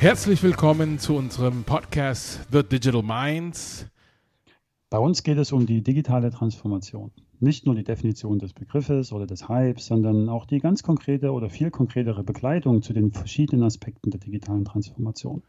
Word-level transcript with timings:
Herzlich 0.00 0.42
willkommen 0.42 0.98
zu 0.98 1.14
unserem 1.14 1.62
Podcast 1.64 2.48
The 2.50 2.62
Digital 2.62 3.02
Minds. 3.02 3.86
Bei 4.88 4.96
uns 4.96 5.22
geht 5.22 5.36
es 5.36 5.52
um 5.52 5.66
die 5.66 5.82
digitale 5.82 6.30
Transformation. 6.30 7.12
Nicht 7.38 7.66
nur 7.66 7.74
die 7.74 7.84
Definition 7.84 8.38
des 8.38 8.54
Begriffes 8.54 9.12
oder 9.12 9.26
des 9.26 9.50
Hypes, 9.50 9.84
sondern 9.84 10.30
auch 10.30 10.46
die 10.46 10.58
ganz 10.58 10.82
konkrete 10.82 11.32
oder 11.32 11.50
viel 11.50 11.70
konkretere 11.70 12.24
Begleitung 12.24 12.80
zu 12.80 12.94
den 12.94 13.12
verschiedenen 13.12 13.62
Aspekten 13.62 14.10
der 14.10 14.20
digitalen 14.20 14.64
Transformation. 14.64 15.42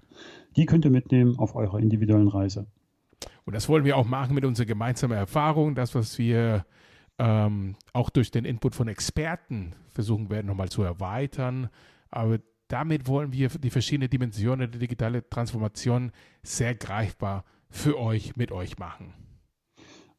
Die 0.58 0.66
könnt 0.66 0.84
ihr 0.84 0.92
mitnehmen 0.92 1.40
auf 1.40 1.56
eurer 1.56 1.80
individuellen 1.80 2.28
Reise. 2.28 2.68
Und 3.46 3.56
das 3.56 3.70
wollen 3.70 3.86
wir 3.86 3.96
auch 3.96 4.06
machen 4.06 4.36
mit 4.36 4.44
unserer 4.44 4.66
gemeinsamen 4.66 5.18
Erfahrung, 5.18 5.76
das, 5.76 5.96
was 5.96 6.18
wir 6.18 6.66
ähm, 7.20 7.76
auch 7.94 8.10
durch 8.10 8.32
den 8.32 8.44
Input 8.44 8.76
von 8.76 8.90
Experten 8.90 9.76
versuchen 9.88 10.30
werden, 10.30 10.48
nochmal 10.48 10.68
zu 10.68 10.84
erweitern. 10.84 11.70
Aber 12.10 12.40
damit 12.72 13.08
wollen 13.08 13.34
wir 13.34 13.50
die 13.50 13.70
verschiedenen 13.70 14.10
Dimensionen 14.10 14.72
der 14.72 14.80
digitalen 14.80 15.24
Transformation 15.30 16.12
sehr 16.44 16.76
greifbar 16.76 17.44
für 17.70 18.00
euch, 18.00 18.36
mit 18.36 18.52
euch 18.52 18.78
machen. 18.78 19.14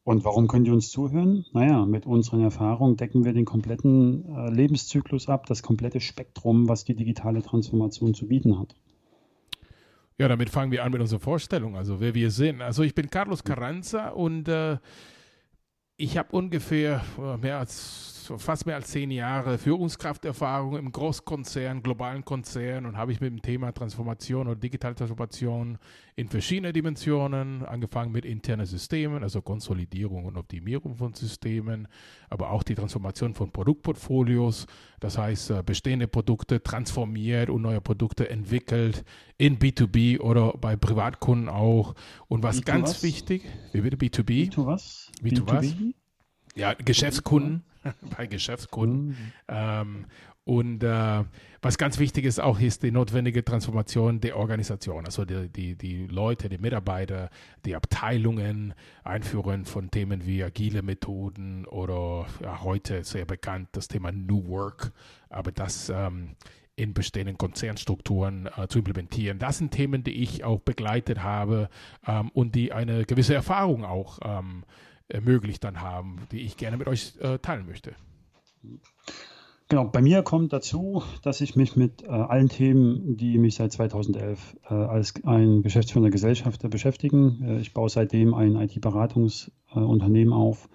Und 0.03 0.25
warum 0.25 0.47
könnt 0.47 0.67
ihr 0.67 0.73
uns 0.73 0.89
zuhören? 0.91 1.45
Naja, 1.53 1.85
mit 1.85 2.05
unseren 2.05 2.41
Erfahrungen 2.41 2.97
decken 2.97 3.23
wir 3.23 3.33
den 3.33 3.45
kompletten 3.45 4.25
äh, 4.25 4.49
Lebenszyklus 4.49 5.29
ab, 5.29 5.45
das 5.45 5.63
komplette 5.63 6.01
Spektrum, 6.01 6.67
was 6.67 6.83
die 6.83 6.95
digitale 6.95 7.41
Transformation 7.41 8.13
zu 8.13 8.27
bieten 8.27 8.59
hat. 8.59 8.75
Ja, 10.17 10.27
damit 10.27 10.49
fangen 10.49 10.71
wir 10.71 10.83
an 10.83 10.91
mit 10.91 11.01
unserer 11.01 11.21
Vorstellung, 11.21 11.75
also 11.75 11.99
wer 11.99 12.13
wir 12.13 12.31
sind. 12.31 12.61
Also 12.61 12.83
ich 12.83 12.93
bin 12.93 13.09
Carlos 13.09 13.43
Carranza 13.43 14.09
und 14.09 14.47
äh, 14.47 14.77
ich 15.95 16.17
habe 16.17 16.35
ungefähr 16.35 17.01
äh, 17.17 17.37
mehr 17.37 17.59
als 17.59 18.12
fast 18.37 18.65
mehr 18.65 18.75
als 18.75 18.89
zehn 18.89 19.11
Jahre 19.11 19.57
Führungskrafterfahrung 19.57 20.77
im 20.77 20.91
Großkonzern, 20.91 21.83
globalen 21.83 22.23
Konzern 22.23 22.85
und 22.85 22.97
habe 22.97 23.11
ich 23.11 23.21
mit 23.21 23.31
dem 23.31 23.41
Thema 23.41 23.71
Transformation 23.71 24.47
oder 24.47 24.55
digitale 24.55 24.95
Transformation 24.95 25.77
in 26.15 26.27
verschiedenen 26.27 26.73
Dimensionen, 26.73 27.65
angefangen 27.65 28.11
mit 28.11 28.25
internen 28.25 28.65
Systemen, 28.65 29.23
also 29.23 29.41
Konsolidierung 29.41 30.25
und 30.25 30.37
Optimierung 30.37 30.95
von 30.95 31.13
Systemen, 31.13 31.87
aber 32.29 32.51
auch 32.51 32.63
die 32.63 32.75
Transformation 32.75 33.33
von 33.33 33.51
Produktportfolios, 33.51 34.67
das 34.99 35.17
heißt 35.17 35.51
äh, 35.51 35.63
bestehende 35.65 36.07
Produkte 36.07 36.61
transformiert 36.61 37.49
und 37.49 37.61
neue 37.61 37.81
Produkte 37.81 38.29
entwickelt 38.29 39.03
in 39.37 39.59
B2B 39.59 40.19
oder 40.19 40.53
bei 40.53 40.75
Privatkunden 40.75 41.49
auch. 41.49 41.95
Und 42.27 42.43
was 42.43 42.61
B2 42.61 42.65
ganz 42.65 42.89
was? 42.89 43.03
wichtig, 43.03 43.43
wie 43.71 43.81
bitte 43.81 43.97
B2B? 43.97 44.51
B2 44.51 44.65
was? 44.65 45.11
B2 45.21 45.47
was? 45.47 45.75
Ja, 46.55 46.73
Geschäftskunden 46.73 47.63
bei 48.17 48.27
Geschäftskunden. 48.27 49.07
Mhm. 49.07 49.15
Ähm, 49.47 50.05
und 50.45 50.83
äh, 50.83 51.23
was 51.61 51.77
ganz 51.77 51.99
wichtig 51.99 52.25
ist 52.25 52.39
auch, 52.41 52.59
ist 52.59 52.83
die 52.83 52.91
notwendige 52.91 53.45
Transformation 53.45 54.19
der 54.19 54.35
Organisation, 54.35 55.05
also 55.05 55.23
die, 55.23 55.47
die, 55.47 55.75
die 55.77 56.07
Leute, 56.07 56.49
die 56.49 56.57
Mitarbeiter, 56.57 57.29
die 57.65 57.75
Abteilungen, 57.75 58.73
Einführen 59.05 59.63
von 59.63 59.89
Themen 59.89 60.25
wie 60.25 60.43
agile 60.43 60.81
Methoden 60.81 61.65
oder 61.65 62.25
ja, 62.41 62.61
heute 62.61 63.05
sehr 63.05 63.23
bekannt 63.23 63.69
das 63.71 63.87
Thema 63.87 64.11
New 64.11 64.49
Work, 64.49 64.91
aber 65.29 65.53
das 65.53 65.89
ähm, 65.89 66.35
in 66.75 66.93
bestehenden 66.93 67.37
Konzernstrukturen 67.37 68.49
äh, 68.57 68.67
zu 68.67 68.79
implementieren. 68.79 69.39
Das 69.39 69.59
sind 69.59 69.71
Themen, 69.71 70.03
die 70.03 70.23
ich 70.23 70.43
auch 70.43 70.59
begleitet 70.59 71.23
habe 71.23 71.69
ähm, 72.05 72.29
und 72.33 72.55
die 72.55 72.73
eine 72.73 73.05
gewisse 73.05 73.33
Erfahrung 73.33 73.85
auch 73.85 74.19
ähm, 74.23 74.65
ermöglicht 75.07 75.63
dann 75.63 75.81
haben, 75.81 76.19
die 76.31 76.41
ich 76.41 76.57
gerne 76.57 76.77
mit 76.77 76.87
euch 76.87 77.13
äh, 77.19 77.37
teilen 77.39 77.65
möchte. 77.65 77.95
Genau, 79.69 79.85
bei 79.85 80.01
mir 80.01 80.21
kommt 80.23 80.53
dazu, 80.53 81.03
dass 81.23 81.41
ich 81.41 81.55
mich 81.55 81.75
mit 81.75 82.03
äh, 82.03 82.07
allen 82.07 82.49
Themen, 82.49 83.17
die 83.17 83.37
mich 83.37 83.55
seit 83.55 83.71
2011 83.71 84.57
äh, 84.69 84.73
als 84.73 85.13
ein 85.25 85.63
geschäftsführender 85.63 86.11
Gesellschafter 86.11 86.69
beschäftigen. 86.69 87.43
Äh, 87.43 87.59
ich 87.59 87.73
baue 87.73 87.89
seitdem 87.89 88.33
ein 88.33 88.55
IT-Beratungsunternehmen 88.55 90.33
auf 90.33 90.69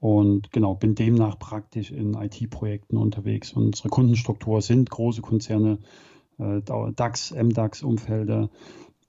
und 0.00 0.50
genau 0.52 0.74
bin 0.74 0.94
demnach 0.94 1.38
praktisch 1.38 1.90
in 1.90 2.14
IT-Projekten 2.14 2.96
unterwegs. 2.96 3.52
Unsere 3.52 3.88
Kundenstruktur 3.88 4.62
sind 4.62 4.88
große 4.88 5.20
Konzerne, 5.20 5.78
äh, 6.38 6.62
DAX, 6.62 7.32
MDAX-Umfelder 7.32 8.48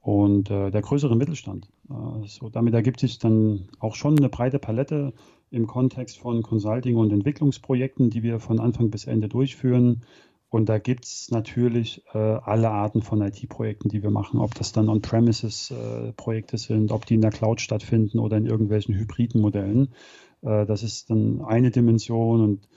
und 0.02 0.50
äh, 0.50 0.72
der 0.72 0.82
größere 0.82 1.16
Mittelstand. 1.16 1.70
Äh, 1.90 2.28
so, 2.28 2.50
damit 2.50 2.74
ergibt 2.74 3.00
sich 3.00 3.20
dann 3.20 3.70
auch 3.80 3.96
schon 3.96 4.18
eine 4.18 4.30
breite 4.30 4.60
Palette 4.60 5.14
im 5.52 5.68
Kontext 5.68 6.18
von 6.20 6.44
Consulting- 6.44 6.98
und 6.98 7.12
Entwicklungsprojekten, 7.12 8.10
die 8.10 8.24
wir 8.24 8.40
von 8.40 8.60
Anfang 8.60 8.90
bis 8.90 9.06
Ende 9.06 9.30
durchführen. 9.30 10.02
Und 10.52 10.68
da 10.68 10.80
gibt 10.80 11.06
es 11.06 11.30
natürlich 11.30 12.04
äh, 12.14 12.18
alle 12.18 12.72
Arten 12.72 13.04
von 13.04 13.22
IT-Projekten, 13.22 13.90
die 13.90 14.02
wir 14.02 14.10
machen, 14.10 14.40
ob 14.40 14.56
das 14.56 14.72
dann 14.72 14.90
On-Premises-Projekte 14.90 16.56
äh, 16.56 16.60
sind, 16.60 16.92
ob 16.92 17.06
die 17.06 17.16
in 17.16 17.22
der 17.22 17.30
Cloud 17.30 17.62
stattfinden 17.62 18.18
oder 18.18 18.38
in 18.38 18.48
irgendwelchen 18.48 18.96
hybriden 18.96 19.42
Modellen. 19.42 19.90
Äh, 20.42 20.66
das 20.66 20.82
ist 20.82 21.12
dann 21.12 21.42
eine 21.42 21.70
Dimension 21.70 22.42
und 22.42 22.68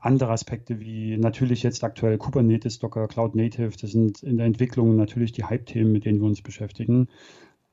andere 0.00 0.32
Aspekte 0.32 0.80
wie 0.80 1.18
natürlich 1.18 1.62
jetzt 1.62 1.84
aktuell 1.84 2.18
Kubernetes, 2.18 2.78
Docker, 2.78 3.06
Cloud 3.06 3.36
Native, 3.36 3.72
das 3.80 3.90
sind 3.92 4.22
in 4.22 4.38
der 4.38 4.46
Entwicklung 4.46 4.96
natürlich 4.96 5.32
die 5.32 5.44
Hype-Themen, 5.44 5.92
mit 5.92 6.06
denen 6.06 6.20
wir 6.20 6.26
uns 6.26 6.40
beschäftigen, 6.40 7.08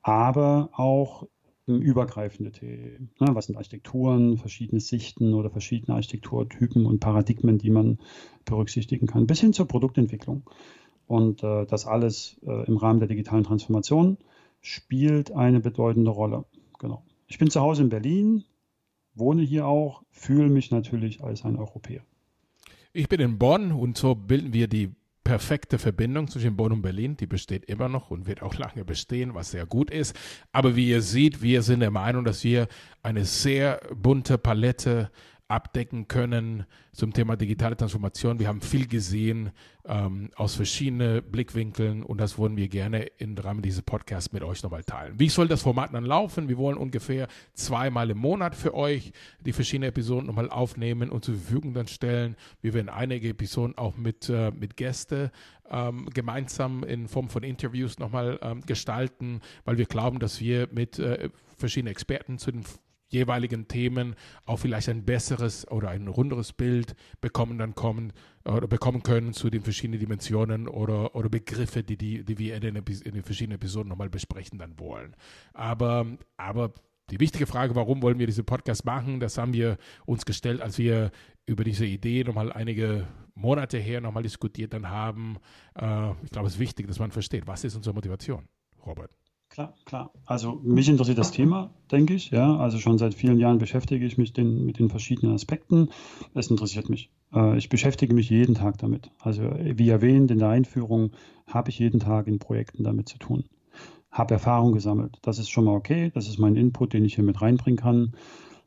aber 0.08 0.70
auch 0.72 1.28
übergreifende 1.66 2.50
Themen. 2.50 3.10
Ne? 3.20 3.28
Was 3.34 3.44
sind 3.46 3.56
Architekturen, 3.56 4.38
verschiedene 4.38 4.80
Sichten 4.80 5.34
oder 5.34 5.50
verschiedene 5.50 5.94
Architekturtypen 5.96 6.86
und 6.86 6.98
Paradigmen, 6.98 7.58
die 7.58 7.68
man 7.68 7.98
berücksichtigen 8.46 9.06
kann, 9.06 9.26
bis 9.26 9.40
hin 9.40 9.52
zur 9.52 9.68
Produktentwicklung. 9.68 10.48
Und 11.06 11.42
äh, 11.42 11.66
das 11.66 11.86
alles 11.86 12.40
äh, 12.46 12.66
im 12.66 12.78
Rahmen 12.78 13.00
der 13.00 13.08
digitalen 13.08 13.44
Transformation 13.44 14.16
spielt 14.62 15.30
eine 15.32 15.60
bedeutende 15.60 16.10
Rolle. 16.10 16.46
Genau. 16.78 17.04
Ich 17.26 17.38
bin 17.38 17.50
zu 17.50 17.60
Hause 17.60 17.82
in 17.82 17.90
Berlin, 17.90 18.44
wohne 19.14 19.42
hier 19.42 19.66
auch, 19.66 20.02
fühle 20.10 20.48
mich 20.48 20.70
natürlich 20.70 21.22
als 21.22 21.44
ein 21.44 21.56
Europäer. 21.56 22.00
Ich 22.94 23.10
bin 23.10 23.20
in 23.20 23.38
Bonn 23.38 23.72
und 23.72 23.98
so 23.98 24.14
bilden 24.14 24.54
wir 24.54 24.68
die 24.68 24.94
perfekte 25.28 25.78
Verbindung 25.78 26.26
zwischen 26.28 26.56
Bonn 26.56 26.72
und 26.72 26.80
Berlin. 26.80 27.14
Die 27.18 27.26
besteht 27.26 27.66
immer 27.66 27.90
noch 27.90 28.10
und 28.10 28.26
wird 28.26 28.40
auch 28.40 28.54
lange 28.54 28.86
bestehen, 28.86 29.34
was 29.34 29.50
sehr 29.50 29.66
gut 29.66 29.90
ist. 29.90 30.16
Aber 30.52 30.74
wie 30.74 30.88
ihr 30.88 31.02
seht, 31.02 31.42
wir 31.42 31.60
sind 31.60 31.80
der 31.80 31.90
Meinung, 31.90 32.24
dass 32.24 32.44
wir 32.44 32.66
eine 33.02 33.26
sehr 33.26 33.78
bunte 33.94 34.38
Palette 34.38 35.10
abdecken 35.48 36.08
können 36.08 36.66
zum 36.92 37.14
Thema 37.14 37.36
digitale 37.36 37.74
Transformation. 37.74 38.38
Wir 38.38 38.48
haben 38.48 38.60
viel 38.60 38.86
gesehen 38.86 39.50
ähm, 39.86 40.30
aus 40.36 40.54
verschiedenen 40.54 41.22
Blickwinkeln 41.22 42.02
und 42.02 42.20
das 42.20 42.36
wollen 42.36 42.58
wir 42.58 42.68
gerne 42.68 43.06
im 43.16 43.36
Rahmen 43.36 43.62
dieses 43.62 43.80
Podcasts 43.80 44.30
mit 44.32 44.42
euch 44.42 44.62
nochmal 44.62 44.84
teilen. 44.84 45.18
Wie 45.18 45.30
soll 45.30 45.48
das 45.48 45.62
Format 45.62 45.94
dann 45.94 46.04
laufen? 46.04 46.50
Wir 46.50 46.58
wollen 46.58 46.76
ungefähr 46.76 47.28
zweimal 47.54 48.10
im 48.10 48.18
Monat 48.18 48.54
für 48.54 48.74
euch 48.74 49.12
die 49.40 49.54
verschiedenen 49.54 49.88
Episoden 49.88 50.26
nochmal 50.26 50.50
aufnehmen 50.50 51.08
und 51.08 51.24
zur 51.24 51.34
Verfügung 51.34 51.72
dann 51.72 51.86
stellen. 51.86 52.36
Wir 52.60 52.74
werden 52.74 52.90
einige 52.90 53.30
Episoden 53.30 53.78
auch 53.78 53.96
mit, 53.96 54.28
äh, 54.28 54.50
mit 54.50 54.76
Gästen 54.76 55.30
ähm, 55.70 56.10
gemeinsam 56.12 56.84
in 56.84 57.08
Form 57.08 57.30
von 57.30 57.42
Interviews 57.42 57.98
nochmal 57.98 58.38
ähm, 58.42 58.60
gestalten, 58.66 59.40
weil 59.64 59.78
wir 59.78 59.86
glauben, 59.86 60.18
dass 60.18 60.40
wir 60.40 60.68
mit 60.72 60.98
äh, 60.98 61.30
verschiedenen 61.56 61.92
Experten 61.92 62.38
zu 62.38 62.52
den 62.52 62.64
jeweiligen 63.08 63.68
Themen 63.68 64.14
auch 64.44 64.58
vielleicht 64.58 64.88
ein 64.88 65.04
besseres 65.04 65.66
oder 65.70 65.90
ein 65.90 66.08
runderes 66.08 66.52
Bild 66.52 66.94
bekommen 67.20 67.58
dann 67.58 67.74
kommen 67.74 68.12
oder 68.44 68.66
bekommen 68.66 69.02
können 69.02 69.32
zu 69.32 69.50
den 69.50 69.62
verschiedenen 69.62 70.00
Dimensionen 70.00 70.68
oder, 70.68 71.14
oder 71.14 71.28
Begriffe, 71.28 71.82
die, 71.82 71.96
die, 71.96 72.24
die 72.24 72.38
wir 72.38 72.54
in 72.54 72.60
den, 72.60 72.76
in 72.76 73.12
den 73.12 73.22
verschiedenen 73.22 73.56
Episoden 73.56 73.88
nochmal 73.88 74.10
besprechen 74.10 74.58
dann 74.58 74.78
wollen. 74.78 75.14
Aber, 75.52 76.06
aber 76.36 76.72
die 77.10 77.20
wichtige 77.20 77.46
Frage, 77.46 77.74
warum 77.74 78.02
wollen 78.02 78.18
wir 78.18 78.26
diese 78.26 78.44
Podcast 78.44 78.84
machen, 78.84 79.20
das 79.20 79.38
haben 79.38 79.52
wir 79.52 79.78
uns 80.04 80.26
gestellt, 80.26 80.60
als 80.60 80.78
wir 80.78 81.10
über 81.46 81.64
diese 81.64 81.86
Idee 81.86 82.24
nochmal 82.24 82.52
einige 82.52 83.06
Monate 83.34 83.78
her 83.78 84.00
nochmal 84.00 84.22
diskutiert 84.22 84.74
dann 84.74 84.90
haben. 84.90 85.38
Äh, 85.74 86.10
ich 86.22 86.30
glaube, 86.30 86.48
es 86.48 86.54
ist 86.54 86.60
wichtig, 86.60 86.86
dass 86.86 86.98
man 86.98 87.10
versteht, 87.10 87.46
was 87.46 87.64
ist 87.64 87.76
unsere 87.76 87.94
Motivation, 87.94 88.48
Robert. 88.84 89.17
Klar, 89.58 89.74
klar. 89.86 90.12
Also 90.24 90.60
mich 90.62 90.88
interessiert 90.88 91.18
das 91.18 91.32
Thema, 91.32 91.70
denke 91.90 92.14
ich. 92.14 92.30
Ja, 92.30 92.56
also 92.58 92.78
schon 92.78 92.96
seit 92.96 93.12
vielen 93.12 93.40
Jahren 93.40 93.58
beschäftige 93.58 94.06
ich 94.06 94.16
mich 94.16 94.32
den, 94.32 94.64
mit 94.64 94.78
den 94.78 94.88
verschiedenen 94.88 95.34
Aspekten. 95.34 95.88
Es 96.32 96.48
interessiert 96.48 96.88
mich. 96.88 97.10
Äh, 97.34 97.58
ich 97.58 97.68
beschäftige 97.68 98.14
mich 98.14 98.30
jeden 98.30 98.54
Tag 98.54 98.78
damit. 98.78 99.10
Also 99.18 99.42
wie 99.42 99.88
erwähnt 99.88 100.30
in 100.30 100.38
der 100.38 100.50
Einführung 100.50 101.10
habe 101.48 101.70
ich 101.70 101.80
jeden 101.80 101.98
Tag 101.98 102.28
in 102.28 102.38
Projekten 102.38 102.84
damit 102.84 103.08
zu 103.08 103.18
tun. 103.18 103.46
Habe 104.12 104.34
Erfahrung 104.34 104.74
gesammelt. 104.74 105.18
Das 105.22 105.40
ist 105.40 105.50
schon 105.50 105.64
mal 105.64 105.74
okay. 105.74 106.12
Das 106.14 106.28
ist 106.28 106.38
mein 106.38 106.54
Input, 106.54 106.92
den 106.92 107.04
ich 107.04 107.16
hier 107.16 107.24
mit 107.24 107.42
reinbringen 107.42 107.78
kann. 107.78 108.12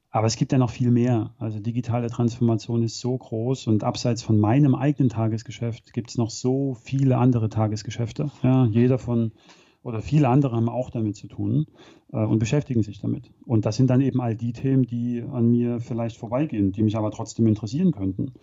Aber 0.09 0.27
es 0.27 0.35
gibt 0.35 0.51
ja 0.51 0.57
noch 0.57 0.71
viel 0.71 0.91
mehr. 0.91 1.33
Also 1.37 1.61
digitale 1.61 2.09
Transformation 2.09 2.83
ist 2.83 2.99
so 2.99 3.17
groß 3.17 3.67
und 3.67 3.85
abseits 3.85 4.23
von 4.23 4.37
meinem 4.37 4.75
eigenen 4.75 5.07
Tagesgeschäft 5.07 5.93
gibt 5.93 6.09
es 6.09 6.17
noch 6.17 6.31
so 6.31 6.73
viele 6.73 7.17
andere 7.17 7.47
Tagesgeschäfte. 7.47 8.29
Ja, 8.43 8.65
jeder 8.65 8.99
von 8.99 9.31
oder 9.83 10.01
viele 10.01 10.29
andere 10.29 10.55
haben 10.55 10.69
auch 10.69 10.89
damit 10.89 11.15
zu 11.15 11.27
tun 11.27 11.65
äh, 12.11 12.23
und 12.23 12.39
beschäftigen 12.39 12.83
sich 12.83 12.99
damit. 12.99 13.31
Und 13.45 13.65
das 13.65 13.77
sind 13.77 13.89
dann 13.89 14.01
eben 14.01 14.21
all 14.21 14.35
die 14.35 14.53
Themen, 14.53 14.83
die 14.83 15.23
an 15.31 15.49
mir 15.49 15.79
vielleicht 15.79 16.17
vorbeigehen, 16.17 16.71
die 16.71 16.83
mich 16.83 16.97
aber 16.97 17.11
trotzdem 17.11 17.47
interessieren 17.47 17.91
könnten. 17.91 18.33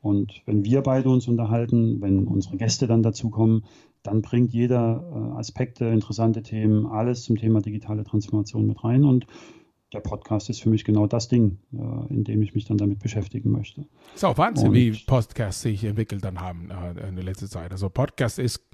Und 0.00 0.42
wenn 0.46 0.64
wir 0.64 0.82
beide 0.82 1.08
uns 1.08 1.28
unterhalten, 1.28 2.00
wenn 2.00 2.26
unsere 2.26 2.56
Gäste 2.56 2.86
dann 2.86 3.02
dazukommen, 3.02 3.64
dann 4.02 4.20
bringt 4.20 4.52
jeder 4.52 5.04
äh, 5.14 5.38
Aspekte, 5.38 5.86
interessante 5.86 6.42
Themen, 6.42 6.86
alles 6.86 7.22
zum 7.22 7.36
Thema 7.36 7.60
digitale 7.60 8.02
Transformation 8.02 8.66
mit 8.66 8.82
rein. 8.82 9.04
Und 9.04 9.26
der 9.92 10.00
Podcast 10.00 10.50
ist 10.50 10.60
für 10.60 10.70
mich 10.70 10.84
genau 10.84 11.06
das 11.06 11.28
Ding, 11.28 11.58
äh, 11.72 12.12
in 12.12 12.24
dem 12.24 12.42
ich 12.42 12.54
mich 12.54 12.64
dann 12.64 12.78
damit 12.78 12.98
beschäftigen 12.98 13.50
möchte. 13.50 13.86
Ist 14.14 14.24
auch 14.24 14.36
Wahnsinn, 14.38 14.68
und, 14.68 14.74
wie 14.74 14.90
Podcasts 15.06 15.62
sich 15.62 15.84
entwickelt 15.84 16.24
dann 16.24 16.40
haben 16.40 16.70
äh, 16.70 17.08
in 17.08 17.14
der 17.14 17.24
letzten 17.24 17.46
Zeit. 17.46 17.70
Also 17.70 17.88
Podcast 17.88 18.40
ist 18.40 18.66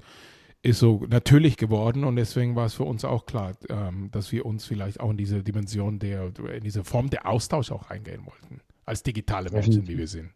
ist 0.61 0.79
so 0.79 1.05
natürlich 1.09 1.57
geworden 1.57 2.03
und 2.03 2.15
deswegen 2.17 2.55
war 2.55 2.65
es 2.65 2.73
für 2.73 2.83
uns 2.83 3.05
auch 3.05 3.25
klar, 3.25 3.53
ähm, 3.69 4.09
dass 4.11 4.31
wir 4.31 4.45
uns 4.45 4.65
vielleicht 4.65 4.99
auch 4.99 5.11
in 5.11 5.17
diese 5.17 5.41
Dimension 5.41 5.99
der, 5.99 6.31
in 6.53 6.63
diese 6.63 6.83
Form 6.83 7.09
der 7.09 7.27
Austausch 7.27 7.71
auch 7.71 7.89
eingehen 7.89 8.25
wollten, 8.25 8.61
als 8.85 9.03
digitale 9.03 9.49
Menschen, 9.51 9.87
wie 9.87 9.97
wir 9.97 10.07
sind. 10.07 10.31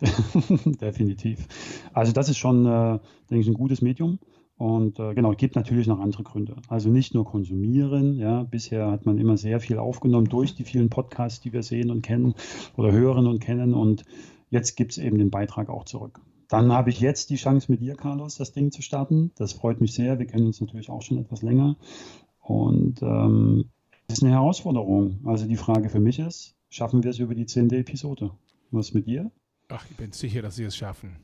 Definitiv. 0.80 1.46
Also 1.92 2.12
das 2.12 2.28
ist 2.28 2.38
schon, 2.38 2.66
äh, 2.66 2.98
denke 3.30 3.42
ich, 3.42 3.48
ein 3.48 3.54
gutes 3.54 3.82
Medium. 3.82 4.18
Und 4.58 4.98
äh, 4.98 5.12
genau, 5.14 5.32
gibt 5.32 5.54
natürlich 5.54 5.86
noch 5.86 6.00
andere 6.00 6.22
Gründe. 6.22 6.56
Also 6.68 6.88
nicht 6.88 7.12
nur 7.14 7.26
konsumieren. 7.26 8.16
Ja, 8.16 8.42
bisher 8.42 8.90
hat 8.90 9.04
man 9.04 9.18
immer 9.18 9.36
sehr 9.36 9.60
viel 9.60 9.78
aufgenommen 9.78 10.28
durch 10.28 10.54
die 10.54 10.64
vielen 10.64 10.88
Podcasts, 10.88 11.40
die 11.40 11.52
wir 11.52 11.62
sehen 11.62 11.90
und 11.90 12.00
kennen 12.00 12.34
oder 12.76 12.90
hören 12.90 13.26
und 13.26 13.40
kennen. 13.40 13.74
Und 13.74 14.04
jetzt 14.48 14.76
gibt 14.76 14.92
es 14.92 14.98
eben 14.98 15.18
den 15.18 15.30
Beitrag 15.30 15.68
auch 15.68 15.84
zurück. 15.84 16.20
Dann 16.48 16.72
habe 16.72 16.90
ich 16.90 17.00
jetzt 17.00 17.30
die 17.30 17.36
Chance 17.36 17.70
mit 17.70 17.80
dir, 17.80 17.96
Carlos, 17.96 18.36
das 18.36 18.52
Ding 18.52 18.70
zu 18.70 18.82
starten. 18.82 19.32
Das 19.36 19.52
freut 19.52 19.80
mich 19.80 19.94
sehr. 19.94 20.18
Wir 20.18 20.26
kennen 20.26 20.46
uns 20.46 20.60
natürlich 20.60 20.90
auch 20.90 21.02
schon 21.02 21.18
etwas 21.18 21.42
länger. 21.42 21.76
Und 22.40 23.02
ähm, 23.02 23.70
ist 24.08 24.22
eine 24.22 24.32
Herausforderung. 24.32 25.20
Also 25.24 25.46
die 25.46 25.56
Frage 25.56 25.88
für 25.88 26.00
mich 26.00 26.18
ist, 26.18 26.54
schaffen 26.68 27.02
wir 27.02 27.10
es 27.10 27.18
über 27.18 27.34
die 27.34 27.46
zehnte 27.46 27.76
Episode? 27.76 28.30
Was 28.70 28.94
mit 28.94 29.06
dir? 29.06 29.30
Ach, 29.68 29.84
ich 29.90 29.96
bin 29.96 30.12
sicher, 30.12 30.42
dass 30.42 30.56
Sie 30.56 30.64
es 30.64 30.76
schaffen. 30.76 31.16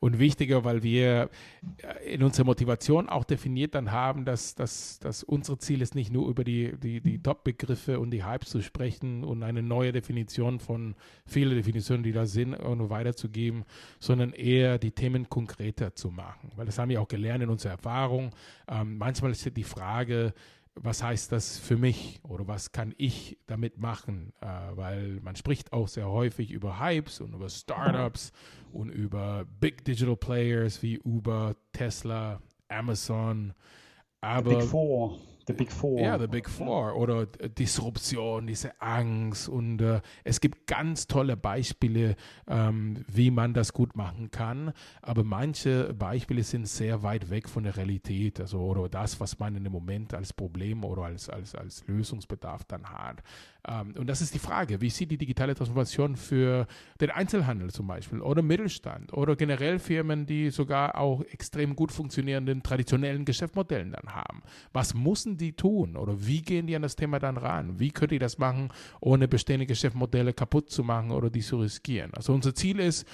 Und 0.00 0.18
wichtiger, 0.18 0.64
weil 0.64 0.82
wir 0.82 1.30
äh, 1.78 2.14
in 2.14 2.22
unserer 2.22 2.44
Motivation 2.44 3.08
auch 3.08 3.24
definiert 3.24 3.74
dann 3.74 3.90
haben, 3.90 4.26
dass, 4.26 4.54
dass, 4.54 4.98
dass 4.98 5.22
unser 5.22 5.58
Ziel 5.58 5.80
ist, 5.80 5.94
nicht 5.94 6.12
nur 6.12 6.28
über 6.28 6.44
die, 6.44 6.76
die, 6.76 7.00
die 7.00 7.22
Top-Begriffe 7.22 7.98
und 7.98 8.10
die 8.10 8.24
Hypes 8.24 8.50
zu 8.50 8.60
sprechen 8.60 9.24
und 9.24 9.42
eine 9.42 9.62
neue 9.62 9.92
Definition 9.92 10.58
von 10.60 10.94
vielen 11.24 11.54
Definitionen, 11.56 12.02
die 12.02 12.12
da 12.12 12.26
sind, 12.26 12.50
nur 12.50 12.90
weiterzugeben, 12.90 13.64
sondern 13.98 14.32
eher 14.32 14.78
die 14.78 14.90
Themen 14.90 15.30
konkreter 15.30 15.94
zu 15.94 16.10
machen. 16.10 16.50
Weil 16.56 16.66
das 16.66 16.78
haben 16.78 16.90
wir 16.90 17.00
auch 17.00 17.08
gelernt 17.08 17.42
in 17.42 17.48
unserer 17.48 17.72
Erfahrung. 17.72 18.32
Ähm, 18.68 18.98
manchmal 18.98 19.30
ist 19.30 19.56
die 19.56 19.64
Frage, 19.64 20.34
was 20.76 21.02
heißt 21.02 21.30
das 21.32 21.58
für 21.58 21.76
mich 21.76 22.20
oder 22.24 22.48
was 22.48 22.72
kann 22.72 22.94
ich 22.96 23.38
damit 23.46 23.78
machen? 23.78 24.32
Äh, 24.40 24.46
weil 24.74 25.20
man 25.22 25.36
spricht 25.36 25.72
auch 25.72 25.88
sehr 25.88 26.08
häufig 26.08 26.50
über 26.50 26.80
Hypes 26.80 27.20
und 27.20 27.34
über 27.34 27.48
Startups 27.48 28.32
und 28.72 28.90
über 28.90 29.46
Big 29.60 29.84
Digital 29.84 30.16
Players 30.16 30.82
wie 30.82 30.98
Uber, 31.00 31.56
Tesla, 31.72 32.40
Amazon. 32.68 33.54
Aber, 34.20 34.58
Big 34.58 34.62
Four. 34.62 35.18
The 35.46 35.52
Big 35.52 35.70
Four. 35.70 36.00
Ja, 36.00 36.18
The 36.18 36.26
Big 36.26 36.48
Four 36.48 36.96
oder 36.96 37.26
Disruption, 37.26 38.46
diese 38.46 38.80
Angst 38.80 39.48
und 39.48 39.80
äh, 39.80 40.00
es 40.24 40.40
gibt 40.40 40.66
ganz 40.66 41.06
tolle 41.06 41.36
Beispiele, 41.36 42.16
ähm, 42.46 43.04
wie 43.08 43.30
man 43.30 43.52
das 43.54 43.72
gut 43.72 43.96
machen 43.96 44.30
kann, 44.30 44.72
aber 45.02 45.24
manche 45.24 45.92
Beispiele 45.94 46.42
sind 46.42 46.66
sehr 46.66 47.02
weit 47.02 47.30
weg 47.30 47.48
von 47.48 47.64
der 47.64 47.76
Realität, 47.76 48.40
also 48.40 48.60
oder 48.60 48.88
das, 48.88 49.20
was 49.20 49.38
man 49.38 49.54
in 49.56 49.64
dem 49.64 49.72
Moment 49.72 50.14
als 50.14 50.32
Problem 50.32 50.84
oder 50.84 51.02
als, 51.02 51.28
als, 51.28 51.54
als 51.54 51.86
Lösungsbedarf 51.86 52.64
dann 52.64 52.84
hat. 52.84 53.22
Ähm, 53.66 53.94
und 53.98 54.06
das 54.06 54.20
ist 54.20 54.34
die 54.34 54.38
Frage, 54.38 54.80
wie 54.80 54.90
sieht 54.90 55.10
die 55.10 55.18
digitale 55.18 55.54
Transformation 55.54 56.16
für 56.16 56.66
den 57.00 57.10
Einzelhandel 57.10 57.70
zum 57.70 57.86
Beispiel 57.86 58.20
oder 58.20 58.42
Mittelstand 58.42 59.12
oder 59.12 59.36
generell 59.36 59.78
Firmen, 59.78 60.26
die 60.26 60.50
sogar 60.50 60.98
auch 60.98 61.22
extrem 61.22 61.76
gut 61.76 61.92
funktionierenden 61.92 62.62
traditionellen 62.62 63.24
Geschäftsmodellen 63.24 63.92
dann 63.92 64.14
haben? 64.14 64.42
Was 64.72 64.94
müssen 64.94 65.36
die 65.36 65.54
tun 65.54 65.96
oder 65.96 66.26
wie 66.26 66.42
gehen 66.42 66.66
die 66.66 66.76
an 66.76 66.82
das 66.82 66.96
Thema 66.96 67.18
dann 67.18 67.36
ran? 67.36 67.78
Wie 67.78 67.90
könnt 67.90 68.12
ihr 68.12 68.20
das 68.20 68.38
machen, 68.38 68.70
ohne 69.00 69.28
bestehende 69.28 69.66
Geschäftsmodelle 69.66 70.32
kaputt 70.32 70.70
zu 70.70 70.84
machen 70.84 71.10
oder 71.10 71.30
die 71.30 71.40
zu 71.40 71.60
riskieren? 71.60 72.12
Also 72.14 72.32
unser 72.32 72.54
Ziel 72.54 72.80
ist, 72.80 73.06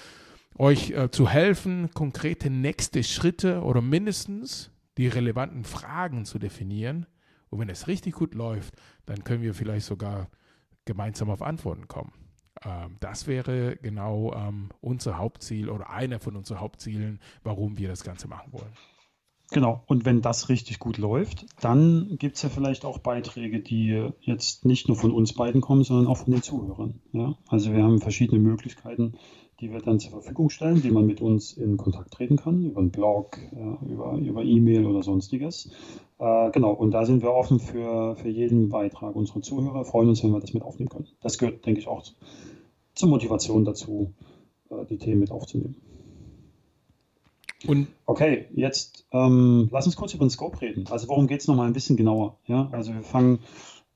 euch 0.58 0.90
äh, 0.90 1.10
zu 1.10 1.28
helfen, 1.28 1.90
konkrete 1.94 2.50
nächste 2.50 3.02
Schritte 3.02 3.62
oder 3.62 3.80
mindestens 3.80 4.70
die 4.98 5.08
relevanten 5.08 5.64
Fragen 5.64 6.24
zu 6.24 6.38
definieren. 6.38 7.06
Und 7.48 7.60
wenn 7.60 7.68
es 7.68 7.88
richtig 7.88 8.14
gut 8.14 8.34
läuft, 8.34 8.74
dann 9.06 9.24
können 9.24 9.42
wir 9.42 9.54
vielleicht 9.54 9.86
sogar 9.86 10.28
gemeinsam 10.90 11.30
auf 11.30 11.40
Antworten 11.40 11.86
kommen. 11.86 12.12
Ähm, 12.64 12.96
das 12.98 13.28
wäre 13.28 13.76
genau 13.76 14.34
ähm, 14.34 14.70
unser 14.80 15.18
Hauptziel 15.18 15.70
oder 15.70 15.88
einer 15.88 16.18
von 16.18 16.34
unseren 16.34 16.58
Hauptzielen, 16.58 17.20
warum 17.44 17.78
wir 17.78 17.86
das 17.86 18.02
Ganze 18.02 18.26
machen 18.26 18.52
wollen. 18.52 18.72
Genau, 19.52 19.84
und 19.86 20.04
wenn 20.04 20.20
das 20.20 20.48
richtig 20.48 20.80
gut 20.80 20.98
läuft, 20.98 21.46
dann 21.60 22.16
gibt 22.18 22.36
es 22.36 22.42
ja 22.42 22.48
vielleicht 22.48 22.84
auch 22.84 22.98
Beiträge, 22.98 23.60
die 23.60 24.10
jetzt 24.20 24.64
nicht 24.64 24.88
nur 24.88 24.96
von 24.96 25.12
uns 25.12 25.32
beiden 25.32 25.60
kommen, 25.60 25.84
sondern 25.84 26.08
auch 26.08 26.18
von 26.18 26.32
den 26.32 26.42
Zuhörern. 26.42 27.00
Ja? 27.12 27.36
Also 27.48 27.72
wir 27.72 27.82
haben 27.84 28.00
verschiedene 28.00 28.40
Möglichkeiten, 28.40 29.14
die 29.60 29.70
wir 29.72 29.80
dann 29.80 30.00
zur 30.00 30.10
Verfügung 30.12 30.50
stellen, 30.50 30.82
wie 30.82 30.90
man 30.90 31.06
mit 31.06 31.20
uns 31.20 31.52
in 31.52 31.76
Kontakt 31.76 32.12
treten 32.12 32.36
kann, 32.36 32.64
über 32.64 32.80
einen 32.80 32.90
Blog, 32.90 33.38
über, 33.86 34.14
über 34.14 34.42
E-Mail 34.42 34.86
oder 34.86 35.02
sonstiges. 35.02 35.70
Äh, 36.18 36.50
genau, 36.50 36.72
und 36.72 36.92
da 36.92 37.04
sind 37.04 37.22
wir 37.22 37.32
offen 37.32 37.60
für, 37.60 38.16
für 38.16 38.28
jeden 38.28 38.68
Beitrag 38.68 39.16
unserer 39.16 39.42
Zuhörer, 39.42 39.84
freuen 39.84 40.08
uns, 40.08 40.22
wenn 40.22 40.32
wir 40.32 40.40
das 40.40 40.54
mit 40.54 40.62
aufnehmen 40.62 40.88
können. 40.88 41.08
Das 41.22 41.38
gehört, 41.38 41.64
denke 41.64 41.80
ich, 41.80 41.88
auch 41.88 42.04
zur 42.94 43.08
Motivation 43.08 43.64
dazu, 43.64 44.12
äh, 44.70 44.84
die 44.86 44.98
Themen 44.98 45.20
mit 45.20 45.30
aufzunehmen. 45.30 45.76
Und 47.66 47.88
okay, 48.06 48.46
jetzt 48.54 49.06
ähm, 49.12 49.68
lass 49.70 49.86
uns 49.86 49.96
kurz 49.96 50.14
über 50.14 50.24
den 50.24 50.30
Scope 50.30 50.60
reden. 50.60 50.86
Also 50.90 51.08
worum 51.08 51.26
geht 51.26 51.40
es 51.40 51.48
nochmal 51.48 51.66
ein 51.66 51.74
bisschen 51.74 51.96
genauer? 51.96 52.38
Ja? 52.46 52.68
Also 52.72 52.94
wir 52.94 53.02
fangen 53.02 53.40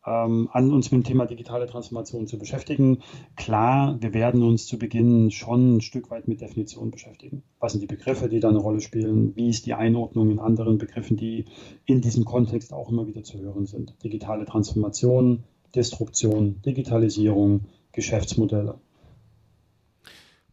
ähm, 0.07 0.49
an, 0.53 0.73
uns 0.73 0.91
mit 0.91 1.03
dem 1.03 1.05
Thema 1.05 1.27
digitale 1.27 1.67
Transformation 1.67 2.27
zu 2.27 2.39
beschäftigen. 2.39 2.99
Klar, 3.37 3.97
wir 4.01 4.13
werden 4.13 4.43
uns 4.43 4.67
zu 4.67 4.79
Beginn 4.79 5.31
schon 5.31 5.77
ein 5.77 5.81
Stück 5.81 6.11
weit 6.11 6.29
mit 6.29 6.41
Definitionen 6.41 6.91
beschäftigen. 6.91 7.43
Was 7.61 7.73
sind 7.73 7.81
die 7.81 7.87
Begriffe, 7.87 8.29
die 8.29 8.41
da 8.41 8.49
eine 8.49 8.59
Rolle 8.59 8.81
spielen? 8.81 9.35
Wie 9.37 9.49
ist 9.49 9.67
die 9.67 9.75
Einordnung 9.75 10.31
in 10.31 10.39
anderen 10.39 10.79
Begriffen, 10.79 11.17
die 11.17 11.47
in 11.87 12.01
diesem 12.01 12.25
Kontext 12.25 12.73
auch 12.73 12.91
immer 12.91 13.07
wieder 13.07 13.23
zu 13.23 13.39
hören 13.39 13.67
sind? 13.67 13.95
Digitale 14.03 14.45
Transformation, 14.45 15.45
Disruption, 15.75 16.61
Digitalisierung, 16.63 17.63
Geschäftsmodelle. 17.93 18.79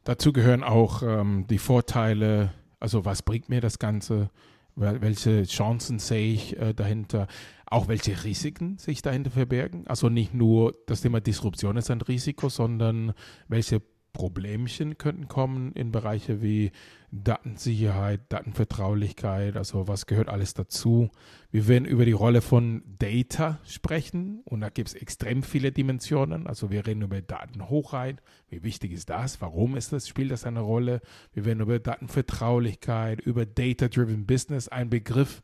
Dazu 0.04 0.34
gehören 0.34 0.64
auch 0.64 1.04
ähm, 1.04 1.46
die 1.50 1.60
Vorteile, 1.60 2.54
also 2.80 3.06
was 3.06 3.22
bringt 3.22 3.50
mir 3.50 3.62
das 3.62 3.78
Ganze, 3.78 4.32
welche 4.76 5.44
Chancen 5.44 6.00
sehe 6.00 6.34
ich 6.34 6.58
äh, 6.58 6.74
dahinter, 6.74 7.28
auch 7.72 7.88
welche 7.88 8.24
Risiken 8.24 8.78
sich 8.78 9.02
dahinter 9.02 9.32
verbergen. 9.32 9.88
Also 9.88 10.10
nicht 10.10 10.34
nur 10.34 10.76
das 10.88 11.02
Thema 11.02 11.22
Disruption 11.22 11.78
ist 11.78 11.90
ein 11.90 12.02
Risiko, 12.02 12.50
sondern 12.50 13.14
welche 13.48 13.82
Problemchen 14.14 14.98
könnten 14.98 15.30
kommen 15.30 15.72
in 15.72 15.94
Bereiche 15.94 16.42
wie 16.42 16.72
Datensicherheit, 17.12 18.22
Datenvertraulichkeit, 18.30 19.56
also 19.56 19.88
was 19.88 20.06
gehört 20.06 20.28
alles 20.28 20.54
dazu. 20.54 21.10
Wir 21.50 21.68
werden 21.70 21.86
über 21.86 22.06
die 22.06 22.12
Rolle 22.12 22.42
von 22.42 22.84
Data 23.00 23.60
sprechen 23.66 24.42
und 24.44 24.62
da 24.62 24.70
gibt 24.70 24.90
es 24.90 24.94
extrem 24.94 25.44
viele 25.44 25.72
Dimensionen. 25.72 26.48
Also 26.48 26.72
wir 26.72 26.86
reden 26.86 27.04
über 27.04 27.22
Datenhochheit, 27.22 28.22
wie 28.50 28.64
wichtig 28.64 28.92
ist 28.92 29.10
das, 29.10 29.40
warum 29.40 29.78
ist 29.78 29.94
das, 29.94 30.10
spielt 30.10 30.32
das 30.32 30.46
eine 30.46 30.62
Rolle. 30.62 31.02
Wir 31.34 31.46
werden 31.46 31.62
über 31.62 31.80
Datenvertraulichkeit, 31.80 33.22
über 33.22 33.46
Data-Driven 33.46 34.26
Business, 34.26 34.68
ein 34.68 34.90
Begriff, 34.90 35.42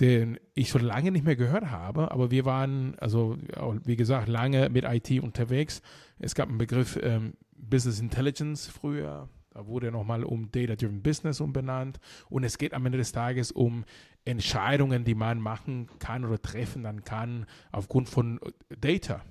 den 0.00 0.38
ich 0.54 0.68
schon 0.68 0.82
lange 0.82 1.10
nicht 1.10 1.24
mehr 1.24 1.36
gehört 1.36 1.70
habe, 1.70 2.10
aber 2.10 2.30
wir 2.30 2.44
waren, 2.44 2.98
also 2.98 3.38
wie 3.84 3.96
gesagt, 3.96 4.28
lange 4.28 4.68
mit 4.68 4.84
IT 4.84 5.22
unterwegs. 5.22 5.82
Es 6.18 6.34
gab 6.34 6.48
einen 6.48 6.58
Begriff 6.58 6.98
ähm, 7.02 7.34
Business 7.56 8.00
Intelligence 8.00 8.68
früher, 8.68 9.28
da 9.50 9.66
wurde 9.66 9.90
nochmal 9.90 10.22
um 10.22 10.50
Data-Driven 10.50 11.02
Business 11.02 11.40
umbenannt 11.40 11.98
und 12.28 12.44
es 12.44 12.58
geht 12.58 12.74
am 12.74 12.84
Ende 12.84 12.98
des 12.98 13.12
Tages 13.12 13.50
um 13.50 13.84
Entscheidungen, 14.26 15.04
die 15.04 15.14
man 15.14 15.40
machen 15.40 15.88
kann 15.98 16.26
oder 16.26 16.40
treffen 16.40 16.82
dann 16.82 17.04
kann 17.04 17.46
aufgrund 17.72 18.10
von 18.10 18.38
Data. 18.68 19.24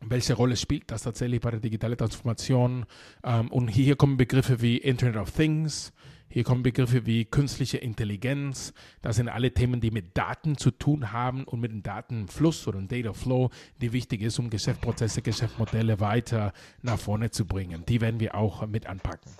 Welche 0.00 0.34
Rolle 0.34 0.56
spielt 0.56 0.90
das 0.90 1.02
tatsächlich 1.02 1.40
bei 1.40 1.50
der 1.50 1.60
digitalen 1.60 1.96
Transformation? 1.96 2.86
Ähm, 3.24 3.50
und 3.50 3.68
hier 3.68 3.96
kommen 3.96 4.16
Begriffe 4.16 4.60
wie 4.60 4.76
Internet 4.76 5.16
of 5.16 5.30
Things, 5.30 5.92
hier 6.34 6.42
kommen 6.42 6.64
Begriffe 6.64 7.06
wie 7.06 7.26
künstliche 7.26 7.78
Intelligenz. 7.78 8.74
Das 9.02 9.14
sind 9.14 9.28
alle 9.28 9.54
Themen, 9.54 9.80
die 9.80 9.92
mit 9.92 10.18
Daten 10.18 10.56
zu 10.56 10.72
tun 10.72 11.12
haben 11.12 11.44
und 11.44 11.60
mit 11.60 11.70
dem 11.70 11.84
Datenfluss 11.84 12.66
oder 12.66 12.80
dem 12.80 12.88
Data 12.88 13.12
Flow, 13.12 13.50
die 13.80 13.92
wichtig 13.92 14.20
ist, 14.20 14.40
um 14.40 14.50
Geschäftsprozesse, 14.50 15.22
Geschäftsmodelle 15.22 16.00
weiter 16.00 16.52
nach 16.82 16.98
vorne 16.98 17.30
zu 17.30 17.46
bringen. 17.46 17.84
Die 17.88 18.00
werden 18.00 18.18
wir 18.18 18.34
auch 18.34 18.66
mit 18.66 18.88
anpacken. 18.88 19.30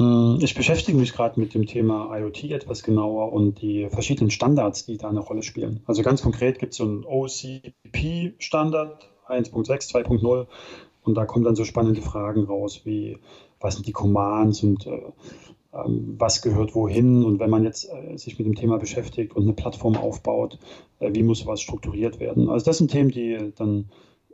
Mm, 0.00 0.38
ich 0.40 0.56
beschäftige 0.56 0.98
mich 0.98 1.12
gerade 1.12 1.38
mit 1.38 1.54
dem 1.54 1.66
Thema 1.66 2.18
IoT 2.18 2.50
etwas 2.50 2.82
genauer 2.82 3.32
und 3.32 3.62
die 3.62 3.88
verschiedenen 3.88 4.32
Standards, 4.32 4.86
die 4.86 4.96
da 4.96 5.08
eine 5.08 5.20
Rolle 5.20 5.44
spielen. 5.44 5.84
Also 5.86 6.02
ganz 6.02 6.20
konkret 6.20 6.58
gibt 6.58 6.72
es 6.72 6.78
so 6.78 6.84
einen 6.84 7.04
OCP-Standard 7.04 9.08
1.6, 9.28 9.92
2.0 9.92 10.46
Und 11.04 11.14
da 11.14 11.26
kommen 11.26 11.44
dann 11.44 11.54
so 11.54 11.64
spannende 11.64 12.02
Fragen 12.02 12.42
raus, 12.42 12.80
wie 12.82 13.18
was 13.60 13.74
sind 13.74 13.86
die 13.86 13.92
Commands 13.92 14.64
und 14.64 14.84
äh, 14.88 15.00
was 15.72 16.42
gehört 16.42 16.74
wohin. 16.74 17.24
Und 17.24 17.38
wenn 17.38 17.50
man 17.50 17.64
jetzt 17.64 17.88
äh, 17.90 18.16
sich 18.16 18.38
mit 18.38 18.46
dem 18.46 18.54
Thema 18.54 18.78
beschäftigt 18.78 19.36
und 19.36 19.44
eine 19.44 19.52
Plattform 19.52 19.96
aufbaut, 19.96 20.58
äh, 20.98 21.10
wie 21.14 21.22
muss 21.22 21.46
was 21.46 21.60
strukturiert 21.60 22.18
werden. 22.20 22.48
Also 22.48 22.66
das 22.66 22.78
sind 22.78 22.90
Themen, 22.90 23.10
die 23.10 23.52
dann 23.56 23.90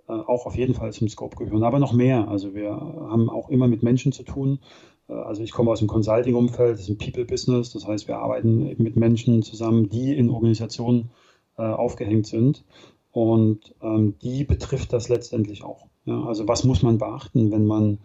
äh, 0.08 0.12
auch 0.12 0.46
auf 0.46 0.56
jeden 0.56 0.74
Fall 0.74 0.92
zum 0.92 1.08
Scope 1.08 1.36
gehören, 1.36 1.62
aber 1.62 1.78
noch 1.78 1.92
mehr. 1.92 2.28
Also 2.28 2.54
wir 2.54 2.70
haben 2.70 3.28
auch 3.28 3.48
immer 3.50 3.68
mit 3.68 3.82
Menschen 3.82 4.12
zu 4.12 4.22
tun. 4.22 4.60
Also 5.08 5.44
ich 5.44 5.52
komme 5.52 5.70
aus 5.70 5.78
dem 5.78 5.86
Consulting-Umfeld, 5.86 6.72
das 6.72 6.80
ist 6.80 6.88
ein 6.88 6.98
People-Business, 6.98 7.72
das 7.72 7.86
heißt, 7.86 8.08
wir 8.08 8.18
arbeiten 8.18 8.74
mit 8.82 8.96
Menschen 8.96 9.40
zusammen, 9.42 9.88
die 9.88 10.12
in 10.16 10.30
Organisationen 10.30 11.10
aufgehängt 11.54 12.26
sind. 12.26 12.64
Und 13.12 13.72
ähm, 13.82 14.18
die 14.20 14.42
betrifft 14.42 14.92
das 14.92 15.08
letztendlich 15.08 15.62
auch. 15.62 15.86
Also 16.06 16.48
was 16.48 16.64
muss 16.64 16.82
man 16.82 16.98
beachten, 16.98 17.52
wenn 17.52 17.66
man 17.66 17.98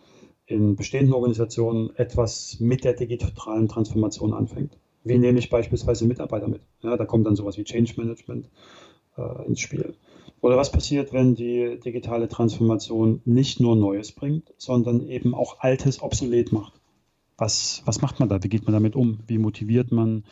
in 0.51 0.75
bestehenden 0.75 1.13
Organisationen 1.13 1.95
etwas 1.95 2.57
mit 2.59 2.83
der 2.83 2.93
digitalen 2.93 3.67
Transformation 3.67 4.33
anfängt? 4.33 4.77
Wie 5.03 5.17
nehme 5.17 5.39
ich 5.39 5.49
beispielsweise 5.49 6.05
Mitarbeiter 6.05 6.47
mit? 6.47 6.61
Ja, 6.81 6.95
da 6.95 7.05
kommt 7.05 7.25
dann 7.25 7.35
sowas 7.35 7.57
wie 7.57 7.63
Change 7.63 7.93
Management 7.97 8.49
äh, 9.17 9.47
ins 9.47 9.59
Spiel. 9.59 9.95
Oder 10.41 10.57
was 10.57 10.71
passiert, 10.71 11.13
wenn 11.13 11.35
die 11.35 11.79
digitale 11.83 12.27
Transformation 12.27 13.21
nicht 13.25 13.59
nur 13.59 13.75
Neues 13.75 14.11
bringt, 14.11 14.53
sondern 14.57 15.07
eben 15.07 15.33
auch 15.33 15.59
Altes 15.59 16.01
obsolet 16.01 16.51
macht? 16.51 16.73
Was, 17.37 17.81
was 17.85 18.01
macht 18.01 18.19
man 18.19 18.29
da? 18.29 18.43
Wie 18.43 18.49
geht 18.49 18.65
man 18.65 18.73
damit 18.73 18.95
um? 18.95 19.19
Wie 19.27 19.37
motiviert 19.37 19.91
man 19.91 20.23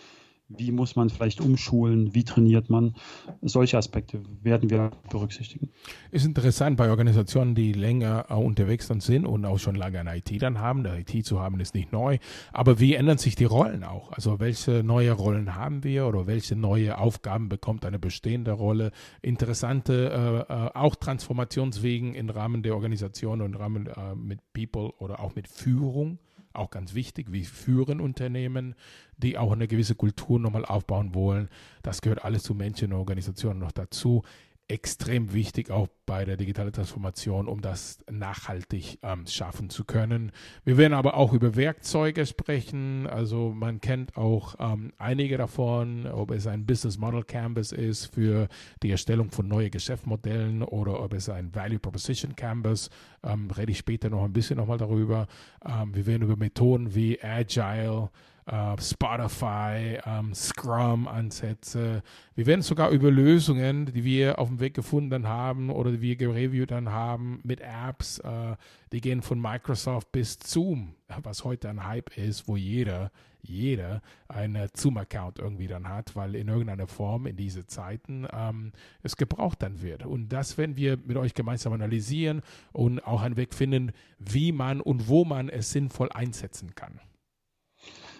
wie 0.49 0.71
muss 0.71 0.95
man 0.95 1.09
vielleicht 1.09 1.41
umschulen? 1.41 2.13
Wie 2.15 2.23
trainiert 2.23 2.69
man? 2.69 2.95
Solche 3.41 3.77
Aspekte 3.77 4.21
werden 4.41 4.69
wir 4.69 4.91
berücksichtigen. 5.09 5.69
Ist 6.11 6.25
interessant 6.25 6.75
bei 6.75 6.89
Organisationen, 6.89 7.53
die 7.53 7.71
länger 7.71 8.31
unterwegs 8.31 8.87
dann 8.87 8.99
sind 8.99 9.25
und 9.25 9.45
auch 9.45 9.59
schon 9.59 9.75
lange 9.75 9.99
eine 9.99 10.17
IT 10.17 10.41
dann 10.41 10.59
haben. 10.59 10.83
Der 10.83 10.97
IT 10.97 11.25
zu 11.25 11.39
haben 11.39 11.59
ist 11.59 11.75
nicht 11.75 11.91
neu. 11.91 12.17
Aber 12.51 12.79
wie 12.79 12.95
ändern 12.95 13.19
sich 13.19 13.35
die 13.35 13.45
Rollen 13.45 13.83
auch? 13.83 14.11
Also 14.11 14.39
welche 14.39 14.83
neue 14.83 15.11
Rollen 15.11 15.55
haben 15.55 15.83
wir 15.83 16.07
oder 16.07 16.25
welche 16.25 16.55
neue 16.55 16.97
Aufgaben 16.97 17.47
bekommt 17.47 17.85
eine 17.85 17.99
bestehende 17.99 18.51
Rolle? 18.51 18.91
Interessante 19.21 20.47
äh, 20.49 20.53
äh 20.53 20.69
auch 20.73 20.95
Transformationswegen 20.95 22.15
im 22.15 22.29
Rahmen 22.29 22.63
der 22.63 22.73
Organisation 22.75 23.41
und 23.41 23.53
im 23.53 23.59
Rahmen 23.59 23.87
äh, 23.87 24.15
mit 24.15 24.39
People 24.53 24.93
oder 24.97 25.19
auch 25.19 25.35
mit 25.35 25.47
Führung 25.47 26.19
auch 26.53 26.69
ganz 26.69 26.93
wichtig. 26.93 27.31
Wir 27.31 27.45
führen 27.45 28.01
Unternehmen, 28.01 28.75
die 29.17 29.37
auch 29.37 29.51
eine 29.51 29.67
gewisse 29.67 29.95
Kultur 29.95 30.39
nochmal 30.39 30.65
aufbauen 30.65 31.13
wollen. 31.13 31.49
Das 31.83 32.01
gehört 32.01 32.23
alles 32.23 32.43
zu 32.43 32.53
Menschen 32.53 32.93
und 32.93 32.99
Organisationen 32.99 33.59
noch 33.59 33.71
dazu 33.71 34.23
extrem 34.69 35.33
wichtig, 35.33 35.71
auch 35.71 35.87
bei 36.05 36.25
der 36.25 36.37
digitalen 36.37 36.71
Transformation, 36.71 37.47
um 37.47 37.59
das 37.59 37.99
nachhaltig 38.09 38.99
ähm, 39.01 39.25
schaffen 39.25 39.69
zu 39.69 39.83
können. 39.83 40.31
Wir 40.63 40.77
werden 40.77 40.93
aber 40.93 41.15
auch 41.15 41.33
über 41.33 41.55
Werkzeuge 41.55 42.25
sprechen. 42.25 43.07
Also 43.07 43.51
man 43.51 43.81
kennt 43.81 44.15
auch 44.15 44.55
ähm, 44.59 44.93
einige 44.99 45.37
davon, 45.37 46.05
ob 46.05 46.31
es 46.31 46.45
ein 46.45 46.67
Business 46.67 46.99
Model 46.99 47.23
Canvas 47.23 47.71
ist 47.71 48.13
für 48.13 48.47
die 48.83 48.91
Erstellung 48.91 49.31
von 49.31 49.47
neuen 49.47 49.71
Geschäftsmodellen 49.71 50.61
oder 50.61 51.01
ob 51.01 51.13
es 51.13 51.29
ein 51.29 51.53
Value 51.53 51.79
Proposition 51.79 52.35
Canvas, 52.35 52.91
ähm, 53.23 53.49
rede 53.49 53.71
ich 53.71 53.79
später 53.79 54.09
noch 54.11 54.23
ein 54.23 54.33
bisschen 54.33 54.57
nochmal 54.57 54.77
darüber. 54.77 55.27
Ähm, 55.65 55.95
wir 55.95 56.05
werden 56.05 56.23
über 56.23 56.37
Methoden 56.37 56.93
wie 56.93 57.19
Agile, 57.23 58.09
äh, 58.49 58.81
Spotify, 58.81 59.99
ähm, 60.05 60.33
Scrum-Ansätze. 60.33 62.01
Wir 62.35 62.45
werden 62.45 62.61
sogar 62.61 62.89
über 62.89 63.11
Lösungen, 63.11 63.85
die 63.85 64.03
wir 64.03 64.39
auf 64.39 64.47
dem 64.47 64.59
Weg 64.59 64.73
gefunden 64.73 65.27
haben 65.27 65.69
oder 65.69 65.91
die 65.91 66.01
wir 66.01 66.15
gereviewt 66.15 66.71
haben 66.71 67.41
mit 67.43 67.61
Apps, 67.61 68.19
äh, 68.19 68.55
die 68.91 69.01
gehen 69.01 69.21
von 69.21 69.39
Microsoft 69.39 70.11
bis 70.11 70.39
Zoom, 70.43 70.95
was 71.21 71.43
heute 71.43 71.69
ein 71.69 71.85
Hype 71.85 72.17
ist, 72.17 72.47
wo 72.47 72.57
jeder, 72.57 73.11
jeder 73.43 74.01
einen 74.27 74.67
Zoom-Account 74.73 75.37
irgendwie 75.37 75.67
dann 75.67 75.87
hat, 75.87 76.15
weil 76.15 76.33
in 76.33 76.47
irgendeiner 76.47 76.87
Form 76.87 77.27
in 77.27 77.35
diese 77.35 77.67
Zeiten 77.67 78.27
ähm, 78.33 78.71
es 79.03 79.15
gebraucht 79.15 79.61
dann 79.61 79.81
wird. 79.83 80.05
Und 80.05 80.29
das 80.29 80.57
werden 80.57 80.75
wir 80.75 80.97
mit 80.97 81.17
euch 81.17 81.35
gemeinsam 81.35 81.73
analysieren 81.73 82.41
und 82.71 83.05
auch 83.05 83.21
einen 83.21 83.37
Weg 83.37 83.53
finden, 83.53 83.91
wie 84.17 84.51
man 84.51 84.81
und 84.81 85.07
wo 85.07 85.23
man 85.23 85.49
es 85.49 85.71
sinnvoll 85.71 86.09
einsetzen 86.11 86.73
kann. 86.73 86.99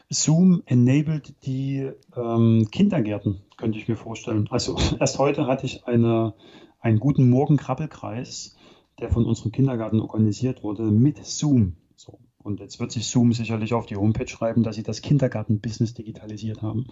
Zoom 0.09 0.63
enabled 0.65 1.35
die 1.45 1.91
ähm, 2.15 2.67
Kindergärten, 2.71 3.41
könnte 3.57 3.77
ich 3.77 3.87
mir 3.87 3.95
vorstellen. 3.95 4.47
Also 4.49 4.77
erst 4.99 5.19
heute 5.19 5.45
hatte 5.47 5.65
ich 5.65 5.85
eine, 5.85 6.33
einen 6.79 6.99
guten 6.99 7.29
Morgen-Krabbelkreis, 7.29 8.55
der 8.99 9.09
von 9.09 9.25
unserem 9.25 9.51
Kindergarten 9.51 9.99
organisiert 9.99 10.63
wurde, 10.63 10.83
mit 10.83 11.23
Zoom. 11.25 11.77
So. 11.95 12.19
Und 12.41 12.59
jetzt 12.59 12.79
wird 12.79 12.91
sich 12.91 13.07
Zoom 13.07 13.33
sicherlich 13.33 13.73
auf 13.73 13.85
die 13.85 13.97
Homepage 13.97 14.27
schreiben, 14.27 14.63
dass 14.63 14.75
sie 14.75 14.83
das 14.83 15.01
Kindergarten-Business 15.01 15.93
digitalisiert 15.93 16.61
haben. 16.61 16.87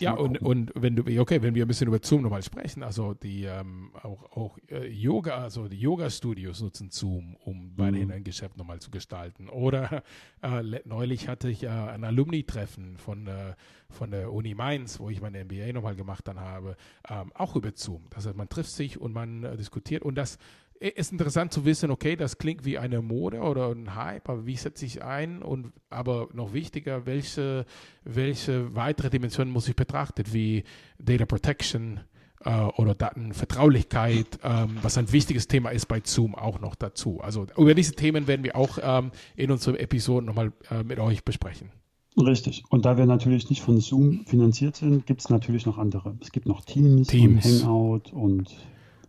Ja, 0.00 0.12
und, 0.12 0.40
und 0.42 0.72
wenn 0.74 0.96
du, 0.96 1.20
okay, 1.20 1.42
wenn 1.42 1.54
wir 1.54 1.64
ein 1.64 1.68
bisschen 1.68 1.88
über 1.88 1.98
Zoom 2.02 2.22
nochmal 2.22 2.42
sprechen, 2.42 2.82
also 2.82 3.14
die 3.14 3.44
ähm, 3.44 3.90
auch, 4.02 4.36
auch 4.36 4.58
äh, 4.68 4.88
Yoga, 4.88 5.36
also 5.38 5.68
die 5.68 5.80
Yoga-Studios 5.80 6.60
nutzen 6.60 6.90
Zoom, 6.90 7.36
um 7.36 7.72
weiterhin 7.76 8.08
mhm. 8.08 8.14
ein 8.14 8.24
Geschäft 8.24 8.56
nochmal 8.56 8.80
zu 8.80 8.90
gestalten. 8.90 9.48
Oder 9.48 10.02
äh, 10.42 10.62
neulich 10.84 11.28
hatte 11.28 11.48
ich 11.48 11.62
äh, 11.64 11.68
ein 11.68 12.04
Alumni-Treffen 12.04 12.98
von, 12.98 13.26
äh, 13.26 13.54
von 13.88 14.10
der 14.10 14.32
Uni 14.32 14.54
Mainz, 14.54 15.00
wo 15.00 15.08
ich 15.08 15.20
meine 15.20 15.44
MBA 15.44 15.72
nochmal 15.72 15.96
gemacht 15.96 16.28
dann 16.28 16.40
habe, 16.40 16.76
ähm, 17.08 17.32
auch 17.34 17.56
über 17.56 17.72
Zoom. 17.74 18.06
Das 18.10 18.26
heißt, 18.26 18.36
man 18.36 18.48
trifft 18.48 18.70
sich 18.70 19.00
und 19.00 19.12
man 19.12 19.44
äh, 19.44 19.56
diskutiert 19.56 20.02
und 20.02 20.16
das 20.16 20.38
ist 20.80 21.12
interessant 21.12 21.52
zu 21.52 21.64
wissen, 21.64 21.90
okay, 21.90 22.16
das 22.16 22.38
klingt 22.38 22.64
wie 22.64 22.78
eine 22.78 23.02
Mode 23.02 23.40
oder 23.40 23.70
ein 23.70 23.94
Hype, 23.94 24.28
aber 24.28 24.46
wie 24.46 24.56
setze 24.56 24.84
ich 24.84 25.02
ein? 25.02 25.42
Und 25.42 25.72
aber 25.90 26.28
noch 26.32 26.52
wichtiger, 26.52 27.06
welche, 27.06 27.64
welche 28.04 28.74
weitere 28.74 29.10
Dimensionen 29.10 29.52
muss 29.52 29.68
ich 29.68 29.76
betrachten, 29.76 30.24
wie 30.32 30.64
Data 30.98 31.24
Protection 31.24 32.00
äh, 32.44 32.50
oder 32.50 32.94
Datenvertraulichkeit, 32.94 34.38
ähm, 34.42 34.78
was 34.82 34.98
ein 34.98 35.12
wichtiges 35.12 35.48
Thema 35.48 35.70
ist 35.70 35.86
bei 35.86 36.00
Zoom 36.04 36.34
auch 36.34 36.60
noch 36.60 36.74
dazu. 36.74 37.20
Also 37.20 37.46
über 37.56 37.74
diese 37.74 37.94
Themen 37.94 38.26
werden 38.26 38.44
wir 38.44 38.56
auch 38.56 38.78
ähm, 38.82 39.10
in 39.36 39.50
unseren 39.50 39.76
Episoden 39.76 40.26
nochmal 40.26 40.52
äh, 40.70 40.82
mit 40.82 40.98
euch 40.98 41.24
besprechen. 41.24 41.70
Richtig. 42.18 42.64
Und 42.70 42.86
da 42.86 42.96
wir 42.96 43.04
natürlich 43.04 43.50
nicht 43.50 43.60
von 43.60 43.78
Zoom 43.80 44.24
finanziert 44.24 44.76
sind, 44.76 45.06
gibt 45.06 45.20
es 45.20 45.28
natürlich 45.28 45.66
noch 45.66 45.76
andere. 45.76 46.16
Es 46.22 46.32
gibt 46.32 46.46
noch 46.46 46.64
Teams, 46.64 47.08
Teams. 47.08 47.44
und 47.44 47.62
Hangout 47.62 48.12
und 48.12 48.56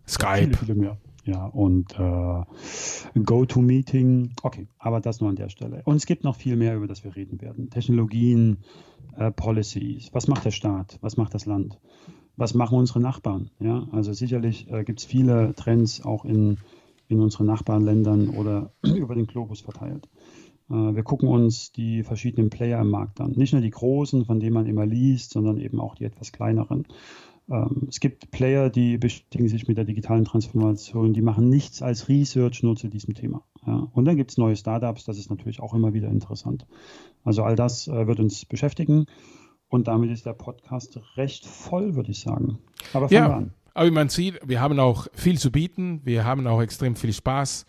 Skype. 0.05 0.39
Viele, 0.39 0.57
viele 0.57 0.75
mehr 0.75 0.97
ja, 1.27 1.45
und 1.45 1.93
äh, 1.99 3.19
GoToMeeting. 3.19 4.31
Okay, 4.41 4.67
aber 4.79 5.01
das 5.01 5.21
nur 5.21 5.29
an 5.29 5.35
der 5.35 5.49
Stelle. 5.49 5.81
Und 5.85 5.97
es 5.97 6.05
gibt 6.05 6.23
noch 6.23 6.35
viel 6.35 6.55
mehr, 6.55 6.75
über 6.75 6.87
das 6.87 7.03
wir 7.03 7.15
reden 7.15 7.41
werden. 7.41 7.69
Technologien, 7.69 8.59
äh, 9.17 9.31
Policies. 9.31 10.09
Was 10.13 10.27
macht 10.27 10.45
der 10.45 10.51
Staat? 10.51 10.97
Was 11.01 11.17
macht 11.17 11.33
das 11.33 11.45
Land? 11.45 11.79
Was 12.37 12.53
machen 12.53 12.77
unsere 12.77 12.99
Nachbarn? 12.99 13.49
Ja, 13.59 13.87
also 13.91 14.13
sicherlich 14.13 14.71
äh, 14.71 14.83
gibt 14.83 14.99
es 14.99 15.05
viele 15.05 15.53
Trends 15.55 16.03
auch 16.03 16.23
in, 16.23 16.57
in 17.07 17.19
unseren 17.19 17.47
Nachbarländern 17.47 18.29
oder 18.29 18.71
über 18.83 19.15
den 19.15 19.27
Globus 19.27 19.61
verteilt. 19.61 20.07
Äh, 20.69 20.73
wir 20.73 21.03
gucken 21.03 21.27
uns 21.27 21.71
die 21.71 22.03
verschiedenen 22.03 22.49
Player 22.49 22.79
im 22.79 22.89
Markt 22.89 23.19
an. 23.19 23.31
Nicht 23.31 23.53
nur 23.53 23.61
die 23.61 23.69
großen, 23.69 24.25
von 24.25 24.39
denen 24.39 24.53
man 24.53 24.65
immer 24.65 24.85
liest, 24.85 25.31
sondern 25.31 25.57
eben 25.57 25.79
auch 25.79 25.95
die 25.95 26.05
etwas 26.05 26.31
kleineren. 26.31 26.87
Ähm, 27.49 27.87
es 27.89 27.99
gibt 27.99 28.31
Player, 28.31 28.69
die 28.69 28.97
beschäftigen 28.97 29.47
sich 29.47 29.67
mit 29.67 29.77
der 29.77 29.85
digitalen 29.85 30.25
Transformation, 30.25 31.13
die 31.13 31.21
machen 31.21 31.49
nichts 31.49 31.81
als 31.81 32.09
Research 32.09 32.63
nur 32.63 32.75
zu 32.75 32.87
diesem 32.87 33.13
Thema. 33.13 33.43
Ja. 33.65 33.87
Und 33.93 34.05
dann 34.05 34.17
gibt 34.17 34.31
es 34.31 34.37
neue 34.37 34.55
Startups, 34.55 35.05
das 35.05 35.17
ist 35.17 35.29
natürlich 35.29 35.59
auch 35.59 35.73
immer 35.73 35.93
wieder 35.93 36.09
interessant. 36.09 36.65
Also 37.23 37.43
all 37.43 37.55
das 37.55 37.87
äh, 37.87 38.07
wird 38.07 38.19
uns 38.19 38.45
beschäftigen 38.45 39.05
und 39.69 39.87
damit 39.87 40.11
ist 40.11 40.25
der 40.25 40.33
Podcast 40.33 40.99
recht 41.15 41.45
voll, 41.45 41.95
würde 41.95 42.11
ich 42.11 42.19
sagen. 42.19 42.59
Aber 42.93 43.09
fangen 43.09 43.23
ja, 43.23 43.29
wir 43.29 43.35
an. 43.35 43.53
Aber 43.73 43.87
wie 43.87 43.93
man 43.93 44.09
sieht, 44.09 44.39
wir 44.45 44.59
haben 44.59 44.79
auch 44.79 45.07
viel 45.13 45.37
zu 45.37 45.51
bieten, 45.51 46.01
wir 46.03 46.25
haben 46.25 46.47
auch 46.47 46.61
extrem 46.61 46.95
viel 46.95 47.13
Spaß 47.13 47.65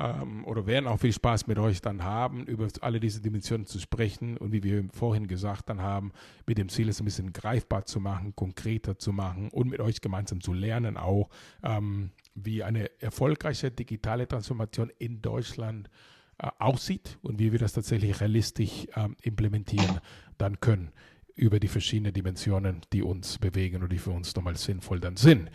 ähm, 0.00 0.44
oder 0.46 0.66
werden 0.66 0.86
auch 0.86 0.98
viel 0.98 1.12
Spaß 1.12 1.46
mit 1.46 1.58
euch 1.58 1.82
dann 1.82 2.02
haben, 2.02 2.44
über 2.46 2.66
alle 2.80 2.98
diese 2.98 3.20
Dimensionen 3.20 3.66
zu 3.66 3.78
sprechen 3.78 4.36
und 4.38 4.52
wie 4.52 4.62
wir 4.62 4.84
vorhin 4.92 5.26
gesagt 5.26 5.68
dann 5.68 5.82
haben, 5.82 6.12
mit 6.46 6.58
dem 6.58 6.68
Ziel, 6.68 6.88
es 6.88 7.00
ein 7.00 7.04
bisschen 7.04 7.32
greifbar 7.32 7.84
zu 7.84 8.00
machen, 8.00 8.34
konkreter 8.34 8.98
zu 8.98 9.12
machen 9.12 9.50
und 9.50 9.68
mit 9.68 9.80
euch 9.80 10.00
gemeinsam 10.00 10.40
zu 10.40 10.52
lernen 10.52 10.96
auch, 10.96 11.28
ähm, 11.62 12.10
wie 12.34 12.62
eine 12.62 12.90
erfolgreiche 13.00 13.70
digitale 13.70 14.26
Transformation 14.26 14.90
in 14.98 15.20
Deutschland 15.20 15.90
äh, 16.38 16.48
aussieht 16.58 17.18
und 17.22 17.38
wie 17.38 17.52
wir 17.52 17.58
das 17.58 17.74
tatsächlich 17.74 18.20
realistisch 18.20 18.86
ähm, 18.96 19.16
implementieren 19.22 20.00
dann 20.38 20.60
können 20.60 20.90
über 21.36 21.60
die 21.60 21.68
verschiedenen 21.68 22.12
Dimensionen, 22.12 22.80
die 22.92 23.02
uns 23.02 23.38
bewegen 23.38 23.82
und 23.82 23.92
die 23.92 23.98
für 23.98 24.10
uns 24.10 24.34
nochmal 24.34 24.56
sinnvoll 24.56 25.00
dann 25.00 25.16
sind. 25.16 25.50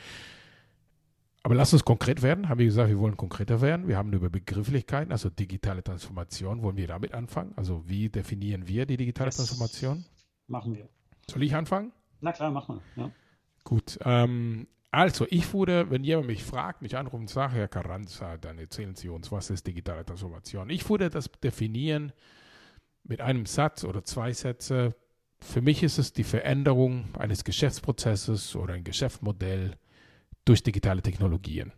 Aber 1.45 1.53
lass 1.53 1.73
uns 1.73 1.85
konkret 1.85 2.23
werden. 2.23 2.49
Haben 2.49 2.57
wir 2.57 2.65
gesagt, 2.65 2.89
wir 2.89 2.97
wollen 2.97 3.17
konkreter 3.17 3.61
werden. 3.61 3.87
Wir 3.87 3.97
haben 3.97 4.11
über 4.13 4.31
Begrifflichkeiten, 4.31 5.11
also 5.11 5.29
digitale 5.29 5.83
Transformation, 5.83 6.63
wollen 6.63 6.75
wir 6.75 6.87
damit 6.87 7.13
anfangen? 7.13 7.53
Also 7.55 7.87
wie 7.87 8.09
definieren 8.09 8.67
wir 8.67 8.87
die 8.87 8.97
digitale 8.97 9.27
das 9.27 9.35
Transformation? 9.35 10.03
Machen 10.47 10.75
wir. 10.75 10.89
Soll 11.29 11.43
ich 11.43 11.53
anfangen? 11.53 11.91
Na 12.19 12.31
klar, 12.31 12.49
mach 12.49 12.67
mal. 12.67 12.81
Ja. 12.95 13.11
Gut. 13.63 13.99
Ähm, 14.03 14.65
Also, 14.89 15.27
ich 15.29 15.53
würde, 15.53 15.91
wenn 15.91 16.03
jemand 16.03 16.25
mich 16.25 16.43
fragt, 16.43 16.81
mich 16.81 16.97
anruft 16.97 17.13
und 17.13 17.29
sagt, 17.29 17.53
Herr 17.53 17.67
Carranza, 17.67 18.37
dann 18.37 18.57
erzählen 18.57 18.95
Sie 18.95 19.09
uns, 19.09 19.31
was 19.31 19.51
ist 19.51 19.67
digitale 19.67 20.03
Transformation. 20.03 20.71
Ich 20.71 20.89
würde 20.89 21.11
das 21.11 21.29
definieren 21.43 22.11
mit 23.03 23.21
einem 23.21 23.45
Satz 23.45 23.83
oder 23.83 24.03
zwei 24.03 24.33
Sätze. 24.33 24.95
Für 25.37 25.61
mich 25.61 25.83
ist 25.83 25.99
es 25.99 26.11
die 26.11 26.23
Veränderung 26.23 27.13
eines 27.19 27.43
Geschäftsprozesses 27.43 28.55
oder 28.55 28.73
ein 28.73 28.83
Geschäftsmodell 28.83 29.77
durch 30.45 30.63
digitale 30.63 31.01
Technologien. 31.01 31.73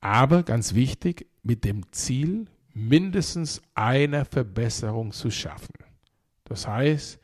Aber 0.00 0.42
ganz 0.42 0.74
wichtig, 0.74 1.26
mit 1.42 1.64
dem 1.64 1.90
Ziel, 1.92 2.46
mindestens 2.74 3.62
eine 3.74 4.24
Verbesserung 4.24 5.12
zu 5.12 5.30
schaffen. 5.30 5.74
Das 6.44 6.66
heißt, 6.66 7.20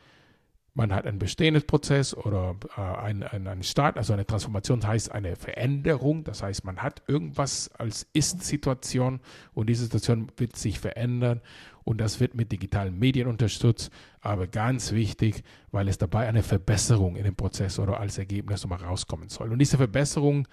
man 0.79 0.95
hat 0.95 1.09
ein 1.09 1.19
bestehendes 1.19 1.65
Prozess 1.65 2.15
oder 2.15 2.55
äh, 2.77 2.81
ein, 2.81 3.25
ein, 3.25 3.49
ein 3.49 3.65
Start, 3.65 3.97
also 3.97 4.13
eine 4.13 4.25
Transformation 4.25 4.87
heißt 4.87 5.11
eine 5.11 5.35
Veränderung. 5.35 6.23
Das 6.23 6.41
heißt, 6.41 6.65
man 6.65 6.79
hat 6.79 7.03
irgendwas 7.09 7.69
als 7.75 8.07
Ist-Situation 8.13 9.19
und 9.55 9.69
diese 9.69 9.83
Situation 9.83 10.31
wird 10.37 10.55
sich 10.55 10.79
verändern 10.79 11.41
und 11.83 12.01
das 12.01 12.21
wird 12.21 12.37
mit 12.37 12.53
digitalen 12.53 12.97
Medien 12.97 13.27
unterstützt. 13.27 13.91
Aber 14.21 14.47
ganz 14.47 14.93
wichtig, 14.93 15.43
weil 15.73 15.89
es 15.89 15.99
dabei 15.99 16.29
eine 16.29 16.45
Verbesserung 16.45 17.17
in 17.17 17.25
dem 17.25 17.35
Prozess 17.35 17.81
oder 17.81 17.99
als 17.99 18.17
Ergebnis 18.17 18.63
nochmal 18.63 18.85
rauskommen 18.85 19.29
soll. 19.31 19.51
Und 19.51 19.59
diese 19.59 19.79
Verbesserung 19.79 20.47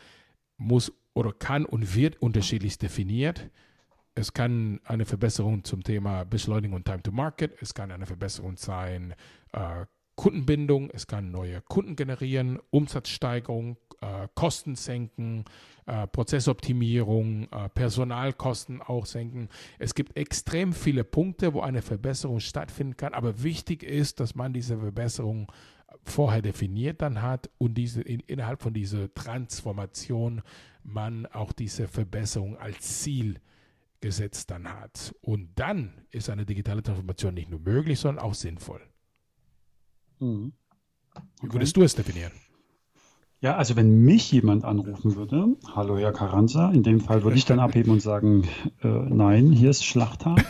muss 0.57 0.91
oder 1.13 1.33
kann 1.33 1.65
und 1.65 1.93
wird 1.93 2.19
unterschiedlich 2.19 2.79
definiert. 2.79 3.51
Es 4.15 4.33
kann 4.33 4.79
eine 4.85 5.05
Verbesserung 5.05 5.63
zum 5.65 5.83
Thema 5.83 6.23
Beschleunigung 6.23 6.77
und 6.77 6.85
Time 6.85 7.03
to 7.03 7.11
Market. 7.11 7.61
Es 7.61 7.75
kann 7.75 7.91
eine 7.91 8.07
Verbesserung 8.07 8.57
sein, 8.57 9.13
äh, 9.51 9.85
Kundenbindung, 10.15 10.89
es 10.91 11.07
kann 11.07 11.31
neue 11.31 11.61
Kunden 11.61 11.95
generieren, 11.95 12.59
Umsatzsteigerung, 12.69 13.77
äh, 14.01 14.27
Kosten 14.33 14.75
senken, 14.75 15.45
äh, 15.85 16.07
Prozessoptimierung, 16.07 17.47
äh, 17.51 17.69
Personalkosten 17.69 18.81
auch 18.81 19.05
senken. 19.05 19.49
Es 19.77 19.93
gibt 19.93 20.17
extrem 20.17 20.73
viele 20.73 21.03
Punkte, 21.03 21.53
wo 21.53 21.61
eine 21.61 21.81
Verbesserung 21.81 22.39
stattfinden 22.39 22.97
kann, 22.97 23.13
aber 23.13 23.43
wichtig 23.43 23.83
ist, 23.83 24.19
dass 24.19 24.35
man 24.35 24.53
diese 24.53 24.77
Verbesserung 24.79 25.51
vorher 26.03 26.41
definiert 26.41 27.01
dann 27.01 27.21
hat 27.21 27.49
und 27.57 27.75
diese 27.75 28.01
in, 28.01 28.19
innerhalb 28.21 28.61
von 28.61 28.73
dieser 28.73 29.13
Transformation 29.13 30.41
man 30.83 31.25
auch 31.27 31.51
diese 31.51 31.87
Verbesserung 31.87 32.57
als 32.57 33.01
Ziel 33.01 33.39
gesetzt 34.01 34.51
dann 34.51 34.71
hat. 34.71 35.15
Und 35.21 35.49
dann 35.55 36.05
ist 36.11 36.29
eine 36.29 36.45
digitale 36.45 36.83
Transformation 36.83 37.33
nicht 37.33 37.49
nur 37.49 37.59
möglich, 37.59 37.99
sondern 37.99 38.23
auch 38.23 38.35
sinnvoll. 38.35 38.81
Mhm. 40.19 40.53
Okay. 41.13 41.23
Wie 41.41 41.53
würdest 41.53 41.77
du 41.77 41.83
es 41.83 41.95
definieren? 41.95 42.31
Ja, 43.41 43.57
also 43.57 43.75
wenn 43.75 44.03
mich 44.03 44.31
jemand 44.31 44.65
anrufen 44.65 45.15
würde, 45.15 45.55
hallo 45.75 45.97
Herr 45.97 46.13
Carranza, 46.13 46.71
in 46.71 46.83
dem 46.83 46.99
Fall 46.99 47.23
würde 47.23 47.37
ich 47.37 47.45
dann 47.45 47.59
abheben 47.59 47.91
und 47.91 48.01
sagen, 48.01 48.47
äh, 48.81 48.87
nein, 48.87 49.51
hier 49.51 49.69
ist 49.69 49.85
Schlachttag. 49.85 50.43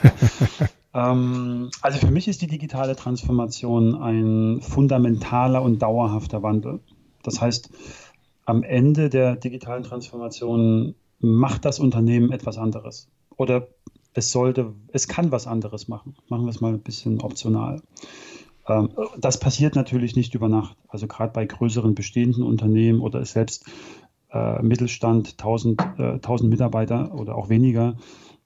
ähm, 0.94 1.72
also 1.82 2.00
für 2.00 2.12
mich 2.12 2.28
ist 2.28 2.42
die 2.42 2.48
digitale 2.48 2.96
Transformation 2.96 3.96
ein 3.96 4.62
fundamentaler 4.62 5.62
und 5.62 5.82
dauerhafter 5.82 6.42
Wandel. 6.44 6.80
Das 7.24 7.42
heißt, 7.42 7.70
am 8.46 8.64
Ende 8.64 9.10
der 9.10 9.36
digitalen 9.36 9.84
Transformation 9.84 10.96
macht 11.20 11.66
das 11.66 11.80
Unternehmen 11.80 12.32
etwas 12.32 12.58
anderes. 12.58 13.10
Oder 13.36 13.68
es 14.14 14.32
sollte, 14.32 14.74
es 14.94 15.08
kann 15.08 15.32
was 15.32 15.48
anderes 15.48 15.88
machen. 15.88 16.16
Machen 16.30 16.46
wir 16.46 16.52
es 16.52 16.62
mal 16.62 16.74
ein 16.74 16.82
bisschen 16.82 17.20
optional. 17.22 17.82
Ähm, 18.68 18.90
das 19.18 19.40
passiert 19.40 19.76
natürlich 19.76 20.16
nicht 20.16 20.36
über 20.36 20.50
Nacht. 20.50 20.78
Also 20.88 21.08
gerade 21.08 21.34
bei 21.34 21.46
größeren 21.46 21.96
bestehenden 21.96 22.44
Unternehmen 22.44 23.02
oder 23.02 23.24
selbst 23.26 23.66
äh, 24.32 24.62
Mittelstand, 24.62 25.32
1000, 25.40 25.82
äh, 25.98 26.04
1000 26.14 26.50
Mitarbeiter 26.50 27.14
oder 27.14 27.36
auch 27.36 27.50
weniger 27.50 27.98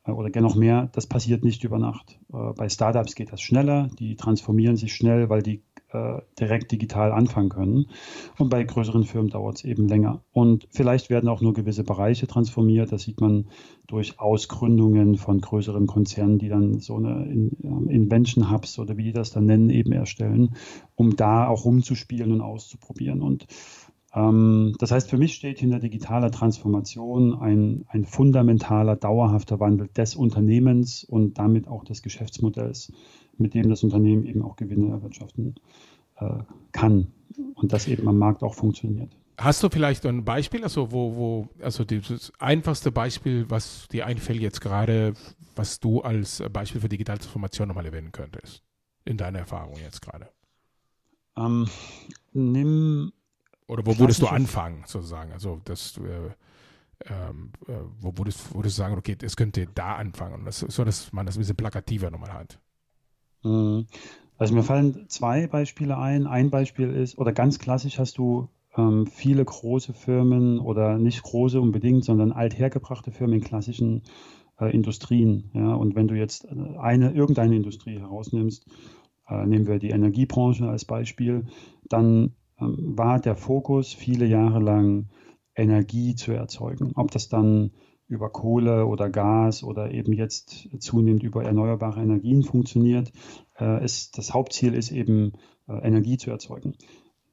äh, 0.05 0.11
oder 0.11 0.29
gerne 0.29 0.47
noch 0.47 0.55
mehr, 0.55 0.89
das 0.93 1.07
passiert 1.07 1.43
nicht 1.43 1.63
über 1.63 1.79
Nacht. 1.79 2.19
Äh, 2.33 2.53
bei 2.55 2.69
Startups 2.69 3.15
geht 3.15 3.31
das 3.31 3.41
schneller, 3.41 3.89
die 3.99 4.15
transformieren 4.15 4.77
sich 4.77 4.93
schnell, 4.93 5.29
weil 5.29 5.41
die 5.41 5.61
äh, 5.91 6.21
direkt 6.39 6.71
digital 6.71 7.11
anfangen 7.11 7.49
können. 7.49 7.87
Und 8.37 8.49
bei 8.49 8.63
größeren 8.63 9.03
Firmen 9.03 9.29
dauert 9.29 9.57
es 9.57 9.63
eben 9.63 9.87
länger. 9.87 10.21
Und 10.31 10.67
vielleicht 10.71 11.09
werden 11.09 11.29
auch 11.29 11.41
nur 11.41 11.53
gewisse 11.53 11.83
Bereiche 11.83 12.27
transformiert. 12.27 12.91
Das 12.91 13.03
sieht 13.03 13.21
man 13.21 13.47
durch 13.87 14.19
Ausgründungen 14.19 15.17
von 15.17 15.41
größeren 15.41 15.87
Konzernen, 15.87 16.37
die 16.37 16.49
dann 16.49 16.79
so 16.79 16.97
eine 16.97 17.25
ähm, 17.27 17.89
Invention 17.89 18.51
Hubs 18.51 18.77
oder 18.79 18.97
wie 18.97 19.03
die 19.03 19.13
das 19.13 19.31
dann 19.31 19.45
nennen, 19.45 19.69
eben 19.69 19.91
erstellen, 19.91 20.55
um 20.95 21.15
da 21.15 21.47
auch 21.47 21.65
rumzuspielen 21.65 22.31
und 22.31 22.41
auszuprobieren. 22.41 23.21
Und 23.21 23.47
das 24.11 24.91
heißt, 24.91 25.09
für 25.09 25.17
mich 25.17 25.35
steht 25.35 25.59
hinter 25.59 25.79
digitaler 25.79 26.31
Transformation 26.31 27.35
ein, 27.39 27.85
ein 27.89 28.05
fundamentaler, 28.05 28.95
dauerhafter 28.95 29.59
Wandel 29.59 29.87
des 29.95 30.15
Unternehmens 30.15 31.03
und 31.03 31.37
damit 31.37 31.67
auch 31.67 31.83
des 31.83 32.01
Geschäftsmodells 32.01 32.91
mit 33.37 33.53
dem 33.53 33.69
das 33.69 33.83
Unternehmen 33.83 34.25
eben 34.25 34.41
auch 34.41 34.55
Gewinne 34.55 34.89
erwirtschaften 34.89 35.55
äh, 36.17 36.39
kann 36.71 37.07
und 37.53 37.71
das 37.71 37.87
eben 37.87 38.07
am 38.07 38.17
Markt 38.17 38.43
auch 38.43 38.55
funktioniert. 38.55 39.15
Hast 39.37 39.63
du 39.63 39.69
vielleicht 39.69 40.05
ein 40.05 40.25
Beispiel, 40.25 40.63
also 40.63 40.91
wo, 40.91 41.15
wo, 41.15 41.49
also 41.63 41.85
das 41.85 42.33
einfachste 42.39 42.91
Beispiel, 42.91 43.49
was 43.49 43.87
dir 43.87 44.05
einfällt 44.05 44.41
jetzt 44.41 44.59
gerade, 44.59 45.13
was 45.55 45.79
du 45.79 46.01
als 46.01 46.43
Beispiel 46.51 46.81
für 46.81 46.89
digitale 46.89 47.19
Transformation 47.19 47.69
nochmal 47.69 47.85
erwähnen 47.85 48.11
könntest, 48.11 48.63
in 49.05 49.15
deiner 49.15 49.39
Erfahrung 49.39 49.77
jetzt 49.81 50.01
gerade? 50.01 50.29
Ähm, 51.37 51.67
nimm 52.33 53.13
oder 53.69 53.85
wo 53.85 53.97
würdest 53.97 54.21
du 54.21 54.27
anfangen, 54.27 54.83
sozusagen? 54.85 55.31
Also 55.31 55.61
das 55.63 55.97
äh, 55.97 56.31
ähm, 57.05 57.51
äh, 57.67 57.73
wo 58.01 58.17
würdest, 58.17 58.53
würdest 58.53 58.77
du 58.77 58.81
sagen, 58.81 58.97
okay, 58.97 59.15
es 59.21 59.37
könnte 59.37 59.67
da 59.73 59.95
anfangen, 59.95 60.43
das, 60.45 60.59
so 60.59 60.83
dass 60.83 61.13
man 61.13 61.25
das 61.25 61.37
ein 61.37 61.39
bisschen 61.39 61.55
plakativer 61.55 62.11
nochmal 62.11 62.33
hat. 62.33 62.59
Mhm. 63.43 63.87
Also 64.37 64.53
mir 64.53 64.63
fallen 64.63 65.07
zwei 65.09 65.47
Beispiele 65.47 65.97
ein. 65.97 66.27
Ein 66.27 66.49
Beispiel 66.49 66.89
ist, 66.91 67.17
oder 67.17 67.31
ganz 67.31 67.59
klassisch 67.59 67.99
hast 67.99 68.17
du 68.17 68.49
ähm, 68.77 69.05
viele 69.07 69.43
große 69.43 69.93
Firmen 69.93 70.59
oder 70.59 70.97
nicht 70.97 71.23
große 71.23 71.59
unbedingt, 71.59 72.05
sondern 72.05 72.31
althergebrachte 72.31 73.11
Firmen 73.11 73.39
in 73.39 73.43
klassischen 73.43 74.03
äh, 74.59 74.73
Industrien. 74.73 75.51
Ja? 75.53 75.73
Und 75.73 75.95
wenn 75.95 76.07
du 76.07 76.15
jetzt 76.15 76.45
äh, 76.45 76.77
eine, 76.79 77.11
irgendeine 77.11 77.55
Industrie 77.55 77.99
herausnimmst, 77.99 78.65
äh, 79.27 79.45
nehmen 79.45 79.67
wir 79.67 79.79
die 79.79 79.91
Energiebranche 79.91 80.67
als 80.67 80.85
Beispiel, 80.85 81.45
dann 81.89 82.33
war 82.59 83.19
der 83.19 83.35
Fokus 83.35 83.93
viele 83.93 84.25
Jahre 84.25 84.59
lang 84.59 85.09
Energie 85.55 86.15
zu 86.15 86.31
erzeugen. 86.31 86.93
Ob 86.95 87.11
das 87.11 87.29
dann 87.29 87.71
über 88.09 88.29
Kohle 88.29 88.87
oder 88.87 89.09
Gas 89.09 89.63
oder 89.63 89.91
eben 89.91 90.13
jetzt 90.13 90.67
zunehmend 90.79 91.23
über 91.23 91.43
erneuerbare 91.43 92.01
Energien 92.01 92.43
funktioniert. 92.43 93.11
Äh, 93.59 93.85
ist, 93.85 94.17
das 94.17 94.33
Hauptziel 94.33 94.73
ist 94.73 94.91
eben, 94.91 95.33
äh, 95.67 95.73
Energie 95.87 96.17
zu 96.17 96.31
erzeugen. 96.31 96.73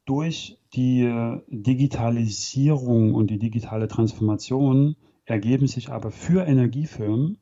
Durch 0.04 0.58
die 0.74 1.02
äh, 1.02 1.40
Digitalisierung 1.48 3.14
und 3.14 3.30
die 3.30 3.38
digitale 3.38 3.88
Transformation 3.88 4.96
ergeben 5.24 5.66
sich 5.66 5.88
aber 5.88 6.10
für 6.10 6.46
Energiefirmen 6.46 7.38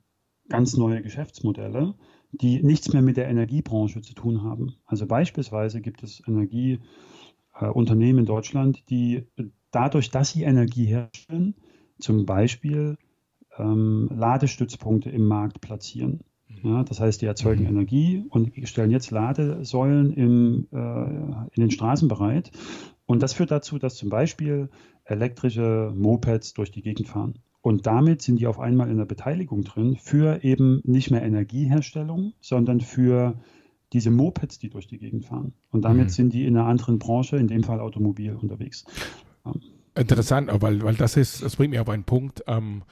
ganz 0.48 0.76
neue 0.76 1.02
Geschäftsmodelle, 1.02 1.94
die 2.30 2.62
nichts 2.62 2.92
mehr 2.92 3.02
mit 3.02 3.16
der 3.16 3.28
Energiebranche 3.28 4.00
zu 4.00 4.14
tun 4.14 4.42
haben. 4.42 4.76
Also 4.86 5.06
beispielsweise 5.06 5.80
gibt 5.80 6.02
es 6.02 6.20
Energieunternehmen 7.56 8.20
in 8.20 8.26
Deutschland, 8.26 8.84
die 8.90 9.26
dadurch, 9.70 10.10
dass 10.10 10.30
sie 10.30 10.42
Energie 10.42 10.86
herstellen, 10.86 11.54
zum 11.98 12.26
Beispiel 12.26 12.96
ähm, 13.58 14.08
Ladestützpunkte 14.14 15.10
im 15.10 15.26
Markt 15.26 15.60
platzieren. 15.60 16.20
Mhm. 16.48 16.70
Ja, 16.70 16.84
das 16.84 17.00
heißt, 17.00 17.22
die 17.22 17.26
erzeugen 17.26 17.64
mhm. 17.64 17.70
Energie 17.70 18.24
und 18.28 18.52
stellen 18.68 18.90
jetzt 18.90 19.10
Ladesäulen 19.10 20.12
im, 20.12 20.66
äh, 20.72 20.76
in 21.54 21.60
den 21.60 21.70
Straßen 21.70 22.08
bereit. 22.08 22.50
Und 23.06 23.22
das 23.22 23.34
führt 23.34 23.50
dazu, 23.50 23.78
dass 23.78 23.96
zum 23.96 24.08
Beispiel 24.08 24.70
elektrische 25.04 25.92
Mopeds 25.94 26.54
durch 26.54 26.70
die 26.70 26.82
Gegend 26.82 27.08
fahren. 27.08 27.38
Und 27.60 27.86
damit 27.86 28.22
sind 28.22 28.40
die 28.40 28.46
auf 28.46 28.60
einmal 28.60 28.90
in 28.90 28.98
der 28.98 29.06
Beteiligung 29.06 29.64
drin 29.64 29.96
für 29.96 30.44
eben 30.44 30.82
nicht 30.84 31.10
mehr 31.10 31.22
Energieherstellung, 31.22 32.34
sondern 32.40 32.80
für 32.80 33.38
diese 33.94 34.10
Mopeds, 34.10 34.58
die 34.58 34.68
durch 34.68 34.86
die 34.86 34.98
Gegend 34.98 35.24
fahren. 35.24 35.54
Und 35.70 35.82
damit 35.82 36.06
mhm. 36.06 36.10
sind 36.10 36.32
die 36.34 36.44
in 36.44 36.56
einer 36.56 36.66
anderen 36.66 36.98
Branche, 36.98 37.36
in 37.36 37.48
dem 37.48 37.62
Fall 37.62 37.80
Automobil, 37.80 38.34
unterwegs. 38.34 38.84
Interessant, 39.94 40.50
weil, 40.52 40.82
weil 40.82 40.96
das 40.96 41.16
ist, 41.16 41.42
das 41.42 41.56
bringt 41.56 41.70
mich 41.70 41.80
auf 41.80 41.88
einen 41.88 42.04
Punkt. 42.04 42.42
Ähm, 42.46 42.82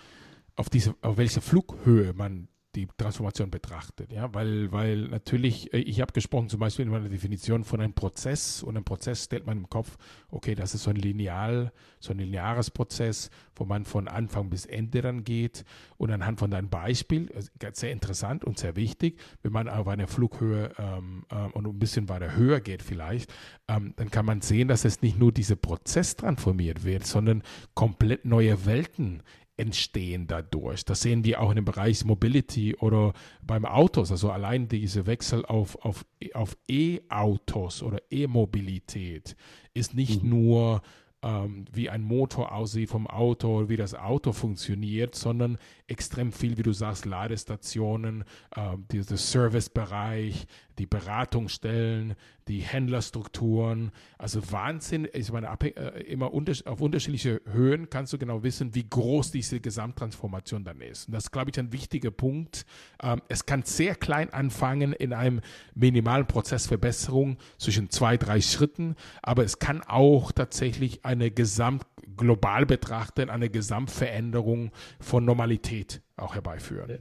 auf 0.55 0.71
diese, 0.71 0.95
auf 1.03 1.17
welche 1.17 1.41
Flughöhe 1.41 2.13
man 2.13 2.49
die 2.75 2.89
Transformation 2.97 3.51
betrachtet. 3.51 4.13
Ja, 4.13 4.33
weil, 4.35 4.73
weil 4.73 5.09
natürlich, 5.09 5.73
äh, 5.75 5.79
ich 5.79 6.01
habe 6.01 6.13
gesprochen 6.13 6.49
zum 6.49 6.61
Beispiel 6.61 6.85
in 6.87 6.91
meiner 6.91 7.09
Definition 7.09 7.65
von 7.65 7.81
einem 7.81 7.93
Prozess 7.93 8.63
und 8.63 8.77
ein 8.77 8.85
Prozess 8.85 9.25
stellt 9.25 9.47
man 9.47 9.59
im 9.59 9.69
Kopf, 9.69 9.97
okay, 10.31 10.55
das 10.55 10.75
ist 10.75 10.85
so 10.85 10.91
ein 10.91 10.97
lineal, 10.97 11.73
so 12.01 12.13
ein 12.13 12.19
lineares 12.19 12.71
Prozess, 12.71 13.31
wo 13.57 13.65
man 13.65 13.85
von 13.85 14.09
Anfang 14.09 14.49
bis 14.49 14.65
Ende 14.65 15.03
dann 15.03 15.25
geht 15.25 15.65
und 15.99 16.11
anhand 16.11 16.39
von 16.39 16.51
deinem 16.51 16.71
Beispiel, 16.71 17.31
äh, 17.31 17.71
sehr 17.73 17.93
interessant 17.93 18.45
und 18.45 18.59
sehr 18.59 18.77
wichtig, 18.77 19.21
wenn 19.43 19.53
man 19.53 19.69
auf 19.69 19.89
eine 19.89 20.07
Flughöhe 20.07 20.73
ähm, 20.79 21.25
äh, 21.31 21.37
und 21.53 21.67
ein 21.67 21.79
bisschen 21.79 22.09
weiter 22.09 22.35
höher 22.35 22.61
geht 22.61 22.83
vielleicht, 22.83 23.33
ähm, 23.69 23.93
dann 23.97 24.11
kann 24.11 24.25
man 24.25 24.41
sehen, 24.41 24.69
dass 24.69 24.85
es 24.85 25.03
nicht 25.03 25.19
nur 25.19 25.33
dieser 25.33 25.57
Prozess 25.57 26.17
transformiert 26.17 26.85
wird, 26.85 27.07
sondern 27.07 27.43
komplett 27.75 28.25
neue 28.25 28.65
Welten 28.67 29.23
entstehen 29.63 30.27
dadurch. 30.27 30.85
Das 30.85 31.03
sehen 31.03 31.25
wir 31.25 31.41
auch 31.41 31.51
in 31.51 31.57
dem 31.57 31.65
Bereich 31.65 32.05
Mobility 32.05 32.75
oder 32.75 33.13
beim 33.43 33.65
Autos. 33.65 34.11
Also 34.11 34.31
allein 34.31 34.67
diese 34.67 35.07
Wechsel 35.07 35.47
auf, 35.47 35.77
auf, 35.85 36.05
auf 36.35 36.57
E-Autos 36.69 37.83
oder 37.83 38.03
E-Mobilität 38.11 39.37
ist 39.73 39.95
nicht 39.95 40.25
mhm. 40.25 40.31
nur 40.31 40.83
ähm, 41.23 41.67
wie 41.73 41.89
ein 41.89 42.03
Motor 42.03 42.53
aussieht 42.53 42.91
vom 42.91 43.07
Auto, 43.07 43.69
wie 43.69 43.77
das 43.77 43.95
Auto 43.95 44.33
funktioniert, 44.33 45.15
sondern 45.15 45.59
extrem 45.87 46.33
viel, 46.33 46.59
wie 46.59 46.65
du 46.65 46.73
sagst, 46.73 47.07
Ladestationen, 47.07 48.25
äh, 48.57 48.77
dieser 48.91 49.17
Servicebereich, 49.17 50.47
die 50.79 50.87
Beratungsstellen, 50.87 52.15
die 52.49 52.61
Händlerstrukturen. 52.61 53.93
Also 54.19 54.41
Wahnsinn. 54.51 55.09
Ich 55.13 55.31
meine, 55.33 55.49
äh, 55.61 56.03
immer 56.05 56.33
unter, 56.33 56.53
auf 56.71 56.81
unterschiedliche 56.81 57.41
Höhen 57.51 57.91
kannst 57.91 58.13
du 58.13 58.19
genau 58.19 58.43
wissen, 58.43 58.75
wie 58.75 58.89
groß 58.89 59.31
diese 59.31 59.61
Gesamttransformation 59.61 60.65
dann 60.65 60.81
ist. 60.81 61.07
Und 61.07 61.15
das 61.15 61.25
ist, 61.25 61.31
glaube 61.31 61.51
ich, 61.51 61.59
ein 61.59 61.73
wichtiger 61.73 62.11
Punkt. 62.11 62.67
Ähm, 63.03 63.23
es 63.29 63.47
kann 63.47 63.63
sehr 63.63 63.95
klein 63.95 64.33
anfangen 64.33 64.93
in 64.93 65.13
einem 65.13 65.41
minimalen 65.75 66.27
Prozessverbesserung 66.27 67.39
zwischen 67.59 67.91
zwei, 67.91 68.17
drei 68.17 68.41
Schritten, 68.41 68.97
aber 69.23 69.45
es 69.45 69.59
kann 69.59 69.83
auch 69.83 70.33
tatsächlich 70.33 71.05
eine 71.05 71.31
Gesamt 71.31 71.87
global 72.17 72.67
betrachtet 72.67 73.31
eine 73.31 73.49
Gesamtveränderung 73.49 74.71
von 75.01 75.25
Normalität 75.25 76.03
auch 76.17 76.35
herbeiführen. 76.35 76.99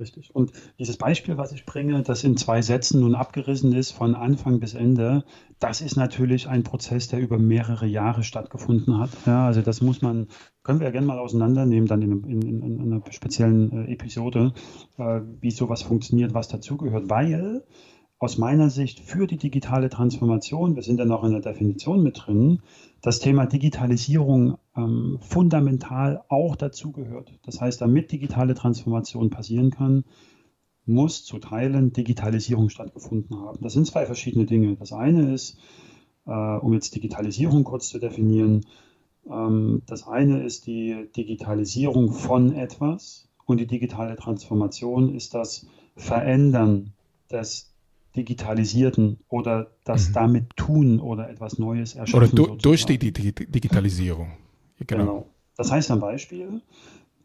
Richtig. 0.00 0.34
Und 0.34 0.52
dieses 0.78 0.96
Beispiel, 0.96 1.36
was 1.36 1.52
ich 1.52 1.64
bringe, 1.64 2.02
das 2.02 2.24
in 2.24 2.36
zwei 2.36 2.62
Sätzen 2.62 3.00
nun 3.00 3.14
abgerissen 3.14 3.72
ist, 3.72 3.92
von 3.92 4.14
Anfang 4.14 4.58
bis 4.58 4.74
Ende, 4.74 5.24
das 5.58 5.80
ist 5.80 5.96
natürlich 5.96 6.48
ein 6.48 6.64
Prozess, 6.64 7.08
der 7.08 7.20
über 7.20 7.38
mehrere 7.38 7.86
Jahre 7.86 8.24
stattgefunden 8.24 8.98
hat. 8.98 9.10
Ja, 9.26 9.46
also 9.46 9.60
das 9.60 9.80
muss 9.80 10.02
man, 10.02 10.28
können 10.62 10.80
wir 10.80 10.86
ja 10.86 10.92
gerne 10.92 11.06
mal 11.06 11.18
auseinandernehmen, 11.18 11.86
dann 11.86 12.02
in, 12.02 12.24
in, 12.24 12.62
in 12.62 12.80
einer 12.80 13.02
speziellen 13.10 13.86
äh, 13.86 13.92
Episode, 13.92 14.54
äh, 14.96 15.20
wie 15.40 15.50
sowas 15.50 15.82
funktioniert, 15.82 16.34
was 16.34 16.48
dazugehört, 16.48 17.08
weil 17.08 17.62
aus 18.18 18.38
meiner 18.38 18.70
Sicht 18.70 19.00
für 19.00 19.26
die 19.26 19.36
digitale 19.36 19.90
Transformation, 19.90 20.76
wir 20.76 20.82
sind 20.82 20.98
ja 20.98 21.04
noch 21.04 21.24
in 21.24 21.32
der 21.32 21.40
Definition 21.40 22.02
mit 22.04 22.22
drin, 22.24 22.60
das 23.02 23.18
Thema 23.18 23.46
Digitalisierung 23.46 24.58
ähm, 24.76 25.18
fundamental 25.20 26.22
auch 26.28 26.54
dazugehört. 26.54 27.38
Das 27.44 27.60
heißt, 27.60 27.80
damit 27.80 28.12
digitale 28.12 28.54
Transformation 28.54 29.28
passieren 29.28 29.70
kann, 29.70 30.04
muss 30.86 31.24
zu 31.24 31.38
Teilen 31.38 31.92
Digitalisierung 31.92 32.68
stattgefunden 32.68 33.36
haben. 33.40 33.58
Das 33.60 33.72
sind 33.72 33.86
zwei 33.86 34.06
verschiedene 34.06 34.46
Dinge. 34.46 34.76
Das 34.76 34.92
eine 34.92 35.34
ist, 35.34 35.58
äh, 36.26 36.30
um 36.30 36.72
jetzt 36.72 36.94
Digitalisierung 36.94 37.64
kurz 37.64 37.88
zu 37.88 37.98
definieren, 37.98 38.64
ähm, 39.28 39.82
das 39.86 40.06
eine 40.06 40.44
ist 40.44 40.66
die 40.66 41.08
Digitalisierung 41.16 42.12
von 42.12 42.54
etwas 42.54 43.28
und 43.46 43.58
die 43.58 43.66
digitale 43.66 44.16
Transformation 44.16 45.14
ist 45.14 45.34
das 45.34 45.66
Verändern 45.96 46.92
des 47.30 47.71
Digitalisierten 48.16 49.18
oder 49.28 49.70
das 49.84 50.10
mhm. 50.10 50.12
damit 50.12 50.56
tun 50.56 51.00
oder 51.00 51.30
etwas 51.30 51.58
Neues 51.58 51.94
erschaffen. 51.94 52.38
Oder 52.38 52.48
du, 52.48 52.56
durch 52.56 52.84
die, 52.84 52.98
die, 52.98 53.12
die 53.12 53.32
Digitalisierung. 53.32 54.32
Genau. 54.86 55.04
genau. 55.04 55.26
Das 55.56 55.70
heißt 55.70 55.90
ein 55.90 56.00
Beispiel, 56.00 56.60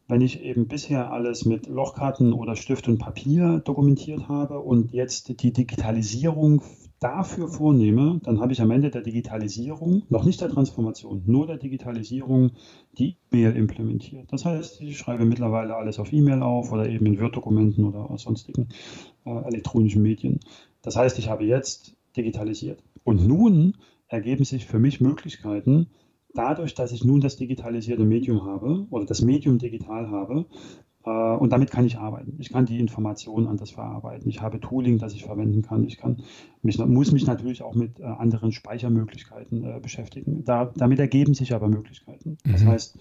wenn 0.08 0.22
ich 0.22 0.42
eben 0.42 0.68
bisher 0.68 1.12
alles 1.12 1.46
mit 1.46 1.68
Lochkarten 1.68 2.32
oder 2.32 2.56
Stift 2.56 2.88
und 2.88 2.98
Papier 2.98 3.62
dokumentiert 3.64 4.30
habe 4.30 4.60
und 4.60 4.94
jetzt 4.94 5.42
die 5.42 5.52
Digitalisierung 5.52 6.62
dafür 7.00 7.48
vornehme, 7.48 8.20
dann 8.24 8.40
habe 8.40 8.54
ich 8.54 8.62
am 8.62 8.72
Ende 8.72 8.90
der 8.90 9.02
Digitalisierung, 9.02 10.04
noch 10.10 10.24
nicht 10.24 10.42
der 10.42 10.50
Transformation, 10.50 11.22
nur 11.26 11.46
der 11.46 11.58
Digitalisierung, 11.58 12.52
die 12.98 13.18
E-Mail 13.32 13.56
implementiert. 13.56 14.32
Das 14.32 14.46
heißt, 14.46 14.82
ich 14.82 14.98
schreibe 14.98 15.26
mittlerweile 15.26 15.76
alles 15.76 16.00
auf 16.00 16.12
E-Mail 16.12 16.42
auf 16.42 16.72
oder 16.72 16.90
eben 16.90 17.06
in 17.06 17.20
Word-Dokumenten 17.20 17.86
oder 17.86 18.18
sonstigen 18.18 18.70
äh, 19.26 19.30
elektronischen 19.30 20.02
Medien. 20.02 20.40
Das 20.88 20.96
heißt, 20.96 21.20
ich 21.20 21.28
habe 21.28 21.44
jetzt 21.44 21.98
digitalisiert. 22.16 22.82
Und 23.04 23.28
nun 23.28 23.74
ergeben 24.08 24.46
sich 24.46 24.66
für 24.66 24.80
mich 24.80 25.02
Möglichkeiten, 25.02 25.88
dadurch, 26.34 26.76
dass 26.76 26.94
ich 26.94 27.04
nun 27.04 27.20
das 27.20 27.36
digitalisierte 27.36 28.06
Medium 28.06 28.46
habe 28.46 28.88
oder 28.90 29.04
das 29.04 29.22
Medium 29.22 29.58
digital 29.58 30.10
habe, 30.10 30.46
äh, 31.04 31.10
und 31.10 31.52
damit 31.52 31.72
kann 31.72 31.86
ich 31.86 31.98
arbeiten. 31.98 32.38
Ich 32.40 32.54
kann 32.54 32.66
die 32.66 32.80
Informationen 32.80 33.48
anders 33.48 33.72
verarbeiten. 33.72 34.30
Ich 34.30 34.42
habe 34.42 34.62
Tooling, 34.62 34.98
das 34.98 35.14
ich 35.14 35.26
verwenden 35.26 35.62
kann. 35.62 35.84
Ich 35.84 35.98
kann 35.98 36.24
mich, 36.62 36.78
muss 36.78 37.12
mich 37.12 37.28
natürlich 37.28 37.64
auch 37.64 37.76
mit 37.76 38.00
äh, 38.00 38.04
anderen 38.04 38.54
Speichermöglichkeiten 38.54 39.66
äh, 39.66 39.80
beschäftigen. 39.82 40.46
Da, 40.46 40.72
damit 40.74 41.00
ergeben 41.00 41.34
sich 41.34 41.54
aber 41.54 41.68
Möglichkeiten. 41.68 42.38
Mhm. 42.46 42.52
Das 42.54 42.64
heißt, 42.64 43.00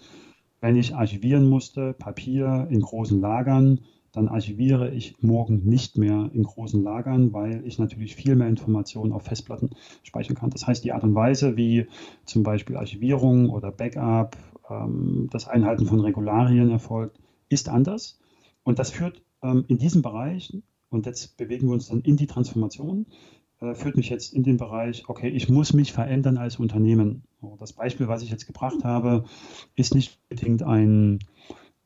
wenn 0.61 0.75
ich 0.75 0.96
archivieren 0.96 1.49
musste, 1.49 1.92
Papier 1.92 2.66
in 2.68 2.81
großen 2.81 3.20
Lagern, 3.20 3.79
dann 4.16 4.29
archiviere 4.29 4.90
ich 4.92 5.14
morgen 5.20 5.61
nicht 5.64 5.98
mehr 5.98 6.31
in 6.33 6.42
großen 6.42 6.83
Lagern, 6.83 7.35
weil 7.35 7.62
ich 7.66 7.79
natürlich 7.79 8.16
viel 8.16 8.35
mehr 8.35 8.48
Informationen 8.48 9.12
auf 9.12 9.24
Festplatten 9.24 9.68
speichern 10.02 10.35
kann. 10.35 10.48
Das 10.48 10.66
heißt, 10.66 10.83
die 10.85 10.92
Art 10.92 11.05
und 11.05 11.14
Weise, 11.14 11.59
wie 11.59 11.87
zum 12.24 12.42
Beispiel 12.42 12.79
Archivierung 12.79 13.50
oder 13.50 13.70
Backup, 13.70 14.38
ähm, 14.70 15.29
das 15.31 15.46
Einhalten 15.46 15.85
von 15.85 16.00
Regularien 16.00 16.70
erfolgt, 16.70 17.20
ist 17.50 17.68
anders. 17.68 18.18
Und 18.62 18.79
das 18.79 18.90
führt 18.90 19.22
ähm, 19.42 19.66
in 19.68 19.76
diesem 19.76 20.00
Bereich, 20.00 20.57
und 20.88 21.05
jetzt 21.05 21.37
bewegen 21.37 21.66
wir 21.66 21.74
uns 21.74 21.88
dann 21.88 22.00
in 22.00 22.16
die 22.16 22.26
Transformation, 22.26 23.05
äh, 23.61 23.74
führt 23.74 23.98
mich 23.98 24.09
jetzt 24.09 24.33
in 24.33 24.44
den 24.44 24.57
Bereich, 24.57 25.05
okay, 25.09 25.29
ich 25.29 25.50
muss 25.50 25.74
mich 25.74 25.92
verändern 25.92 26.38
als 26.38 26.57
Unternehmen. 26.57 27.24
Das 27.59 27.74
Beispiel, 27.74 28.09
was 28.09 28.22
ich 28.22 28.31
jetzt 28.31 28.46
gebracht 28.46 28.83
habe, 28.83 29.24
ist 29.74 29.94
nicht 29.94 30.18
unbedingt 30.31 30.62
ein 30.62 31.18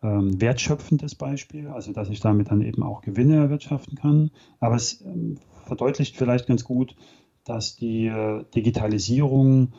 ähm, 0.03 0.41
wertschöpfendes 0.41 1.15
Beispiel, 1.15 1.69
also 1.69 1.93
dass 1.93 2.09
ich 2.09 2.21
damit 2.21 2.51
dann 2.51 2.63
eben 2.63 2.83
auch 2.83 3.03
Gewinne 3.03 3.37
erwirtschaften 3.37 3.97
kann. 3.97 4.31
Aber 4.59 4.77
es 4.77 5.01
ähm, 5.03 5.39
verdeutlicht 5.67 6.17
vielleicht 6.17 6.47
ganz 6.47 6.65
gut, 6.65 6.97
dass 7.45 7.77
die 7.77 8.07
äh, 8.07 8.45
Digitalisierung 8.55 9.73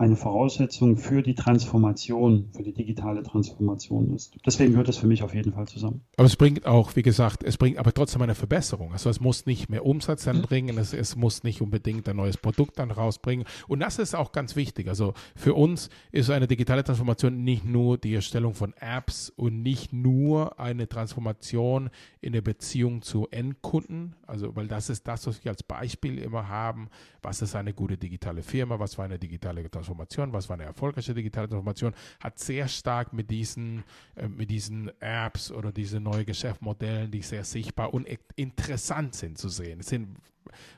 eine 0.00 0.16
Voraussetzung 0.16 0.96
für 0.96 1.22
die 1.22 1.34
Transformation, 1.34 2.48
für 2.52 2.62
die 2.62 2.72
digitale 2.72 3.22
Transformation 3.22 4.14
ist. 4.14 4.34
Deswegen 4.46 4.70
gehört 4.72 4.88
das 4.88 4.96
für 4.96 5.06
mich 5.06 5.22
auf 5.22 5.34
jeden 5.34 5.52
Fall 5.52 5.68
zusammen. 5.68 6.00
Aber 6.16 6.24
es 6.24 6.36
bringt 6.36 6.64
auch, 6.64 6.96
wie 6.96 7.02
gesagt, 7.02 7.44
es 7.44 7.58
bringt 7.58 7.76
aber 7.76 7.92
trotzdem 7.92 8.22
eine 8.22 8.34
Verbesserung. 8.34 8.92
Also 8.92 9.10
es 9.10 9.20
muss 9.20 9.44
nicht 9.44 9.68
mehr 9.68 9.84
Umsatz 9.84 10.24
dann 10.24 10.38
mhm. 10.38 10.42
bringen, 10.42 10.78
es, 10.78 10.94
es 10.94 11.16
muss 11.16 11.42
nicht 11.42 11.60
unbedingt 11.60 12.08
ein 12.08 12.16
neues 12.16 12.38
Produkt 12.38 12.78
dann 12.78 12.90
rausbringen. 12.90 13.44
Und 13.68 13.80
das 13.80 13.98
ist 13.98 14.16
auch 14.16 14.32
ganz 14.32 14.56
wichtig. 14.56 14.88
Also 14.88 15.12
für 15.36 15.52
uns 15.52 15.90
ist 16.12 16.30
eine 16.30 16.46
digitale 16.46 16.82
Transformation 16.82 17.44
nicht 17.44 17.66
nur 17.66 17.98
die 17.98 18.14
Erstellung 18.14 18.54
von 18.54 18.72
Apps 18.80 19.30
und 19.36 19.62
nicht 19.62 19.92
nur 19.92 20.58
eine 20.58 20.88
Transformation 20.88 21.90
in 22.22 22.32
der 22.32 22.40
Beziehung 22.40 23.02
zu 23.02 23.28
Endkunden. 23.30 24.16
Also, 24.26 24.56
weil 24.56 24.66
das 24.66 24.88
ist 24.88 25.06
das, 25.06 25.26
was 25.26 25.44
wir 25.44 25.50
als 25.50 25.62
Beispiel 25.62 26.18
immer 26.18 26.48
haben. 26.48 26.88
Was 27.20 27.42
ist 27.42 27.54
eine 27.54 27.74
gute 27.74 27.98
digitale 27.98 28.42
Firma? 28.42 28.78
Was 28.78 28.96
war 28.96 29.04
eine 29.04 29.18
digitale 29.18 29.70
Transformation? 29.70 29.89
Transformation, 29.90 30.32
was 30.32 30.48
war 30.48 30.54
eine 30.54 30.64
erfolgreiche 30.64 31.14
digitale 31.14 31.48
Transformation, 31.48 31.94
hat 32.20 32.38
sehr 32.38 32.68
stark 32.68 33.12
mit 33.12 33.30
diesen, 33.30 33.84
äh, 34.14 34.28
mit 34.28 34.50
diesen 34.50 34.90
Apps 35.00 35.50
oder 35.50 35.72
diesen 35.72 36.04
neuen 36.04 36.26
Geschäftsmodellen, 36.26 37.10
die 37.10 37.22
sehr 37.22 37.44
sichtbar 37.44 37.92
und 37.92 38.06
interessant 38.36 39.14
sind 39.14 39.38
zu 39.38 39.48
sehen. 39.48 39.82
Sind, 39.82 40.16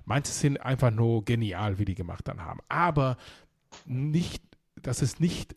manche 0.04 0.32
sind 0.32 0.58
einfach 0.58 0.90
nur 0.90 1.24
genial, 1.24 1.78
wie 1.78 1.84
die 1.84 1.94
gemacht 1.94 2.26
dann 2.28 2.42
haben. 2.42 2.60
Aber 2.68 3.16
nicht, 3.86 4.42
das 4.80 5.02
ist 5.02 5.20
nicht 5.20 5.54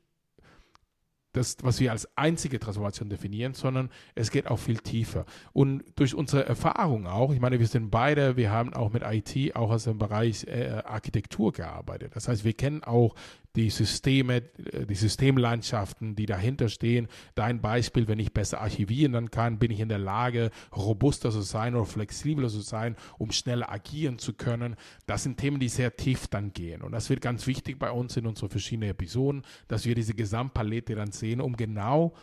das, 1.35 1.57
was 1.61 1.79
wir 1.79 1.91
als 1.91 2.07
einzige 2.17 2.59
Transformation 2.59 3.09
definieren, 3.09 3.53
sondern 3.53 3.89
es 4.15 4.31
geht 4.31 4.47
auch 4.47 4.59
viel 4.59 4.77
tiefer. 4.77 5.25
Und 5.53 5.83
durch 5.95 6.15
unsere 6.15 6.45
Erfahrung 6.45 7.07
auch, 7.07 7.33
ich 7.33 7.39
meine, 7.39 7.59
wir 7.59 7.67
sind 7.67 7.91
beide, 7.91 8.37
wir 8.37 8.51
haben 8.51 8.73
auch 8.73 8.91
mit 8.91 9.03
IT 9.05 9.55
auch 9.55 9.71
aus 9.71 9.83
dem 9.83 9.97
Bereich 9.97 10.45
äh, 10.47 10.81
Architektur 10.85 11.51
gearbeitet. 11.51 12.15
Das 12.15 12.27
heißt, 12.27 12.45
wir 12.45 12.53
kennen 12.53 12.83
auch 12.83 13.15
die 13.55 13.69
Systeme, 13.69 14.41
die 14.41 14.95
Systemlandschaften, 14.95 16.15
die 16.15 16.25
dahinter 16.25 16.69
stehen. 16.69 17.07
Dein 17.35 17.61
Beispiel, 17.61 18.07
wenn 18.07 18.19
ich 18.19 18.33
besser 18.33 18.61
archivieren 18.61 19.31
kann, 19.31 19.59
bin 19.59 19.71
ich 19.71 19.79
in 19.79 19.89
der 19.89 19.97
Lage, 19.97 20.51
robuster 20.75 21.31
zu 21.31 21.41
sein 21.41 21.75
oder 21.75 21.85
flexibler 21.85 22.49
zu 22.49 22.61
sein, 22.61 22.95
um 23.17 23.31
schneller 23.31 23.71
agieren 23.71 24.19
zu 24.19 24.33
können. 24.33 24.75
Das 25.05 25.23
sind 25.23 25.37
Themen, 25.37 25.59
die 25.59 25.69
sehr 25.69 25.95
tief 25.95 26.27
dann 26.27 26.53
gehen. 26.53 26.81
Und 26.81 26.91
das 26.91 27.09
wird 27.09 27.21
ganz 27.21 27.47
wichtig 27.47 27.79
bei 27.79 27.91
uns 27.91 28.17
in 28.17 28.27
unseren 28.27 28.49
verschiedenen 28.49 28.89
Episoden, 28.89 29.43
dass 29.67 29.85
wir 29.85 29.95
diese 29.95 30.13
Gesamtpalette 30.13 30.95
dann 30.95 31.11
sehen, 31.11 31.41
um 31.41 31.55
genau 31.55 32.13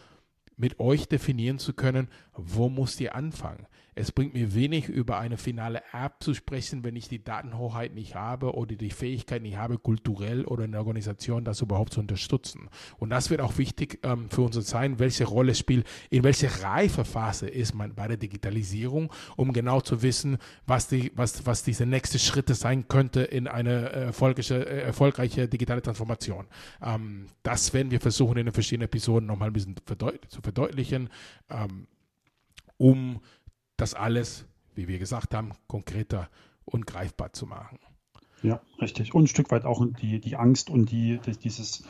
mit 0.57 0.79
euch 0.81 1.09
definieren 1.09 1.59
zu 1.59 1.73
können, 1.73 2.09
wo 2.35 2.69
muss 2.69 2.99
ihr 3.01 3.15
anfangen? 3.15 3.67
Es 3.95 4.11
bringt 4.11 4.33
mir 4.33 4.55
wenig, 4.55 4.89
über 4.89 5.19
eine 5.19 5.37
finale 5.37 5.83
App 5.93 6.15
zu 6.21 6.33
sprechen, 6.33 6.83
wenn 6.83 6.97
ich 6.97 7.09
die 7.09 7.23
Datenhoheit 7.23 7.95
nicht 7.95 8.15
habe 8.15 8.55
oder 8.55 8.75
die 8.75 8.91
Fähigkeit 8.91 9.43
nicht 9.43 9.59
habe, 9.59 9.77
kulturell 9.77 10.47
oder 10.47 10.65
in 10.65 10.73
der 10.73 10.81
Organisation 10.81 11.45
das 11.45 11.61
überhaupt 11.61 11.93
zu 11.93 12.01
unterstützen. 12.01 12.71
Und 12.99 13.11
das 13.11 13.29
wird 13.29 13.43
auch 13.43 13.59
wichtig 13.59 13.99
ähm, 14.03 14.31
für 14.31 14.43
uns 14.43 14.55
sein, 14.67 14.99
welche 14.99 15.25
Rolle 15.25 15.55
spielt, 15.55 15.87
in 16.09 16.25
welcher 16.25 16.63
Reifephase 16.63 17.49
ist 17.49 17.75
man 17.75 17.95
bei 17.95 18.09
der 18.09 18.17
Digitalisierung, 18.17 19.13
um 19.37 19.53
genau 19.53 19.83
zu 19.83 20.01
wissen, 20.01 20.39
was, 20.67 20.89
die, 20.89 21.13
was, 21.15 21.45
was 21.45 21.63
diese 21.63 21.85
nächste 21.85 22.19
Schritte 22.19 22.55
sein 22.55 22.89
könnte 22.89 23.21
in 23.21 23.47
eine 23.47 23.91
erfolgreiche, 23.91 24.67
äh, 24.67 24.81
erfolgreiche 24.85 25.49
digitale 25.49 25.83
Transformation. 25.83 26.47
Ähm, 26.83 27.27
das 27.43 27.75
werden 27.75 27.91
wir 27.91 28.01
versuchen, 28.01 28.39
in 28.39 28.47
den 28.47 28.55
verschiedenen 28.55 28.87
Episoden 28.87 29.27
nochmal 29.27 29.51
ein 29.51 29.53
bisschen 29.53 29.77
verdeut 29.85 30.25
zu 30.29 30.41
verdeutlichen, 30.41 31.11
ähm, 31.51 31.89
um 32.83 33.21
das 33.77 33.95
alles, 33.95 34.45
wie 34.75 34.89
wir 34.89 34.99
gesagt 34.99 35.35
haben, 35.35 35.53
konkreter 35.69 36.29
und 36.65 36.87
greifbar 36.87 37.33
zu 37.33 37.47
machen. 37.47 37.79
Ja, 38.43 38.61
richtig. 38.81 39.15
Und 39.15 39.25
ein 39.25 39.27
Stück 39.29 39.53
weit 39.53 39.65
auch 39.65 39.87
die, 40.01 40.21
die 40.21 40.35
Angst 40.35 40.69
und 40.69 40.91
die, 40.91 41.21
dieses, 41.45 41.85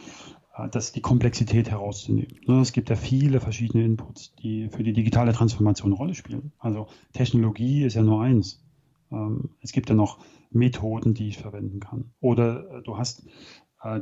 äh, 0.55 0.69
das, 0.69 0.93
die 0.93 1.01
Komplexität 1.01 1.71
herauszunehmen. 1.71 2.39
Ne, 2.47 2.61
es 2.61 2.73
gibt 2.73 2.91
ja 2.91 2.97
viele 2.97 3.41
verschiedene 3.41 3.85
Inputs, 3.85 4.35
die 4.35 4.69
für 4.69 4.83
die 4.83 4.93
digitale 4.93 5.33
Transformation 5.33 5.93
eine 5.93 5.97
Rolle 5.97 6.15
spielen. 6.15 6.53
Also 6.59 6.89
Technologie 7.15 7.85
ist 7.85 7.95
ja 7.95 8.03
nur 8.03 8.23
eins. 8.23 8.63
Ähm, 9.11 9.51
es 9.63 9.73
gibt 9.73 9.89
ja 9.89 9.95
noch 9.95 10.19
Methoden, 10.51 11.15
die 11.15 11.29
ich 11.29 11.39
verwenden 11.39 11.81
kann. 11.81 12.13
Oder 12.21 12.71
äh, 12.71 12.83
du 12.83 12.99
hast 12.99 13.25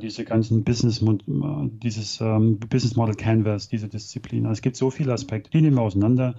diese 0.01 0.25
ganzen 0.25 0.63
Business, 0.63 1.03
dieses 1.83 2.21
ähm, 2.21 2.59
Business 2.59 2.97
Model 2.97 3.15
Canvas, 3.15 3.69
diese 3.69 3.89
Disziplin. 3.89 4.45
Also 4.45 4.59
es 4.59 4.63
gibt 4.63 4.77
so 4.77 4.91
viele 4.91 5.13
Aspekte, 5.13 5.51
die 5.51 5.63
nehmen 5.63 5.77
wir 5.77 5.83
auseinander. 5.83 6.35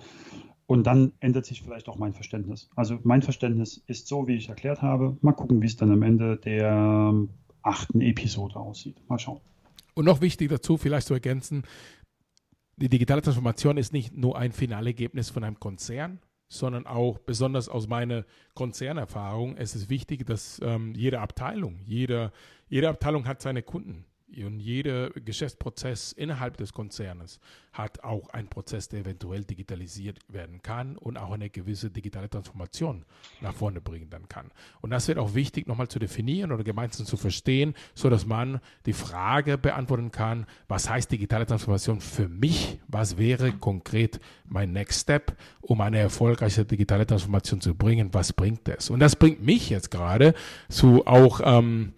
Und 0.67 0.87
dann 0.87 1.11
ändert 1.19 1.45
sich 1.45 1.61
vielleicht 1.61 1.89
auch 1.89 1.97
mein 1.97 2.13
Verständnis. 2.13 2.69
Also 2.75 2.99
mein 3.03 3.21
Verständnis 3.21 3.83
ist 3.87 4.07
so, 4.07 4.27
wie 4.27 4.35
ich 4.35 4.47
erklärt 4.47 4.81
habe. 4.81 5.17
Mal 5.21 5.33
gucken, 5.33 5.61
wie 5.61 5.65
es 5.65 5.75
dann 5.75 5.91
am 5.91 6.01
Ende 6.01 6.37
der 6.37 6.71
ähm, 6.71 7.29
achten 7.61 7.99
Episode 7.99 8.55
aussieht. 8.57 8.97
Mal 9.09 9.19
schauen. 9.19 9.41
Und 9.95 10.05
noch 10.05 10.21
wichtig 10.21 10.49
dazu, 10.49 10.77
vielleicht 10.77 11.07
zu 11.07 11.13
ergänzen, 11.13 11.63
die 12.77 12.89
digitale 12.89 13.21
Transformation 13.21 13.77
ist 13.77 13.91
nicht 13.91 14.15
nur 14.15 14.37
ein 14.37 14.51
Finalergebnis 14.51 15.29
von 15.29 15.43
einem 15.43 15.59
Konzern, 15.59 16.19
sondern 16.51 16.85
auch 16.85 17.17
besonders 17.17 17.69
aus 17.69 17.87
meiner 17.87 18.25
Konzernerfahrung, 18.55 19.55
es 19.55 19.73
ist 19.73 19.89
wichtig, 19.89 20.25
dass 20.25 20.59
ähm, 20.61 20.93
jede 20.93 21.21
Abteilung, 21.21 21.79
jede, 21.85 22.33
jede 22.67 22.89
Abteilung 22.89 23.25
hat 23.25 23.41
seine 23.41 23.63
Kunden. 23.63 24.05
Und 24.37 24.59
jeder 24.59 25.09
Geschäftsprozess 25.09 26.13
innerhalb 26.13 26.57
des 26.57 26.71
Konzernes 26.71 27.39
hat 27.73 28.03
auch 28.03 28.29
einen 28.29 28.47
Prozess, 28.47 28.89
der 28.89 29.01
eventuell 29.01 29.43
digitalisiert 29.43 30.19
werden 30.27 30.61
kann 30.61 30.97
und 30.97 31.17
auch 31.17 31.31
eine 31.31 31.49
gewisse 31.49 31.89
digitale 31.89 32.29
Transformation 32.29 33.05
nach 33.41 33.53
vorne 33.53 33.81
bringen 33.81 34.09
dann 34.09 34.27
kann. 34.29 34.51
Und 34.81 34.89
das 34.91 35.07
wird 35.07 35.17
auch 35.17 35.33
wichtig, 35.33 35.67
nochmal 35.67 35.87
zu 35.87 35.99
definieren 35.99 36.51
oder 36.51 36.63
gemeinsam 36.63 37.05
zu 37.05 37.17
verstehen, 37.17 37.73
so 37.93 38.09
dass 38.09 38.25
man 38.25 38.59
die 38.85 38.93
Frage 38.93 39.57
beantworten 39.57 40.11
kann, 40.11 40.45
was 40.67 40.89
heißt 40.89 41.11
digitale 41.11 41.45
Transformation 41.45 42.01
für 42.01 42.27
mich? 42.27 42.79
Was 42.87 43.17
wäre 43.17 43.51
konkret 43.53 44.19
mein 44.45 44.71
Next 44.71 45.01
Step, 45.01 45.37
um 45.61 45.81
eine 45.81 45.99
erfolgreiche 45.99 46.65
digitale 46.65 47.05
Transformation 47.05 47.61
zu 47.61 47.75
bringen? 47.75 48.13
Was 48.13 48.33
bringt 48.33 48.67
es? 48.67 48.89
Und 48.89 48.99
das 48.99 49.15
bringt 49.15 49.43
mich 49.43 49.69
jetzt 49.69 49.91
gerade 49.91 50.33
zu 50.69 51.05
auch 51.07 51.41
ähm, 51.43 51.93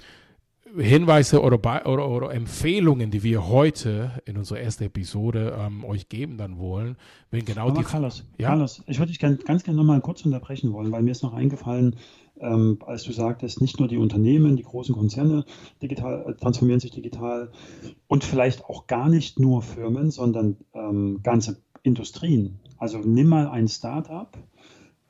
Hinweise 0.78 1.42
oder, 1.42 1.58
oder, 1.88 2.10
oder, 2.10 2.34
Empfehlungen, 2.34 3.12
die 3.12 3.22
wir 3.24 3.48
heute 3.48 4.12
in 4.26 4.38
unserer 4.38 4.60
ersten 4.60 4.86
Episode 4.86 5.56
ähm, 5.60 5.84
euch 5.84 6.10
geben 6.10 6.38
dann 6.38 6.58
wollen, 6.58 6.98
wenn 7.30 7.46
genau 7.46 7.68
Aber 7.68 7.80
die. 7.80 7.84
Carlos, 7.84 8.24
ja? 8.38 8.50
Carlos, 8.50 8.82
ich 8.88 8.98
würde 8.98 9.12
dich 9.12 9.20
ganz, 9.20 9.44
ganz 9.44 9.64
gerne 9.64 9.78
nochmal 9.78 10.02
kurz 10.02 10.26
unterbrechen 10.26 10.74
wollen, 10.74 10.92
weil 10.92 11.04
mir 11.04 11.12
ist 11.12 11.22
noch 11.22 11.34
eingefallen, 11.34 11.98
ähm, 12.40 12.80
als 12.86 13.04
du 13.04 13.12
sagtest, 13.12 13.62
nicht 13.62 13.80
nur 13.80 13.88
die 13.88 13.98
Unternehmen, 13.98 14.56
die 14.56 14.64
großen 14.64 14.96
Konzerne 14.96 15.46
digital, 15.82 16.26
äh, 16.28 16.34
transformieren 16.34 16.80
sich 16.80 16.92
digital 16.92 17.52
und 18.08 18.24
vielleicht 18.24 18.66
auch 18.66 18.88
gar 18.88 19.10
nicht 19.10 19.40
nur 19.40 19.62
Firmen, 19.62 20.10
sondern 20.10 20.58
ähm, 20.74 21.20
ganze 21.22 21.62
Industrien. 21.84 22.60
Also 22.78 22.98
nimm 22.98 23.28
mal 23.28 23.48
ein 23.48 23.68
Startup, 23.68 24.36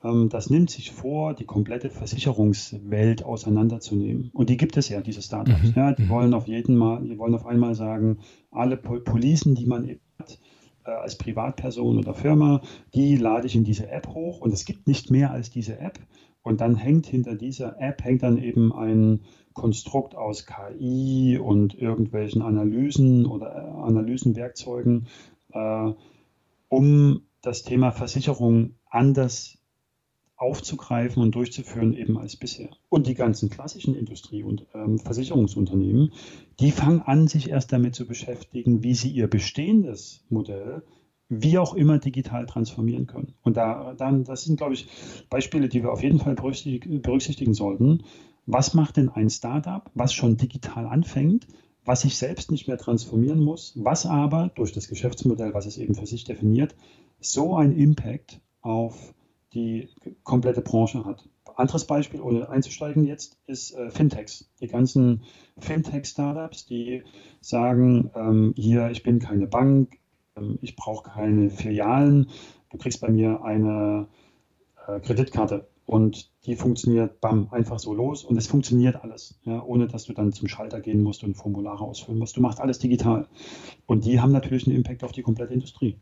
das 0.03 0.49
nimmt 0.49 0.69
sich 0.69 0.91
vor, 0.91 1.33
die 1.33 1.45
komplette 1.45 1.89
Versicherungswelt 1.89 3.23
auseinanderzunehmen. 3.23 4.31
Und 4.33 4.49
die 4.49 4.57
gibt 4.57 4.75
es 4.75 4.89
ja, 4.89 4.99
diese 4.99 5.21
Startups. 5.21 5.63
Mhm. 5.63 5.73
Ja, 5.75 5.93
die 5.93 6.03
mhm. 6.03 6.09
wollen 6.09 6.33
auf 6.33 6.47
jeden 6.47 6.75
Mal, 6.75 7.01
die 7.03 7.17
wollen 7.17 7.35
auf 7.35 7.45
einmal 7.45 7.73
sagen, 7.73 8.19
alle 8.51 8.75
Policen, 8.75 9.55
die 9.55 9.65
man 9.65 9.87
hat, 10.19 10.39
äh, 10.85 10.91
als 10.91 11.17
Privatperson 11.17 11.97
oder 11.97 12.13
Firma, 12.13 12.61
die 12.93 13.15
lade 13.15 13.47
ich 13.47 13.55
in 13.55 13.63
diese 13.63 13.89
App 13.89 14.07
hoch 14.07 14.41
und 14.41 14.53
es 14.53 14.65
gibt 14.65 14.87
nicht 14.87 15.09
mehr 15.09 15.31
als 15.31 15.49
diese 15.49 15.79
App. 15.79 15.99
Und 16.41 16.59
dann 16.59 16.75
hängt 16.75 17.05
hinter 17.05 17.35
dieser 17.35 17.79
App 17.79 18.03
hängt 18.03 18.23
dann 18.23 18.37
eben 18.37 18.73
ein 18.73 19.21
Konstrukt 19.53 20.15
aus 20.15 20.45
KI 20.45 21.39
und 21.41 21.75
irgendwelchen 21.75 22.41
Analysen 22.41 23.25
oder 23.25 23.55
äh, 23.55 23.87
Analysenwerkzeugen, 23.87 25.07
äh, 25.53 25.91
um 26.67 27.21
das 27.41 27.63
Thema 27.63 27.91
Versicherung 27.91 28.75
anders 28.89 29.62
aufzugreifen 30.43 31.23
und 31.23 31.34
durchzuführen 31.34 31.93
eben 31.93 32.17
als 32.17 32.36
bisher. 32.36 32.69
Und 32.89 33.08
die 33.08 33.15
ganzen 33.15 33.49
klassischen 33.49 33.95
Industrie- 33.95 34.43
und 34.43 34.67
ähm, 34.75 34.99
Versicherungsunternehmen, 34.99 36.12
die 36.60 36.71
fangen 36.71 37.01
an, 37.01 37.27
sich 37.27 37.49
erst 37.49 37.71
damit 37.71 37.95
zu 37.95 38.06
beschäftigen, 38.06 38.84
wie 38.84 38.93
sie 38.93 39.10
ihr 39.10 39.27
bestehendes 39.27 40.25
Modell 40.29 40.84
wie 41.29 41.58
auch 41.58 41.73
immer 41.73 41.97
digital 41.97 42.45
transformieren 42.45 43.08
können. 43.08 43.34
Und 43.41 43.58
da, 43.58 43.95
dann, 43.97 44.23
das 44.23 44.43
sind, 44.43 44.58
glaube 44.58 44.73
ich, 44.73 44.88
Beispiele, 45.29 45.69
die 45.69 45.82
wir 45.82 45.91
auf 45.91 46.03
jeden 46.03 46.19
Fall 46.19 46.36
berücksichtigen 46.36 47.53
sollten. 47.53 48.03
Was 48.45 48.73
macht 48.73 48.97
denn 48.97 49.10
ein 49.10 49.29
Startup, 49.29 49.89
was 49.95 50.13
schon 50.13 50.38
digital 50.38 50.86
anfängt, 50.86 51.47
was 51.86 52.01
sich 52.01 52.17
selbst 52.17 52.51
nicht 52.51 52.67
mehr 52.67 52.77
transformieren 52.77 53.39
muss, 53.39 53.73
was 53.75 54.06
aber 54.06 54.51
durch 54.56 54.73
das 54.73 54.88
Geschäftsmodell, 54.88 55.53
was 55.53 55.65
es 55.65 55.77
eben 55.77 55.95
für 55.95 56.06
sich 56.06 56.23
definiert, 56.23 56.75
so 57.19 57.56
einen 57.56 57.75
Impact 57.75 58.41
auf 58.62 59.13
die 59.53 59.89
komplette 60.23 60.61
Branche 60.61 61.05
hat. 61.05 61.27
Anderes 61.55 61.85
Beispiel, 61.85 62.21
ohne 62.21 62.49
einzusteigen 62.49 63.03
jetzt, 63.05 63.37
ist 63.45 63.75
äh, 63.75 63.91
Fintechs. 63.91 64.49
Die 64.59 64.67
ganzen 64.67 65.23
Fintech-Startups, 65.59 66.65
die 66.65 67.03
sagen, 67.41 68.09
ähm, 68.15 68.53
hier, 68.57 68.89
ich 68.89 69.03
bin 69.03 69.19
keine 69.19 69.45
Bank, 69.45 69.99
ähm, 70.35 70.57
ich 70.61 70.75
brauche 70.75 71.09
keine 71.09 71.49
Filialen, 71.49 72.29
du 72.71 72.77
kriegst 72.77 73.01
bei 73.01 73.09
mir 73.09 73.43
eine 73.43 74.07
äh, 74.87 74.99
Kreditkarte 74.99 75.67
und 75.85 76.31
die 76.45 76.55
funktioniert, 76.55 77.21
bam, 77.21 77.49
einfach 77.51 77.79
so 77.79 77.93
los 77.93 78.23
und 78.23 78.37
es 78.37 78.47
funktioniert 78.47 79.03
alles, 79.03 79.39
ja, 79.43 79.61
ohne 79.63 79.87
dass 79.87 80.05
du 80.05 80.13
dann 80.13 80.31
zum 80.31 80.47
Schalter 80.47 80.79
gehen 80.79 81.03
musst 81.03 81.23
und 81.23 81.35
Formulare 81.35 81.83
ausfüllen 81.83 82.19
musst. 82.19 82.35
Du 82.35 82.41
machst 82.41 82.59
alles 82.59 82.79
digital. 82.79 83.27
Und 83.85 84.05
die 84.05 84.19
haben 84.19 84.31
natürlich 84.31 84.65
einen 84.65 84.75
Impact 84.75 85.03
auf 85.03 85.11
die 85.11 85.21
komplette 85.21 85.53
Industrie. 85.53 85.97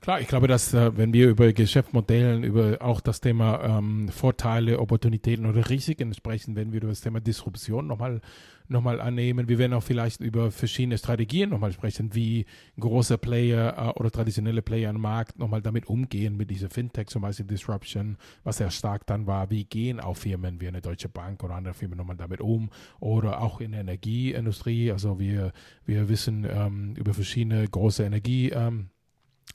Klar, 0.00 0.20
ich 0.20 0.28
glaube, 0.28 0.48
dass 0.48 0.72
äh, 0.72 0.96
wenn 0.96 1.12
wir 1.12 1.28
über 1.28 1.52
Geschäftsmodellen, 1.52 2.42
über 2.42 2.78
auch 2.80 3.02
das 3.02 3.20
Thema 3.20 3.78
ähm, 3.78 4.08
Vorteile, 4.08 4.78
Opportunitäten 4.78 5.44
oder 5.44 5.68
Risiken 5.68 6.14
sprechen, 6.14 6.56
wenn 6.56 6.72
wir 6.72 6.78
über 6.80 6.88
das 6.88 7.02
Thema 7.02 7.20
Disruption 7.20 7.86
nochmal 7.86 8.22
noch 8.70 8.82
mal 8.82 9.00
annehmen. 9.00 9.48
Wir 9.48 9.58
werden 9.58 9.74
auch 9.74 9.82
vielleicht 9.82 10.20
über 10.20 10.50
verschiedene 10.50 10.96
Strategien 10.96 11.50
nochmal 11.50 11.72
sprechen, 11.72 12.14
wie 12.14 12.46
große 12.78 13.18
Player 13.18 13.76
äh, 13.76 13.98
oder 13.98 14.10
traditionelle 14.10 14.62
Player 14.62 14.90
am 14.90 15.00
Markt 15.00 15.38
nochmal 15.38 15.60
damit 15.60 15.86
umgehen, 15.86 16.36
mit 16.36 16.50
dieser 16.50 16.70
Fintech, 16.70 17.08
zum 17.08 17.22
Beispiel 17.22 17.46
Disruption, 17.46 18.16
was 18.44 18.58
sehr 18.58 18.70
stark 18.70 19.06
dann 19.06 19.26
war. 19.26 19.50
Wie 19.50 19.64
gehen 19.64 20.00
auch 20.00 20.16
Firmen 20.16 20.60
wie 20.60 20.68
eine 20.68 20.80
Deutsche 20.80 21.08
Bank 21.08 21.42
oder 21.42 21.56
andere 21.56 21.74
Firmen 21.74 21.98
nochmal 21.98 22.16
damit 22.16 22.40
um? 22.40 22.70
Oder 23.00 23.42
auch 23.42 23.60
in 23.60 23.72
der 23.72 23.80
Energieindustrie. 23.80 24.92
Also 24.92 25.18
wir, 25.18 25.52
wir 25.84 26.08
wissen 26.08 26.46
ähm, 26.48 26.94
über 26.96 27.12
verschiedene 27.12 27.66
große 27.66 28.04
Energie 28.04 28.50
ähm, 28.50 28.90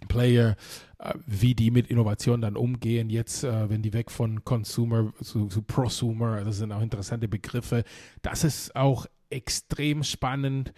Player, 0.08 0.56
äh, 1.00 1.14
wie 1.26 1.56
die 1.56 1.72
mit 1.72 1.88
Innovation 1.88 2.42
dann 2.42 2.56
umgehen. 2.56 3.10
Jetzt, 3.10 3.44
äh, 3.44 3.70
wenn 3.70 3.82
die 3.82 3.94
weg 3.94 4.12
von 4.12 4.44
Consumer 4.44 5.14
zu, 5.22 5.48
zu 5.48 5.62
Prosumer, 5.62 6.44
das 6.44 6.58
sind 6.58 6.72
auch 6.72 6.82
interessante 6.82 7.28
Begriffe. 7.28 7.84
Das 8.22 8.44
ist 8.44 8.76
auch 8.76 9.06
extrem 9.30 10.04
spannend, 10.04 10.74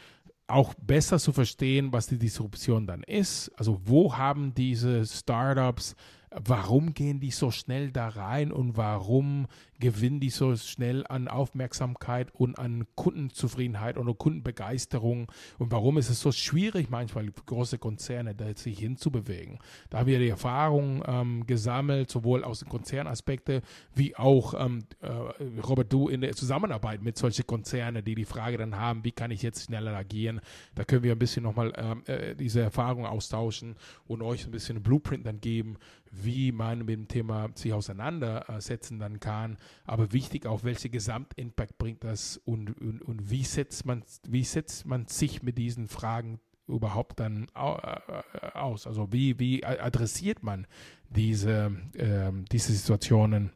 auch 0.48 0.74
besser 0.76 1.20
zu 1.20 1.34
verstehen, 1.34 1.92
was 1.92 2.08
die 2.08 2.18
Disruption 2.18 2.88
dann 2.88 3.04
ist. 3.04 3.52
Also 3.58 3.82
wo 3.84 4.16
haben 4.16 4.54
diese 4.54 5.06
Startups 5.06 5.96
warum 6.32 6.94
gehen 6.94 7.20
die 7.20 7.32
so 7.32 7.52
schnell 7.52 7.92
da 7.92 8.10
rein 8.10 8.52
und 8.52 8.76
warum 8.76 9.48
gewinnen 9.80 10.20
die 10.20 10.30
so 10.30 10.56
schnell 10.56 11.06
an 11.08 11.28
Aufmerksamkeit 11.28 12.34
und 12.34 12.58
an 12.58 12.86
Kundenzufriedenheit 12.96 13.98
oder 13.98 14.14
Kundenbegeisterung 14.14 15.32
und 15.58 15.72
warum 15.72 15.98
ist 15.98 16.10
es 16.10 16.20
so 16.20 16.32
schwierig 16.32 16.90
manchmal 16.90 17.30
große 17.46 17.78
Konzerne 17.78 18.36
da 18.36 18.46
sich 18.56 18.80
hinzubewegen. 18.80 19.60
Da 19.90 20.00
haben 20.00 20.08
wir 20.08 20.20
die 20.20 20.30
Erfahrung 20.30 21.04
ähm, 21.06 21.46
gesammelt, 21.46 22.10
sowohl 22.10 22.44
aus 22.44 22.60
den 22.60 22.70
Konzernaspekten 22.70 23.62
wie 23.94 24.16
auch, 24.16 24.54
ähm, 24.58 24.84
äh, 25.02 25.62
Robert, 25.62 25.94
du 25.94 26.10
in 26.10 26.22
der 26.22 26.34
Zusammenarbeit 26.34 27.02
mit 27.02 27.18
solchen 27.18 27.46
Konzernen, 27.46 28.04
die 28.04 28.16
die 28.16 28.26
Frage 28.26 28.58
dann 28.58 28.76
haben, 28.76 29.04
wie 29.04 29.12
kann 29.12 29.32
ich 29.32 29.42
jetzt 29.42 29.66
schneller 29.66 29.96
agieren. 29.96 30.42
Da 30.76 30.84
können 30.84 31.04
wir 31.04 31.14
ein 31.14 31.20
bisschen 31.20 31.44
nochmal 31.44 31.72
ähm, 31.78 32.04
äh, 32.06 32.36
diese 32.36 32.62
Erfahrung 32.62 33.06
austauschen 33.06 33.76
und 34.08 34.22
euch 34.22 34.46
ein 34.46 34.52
bisschen 34.52 34.82
Blueprint 34.82 35.26
dann 35.26 35.40
geben, 35.40 35.78
wie 36.24 36.52
man 36.52 36.80
mit 36.80 36.90
dem 36.90 37.08
Thema 37.08 37.50
sich 37.56 37.74
auseinandersetzen 37.74 39.00
dann 39.00 39.20
kann. 39.20 39.58
Aber 39.86 40.14
wichtig 40.14 40.46
auch, 40.46 40.64
welche 40.64 40.90
Gesamtimpact 40.90 41.78
bringt 41.78 42.04
das 42.04 42.38
und, 42.46 42.80
und, 42.80 43.02
und 43.02 43.30
wie, 43.30 43.44
setzt 43.44 43.86
man, 43.86 44.04
wie 44.28 44.44
setzt 44.44 44.86
man 44.86 45.08
sich 45.08 45.44
mit 45.44 45.58
diesen 45.58 45.88
Fragen 45.88 46.40
überhaupt 46.68 47.20
dann 47.20 47.48
äh, 47.56 48.48
aus? 48.54 48.88
Also 48.88 49.12
wie, 49.12 49.40
wie 49.40 49.64
adressiert 49.64 50.44
man 50.44 50.68
diese, 51.10 51.72
äh, 51.94 52.32
diese 52.52 52.74
Situationen? 52.74 53.52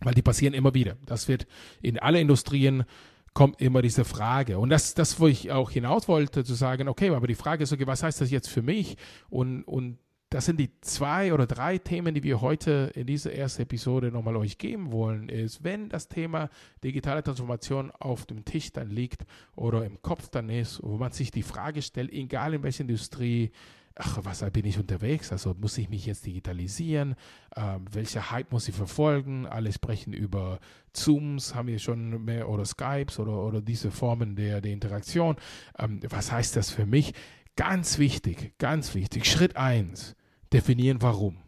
Weil 0.00 0.14
die 0.14 0.22
passieren 0.22 0.54
immer 0.54 0.74
wieder. 0.74 0.96
Das 1.06 1.28
wird 1.28 1.46
in 1.80 1.98
alle 1.98 2.20
Industrien 2.20 2.84
kommt 3.34 3.60
immer 3.60 3.82
diese 3.82 4.04
Frage. 4.04 4.58
Und 4.58 4.70
das, 4.70 4.94
das, 4.94 5.18
wo 5.18 5.26
ich 5.26 5.50
auch 5.50 5.70
hinaus 5.70 6.06
wollte, 6.08 6.44
zu 6.44 6.54
sagen, 6.54 6.88
okay, 6.88 7.10
aber 7.10 7.26
die 7.26 7.34
Frage 7.34 7.64
ist, 7.64 7.72
okay, 7.72 7.86
was 7.86 8.02
heißt 8.02 8.20
das 8.20 8.30
jetzt 8.30 8.48
für 8.48 8.62
mich? 8.62 8.96
Und, 9.28 9.64
und 9.64 9.98
das 10.34 10.46
sind 10.46 10.58
die 10.58 10.70
zwei 10.80 11.32
oder 11.32 11.46
drei 11.46 11.78
Themen, 11.78 12.12
die 12.12 12.24
wir 12.24 12.40
heute 12.40 12.90
in 12.96 13.06
dieser 13.06 13.32
ersten 13.32 13.62
Episode 13.62 14.10
nochmal 14.10 14.34
euch 14.34 14.58
geben 14.58 14.90
wollen, 14.90 15.28
ist, 15.28 15.62
wenn 15.62 15.88
das 15.88 16.08
Thema 16.08 16.50
digitale 16.82 17.22
Transformation 17.22 17.92
auf 17.92 18.26
dem 18.26 18.44
Tisch 18.44 18.72
dann 18.72 18.90
liegt 18.90 19.26
oder 19.54 19.84
im 19.84 20.02
Kopf 20.02 20.30
dann 20.30 20.48
ist, 20.48 20.82
wo 20.82 20.96
man 20.96 21.12
sich 21.12 21.30
die 21.30 21.44
Frage 21.44 21.82
stellt, 21.82 22.12
egal 22.12 22.52
in 22.52 22.64
welcher 22.64 22.80
Industrie, 22.80 23.52
ach, 23.94 24.18
was 24.24 24.44
bin 24.50 24.64
ich 24.64 24.76
unterwegs? 24.76 25.30
Also 25.30 25.54
muss 25.56 25.78
ich 25.78 25.88
mich 25.88 26.04
jetzt 26.04 26.26
digitalisieren? 26.26 27.14
Ähm, 27.54 27.84
welche 27.92 28.32
Hype 28.32 28.50
muss 28.50 28.68
ich 28.68 28.74
verfolgen? 28.74 29.46
Alle 29.46 29.72
sprechen 29.72 30.12
über 30.12 30.58
Zooms, 30.92 31.54
haben 31.54 31.68
wir 31.68 31.78
schon 31.78 32.24
mehr 32.24 32.48
oder 32.48 32.64
Skypes 32.64 33.20
oder, 33.20 33.40
oder 33.40 33.60
diese 33.60 33.92
Formen 33.92 34.34
der, 34.34 34.60
der 34.60 34.72
Interaktion. 34.72 35.36
Ähm, 35.78 36.00
was 36.08 36.32
heißt 36.32 36.56
das 36.56 36.70
für 36.70 36.86
mich? 36.86 37.14
Ganz 37.54 37.98
wichtig, 37.98 38.58
ganz 38.58 38.96
wichtig. 38.96 39.26
Schritt 39.26 39.54
eins 39.54 40.16
definieren, 40.52 41.00
warum. 41.00 41.38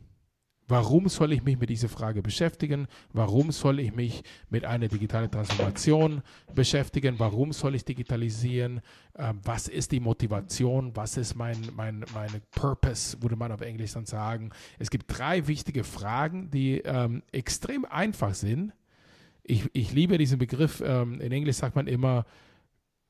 Warum 0.68 1.08
soll 1.08 1.32
ich 1.32 1.44
mich 1.44 1.58
mit 1.58 1.70
dieser 1.70 1.88
Frage 1.88 2.22
beschäftigen? 2.22 2.88
Warum 3.12 3.52
soll 3.52 3.78
ich 3.78 3.94
mich 3.94 4.24
mit 4.50 4.64
einer 4.64 4.88
digitalen 4.88 5.30
Transformation 5.30 6.22
beschäftigen? 6.54 7.20
Warum 7.20 7.52
soll 7.52 7.76
ich 7.76 7.84
digitalisieren? 7.84 8.80
Ähm, 9.16 9.40
was 9.44 9.68
ist 9.68 9.92
die 9.92 10.00
Motivation? 10.00 10.96
Was 10.96 11.16
ist 11.18 11.36
mein, 11.36 11.56
mein, 11.76 12.04
mein 12.12 12.42
Purpose, 12.50 13.22
würde 13.22 13.36
man 13.36 13.52
auf 13.52 13.60
Englisch 13.60 13.92
dann 13.92 14.06
sagen? 14.06 14.50
Es 14.80 14.90
gibt 14.90 15.04
drei 15.06 15.46
wichtige 15.46 15.84
Fragen, 15.84 16.50
die 16.50 16.78
ähm, 16.80 17.22
extrem 17.30 17.84
einfach 17.84 18.34
sind. 18.34 18.72
Ich, 19.44 19.70
ich 19.72 19.92
liebe 19.92 20.18
diesen 20.18 20.38
Begriff. 20.38 20.82
Ähm, 20.84 21.20
in 21.20 21.30
Englisch 21.30 21.56
sagt 21.56 21.76
man 21.76 21.86
immer 21.86 22.26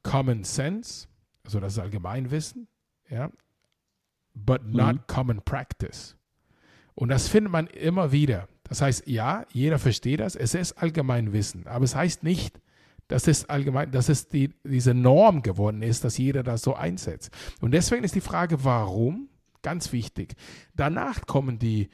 Common 0.03 0.44
Sense, 0.44 1.09
also 1.42 1.59
das 1.59 1.79
Allgemeinwissen. 1.79 2.68
Ja, 3.09 3.31
but 4.37 4.64
not 4.66 4.94
mhm. 4.94 5.01
common 5.07 5.42
practice. 5.42 6.16
Und 6.94 7.09
das 7.09 7.29
findet 7.29 7.53
man 7.53 7.66
immer 7.66 8.12
wieder. 8.12 8.49
Das 8.64 8.83
heißt, 8.83 9.07
ja, 9.07 9.44
jeder 9.53 9.79
versteht 9.79 10.20
das, 10.20 10.37
es 10.37 10.55
ist 10.55 10.72
Allgemeinwissen, 10.72 11.66
aber 11.66 11.85
es 11.85 11.94
heißt 11.94 12.22
nicht, 12.22 12.61
dass 13.09 13.29
es 13.29 13.49
allgemein, 13.49 13.92
dass 13.92 14.09
es 14.09 14.29
die, 14.29 14.53
diese 14.64 14.92
Norm 14.92 15.42
geworden 15.42 15.83
ist, 15.83 16.05
dass 16.05 16.18
jeder 16.18 16.42
das 16.42 16.62
so 16.62 16.75
einsetzt. 16.75 17.31
Und 17.61 17.72
deswegen 17.72 18.03
ist 18.03 18.16
die 18.16 18.20
Frage, 18.20 18.64
warum, 18.64 19.29
ganz 19.62 19.92
wichtig. 19.92 20.35
Danach 20.75 21.27
kommen 21.27 21.59
die 21.59 21.88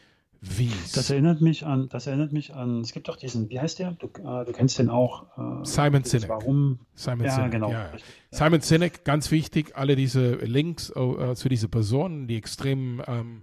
Wies. 0.45 0.91
Das 0.91 1.09
erinnert 1.09 1.41
mich 1.41 1.65
an, 1.65 1.89
das 1.89 2.09
erinnert 2.09 2.33
mich 2.33 2.53
an, 2.53 2.81
es 2.81 2.93
gibt 2.93 3.07
doch 3.07 3.15
diesen, 3.15 3.49
wie 3.49 3.61
heißt 3.61 3.79
der? 3.79 3.93
Du, 3.93 4.09
äh, 4.09 4.45
du 4.45 4.53
kennst 4.53 4.77
den 4.77 4.91
auch. 4.91 5.27
Äh, 5.39 5.65
Simon 5.65 6.03
Sinek. 6.03 6.29
Warum? 6.29 6.81
Simon 6.97 7.27
ja, 7.27 7.37
Sinek, 7.37 7.53
genau. 7.53 7.71
Ja. 7.71 7.93
Simon 8.33 8.61
Sinek, 8.61 9.05
ganz 9.05 9.31
wichtig, 9.31 9.77
alle 9.77 9.95
diese 9.95 10.33
Links 10.35 10.93
uh, 10.97 11.35
zu 11.35 11.49
dieser 11.49 11.69
Person, 11.69 12.27
die 12.27 12.37
extrem 12.37 13.01
ähm, 13.07 13.43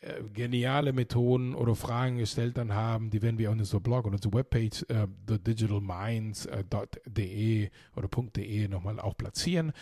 äh, 0.00 0.22
geniale 0.32 0.94
Methoden 0.94 1.54
oder 1.54 1.74
Fragen 1.74 2.16
gestellt 2.16 2.56
dann 2.56 2.72
haben, 2.72 3.10
die 3.10 3.20
werden 3.20 3.36
wir 3.36 3.50
auf 3.50 3.58
unserem 3.58 3.82
Blog 3.82 4.06
oder 4.06 4.14
unserer 4.14 4.32
Webpage 4.32 4.86
uh, 4.90 5.08
thedigitalminds.de 5.36 7.68
oder 7.96 8.08
.de 8.08 8.68
nochmal 8.68 8.98
auch 8.98 9.14
platzieren. 9.14 9.74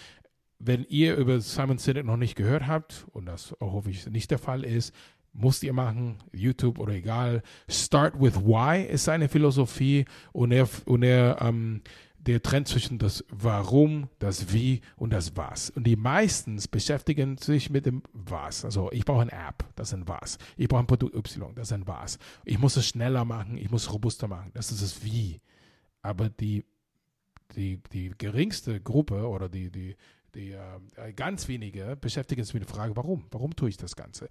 Wenn 0.59 0.85
ihr 0.88 1.14
über 1.14 1.40
Simon 1.40 1.79
Sinek 1.79 2.05
noch 2.05 2.16
nicht 2.16 2.35
gehört 2.35 2.66
habt, 2.66 3.07
und 3.12 3.27
das 3.27 3.55
hoffe 3.61 3.90
ich 3.90 4.11
nicht 4.11 4.33
der 4.33 4.38
Fall 4.38 4.64
ist, 4.64 4.92
musst 5.38 5.62
ihr 5.62 5.72
machen, 5.72 6.16
YouTube 6.33 6.79
oder 6.79 6.92
egal. 6.92 7.42
Start 7.68 8.20
with 8.20 8.37
Why 8.37 8.85
ist 8.85 9.05
seine 9.05 9.29
Philosophie 9.29 10.05
und 10.33 10.53
er, 10.53 10.68
und 10.85 11.03
er 11.03 11.40
ähm, 11.40 11.83
der 12.18 12.42
Trend 12.42 12.68
zwischen 12.68 12.98
das 12.98 13.24
Warum, 13.31 14.09
das 14.18 14.53
Wie 14.53 14.83
und 14.96 15.12
das 15.12 15.37
Was. 15.37 15.70
Und 15.70 15.85
die 15.85 15.96
meisten 15.96 16.61
beschäftigen 16.70 17.38
sich 17.38 17.70
mit 17.70 17.87
dem 17.87 18.03
Was. 18.12 18.64
Also 18.64 18.90
ich 18.92 19.05
brauche 19.05 19.22
eine 19.22 19.33
App, 19.33 19.64
das 19.77 19.88
ist 19.88 19.94
ein 19.94 20.09
Was. 20.09 20.38
Ich 20.57 20.68
brauche 20.68 20.81
ein 20.81 20.87
Produkt 20.87 21.14
Y, 21.14 21.55
das 21.55 21.68
ist 21.68 21.72
ein 21.72 21.87
Was. 21.87 22.18
Ich 22.44 22.59
muss 22.59 22.77
es 22.77 22.87
schneller 22.87 23.24
machen, 23.24 23.57
ich 23.57 23.70
muss 23.70 23.83
es 23.83 23.92
robuster 23.92 24.29
machen, 24.29 24.51
das 24.55 24.70
ist 24.70 24.83
das 24.83 25.05
Wie. 25.05 25.40
Aber 26.03 26.29
die, 26.29 26.64
die, 27.57 27.81
die 27.92 28.12
geringste 28.18 28.81
Gruppe 28.81 29.27
oder 29.27 29.48
die, 29.48 29.70
die, 29.70 29.96
die 30.35 30.53
äh, 30.53 31.12
ganz 31.14 31.48
wenige 31.48 31.96
beschäftigen 31.96 32.44
sich 32.44 32.55
mit 32.55 32.64
der 32.64 32.74
Frage, 32.74 32.96
warum? 32.96 33.27
Warum 33.31 33.57
tue 33.57 33.70
ich 33.70 33.77
das 33.77 33.96
Ganze? 33.96 34.29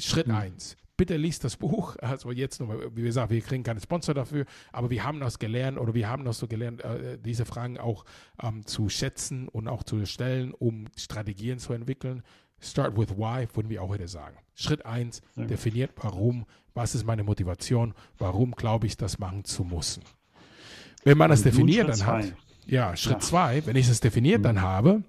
Schritt 0.00 0.28
mhm. 0.28 0.34
eins. 0.34 0.76
Bitte 0.96 1.16
liest 1.16 1.44
das 1.44 1.56
Buch. 1.56 1.96
Also 2.00 2.32
jetzt 2.32 2.58
nochmal, 2.60 2.90
wie 2.94 3.02
gesagt, 3.02 3.30
wir 3.30 3.40
kriegen 3.40 3.62
keine 3.62 3.80
Sponsor 3.80 4.14
dafür, 4.14 4.46
aber 4.72 4.90
wir 4.90 5.04
haben 5.04 5.20
das 5.20 5.38
gelernt 5.38 5.78
oder 5.78 5.94
wir 5.94 6.08
haben 6.08 6.24
das 6.24 6.38
so 6.38 6.48
gelernt, 6.48 6.82
äh, 6.82 7.18
diese 7.18 7.44
Fragen 7.44 7.78
auch 7.78 8.04
ähm, 8.42 8.66
zu 8.66 8.88
schätzen 8.88 9.48
und 9.48 9.68
auch 9.68 9.84
zu 9.84 10.04
stellen, 10.06 10.52
um 10.52 10.86
Strategien 10.96 11.58
zu 11.58 11.72
entwickeln. 11.72 12.22
Start 12.60 12.96
with 12.96 13.16
why, 13.16 13.46
würden 13.54 13.70
wir 13.70 13.82
auch 13.82 13.88
heute 13.88 14.08
sagen. 14.08 14.36
Schritt 14.54 14.84
eins, 14.84 15.22
definiert 15.36 15.92
warum, 16.02 16.44
was 16.74 16.96
ist 16.96 17.06
meine 17.06 17.22
Motivation, 17.22 17.94
warum 18.18 18.50
glaube 18.50 18.88
ich, 18.88 18.96
das 18.96 19.20
machen 19.20 19.44
zu 19.44 19.62
müssen. 19.62 20.02
Wenn 21.04 21.16
man 21.16 21.30
das 21.30 21.44
definiert 21.44 21.88
dann 21.88 22.04
hat, 22.04 22.34
ja, 22.66 22.96
Schritt 22.96 23.22
zwei, 23.22 23.64
wenn 23.66 23.76
ich 23.76 23.88
es 23.88 24.00
definiert 24.00 24.40
mhm. 24.40 24.42
dann 24.42 24.62
habe, 24.62 25.04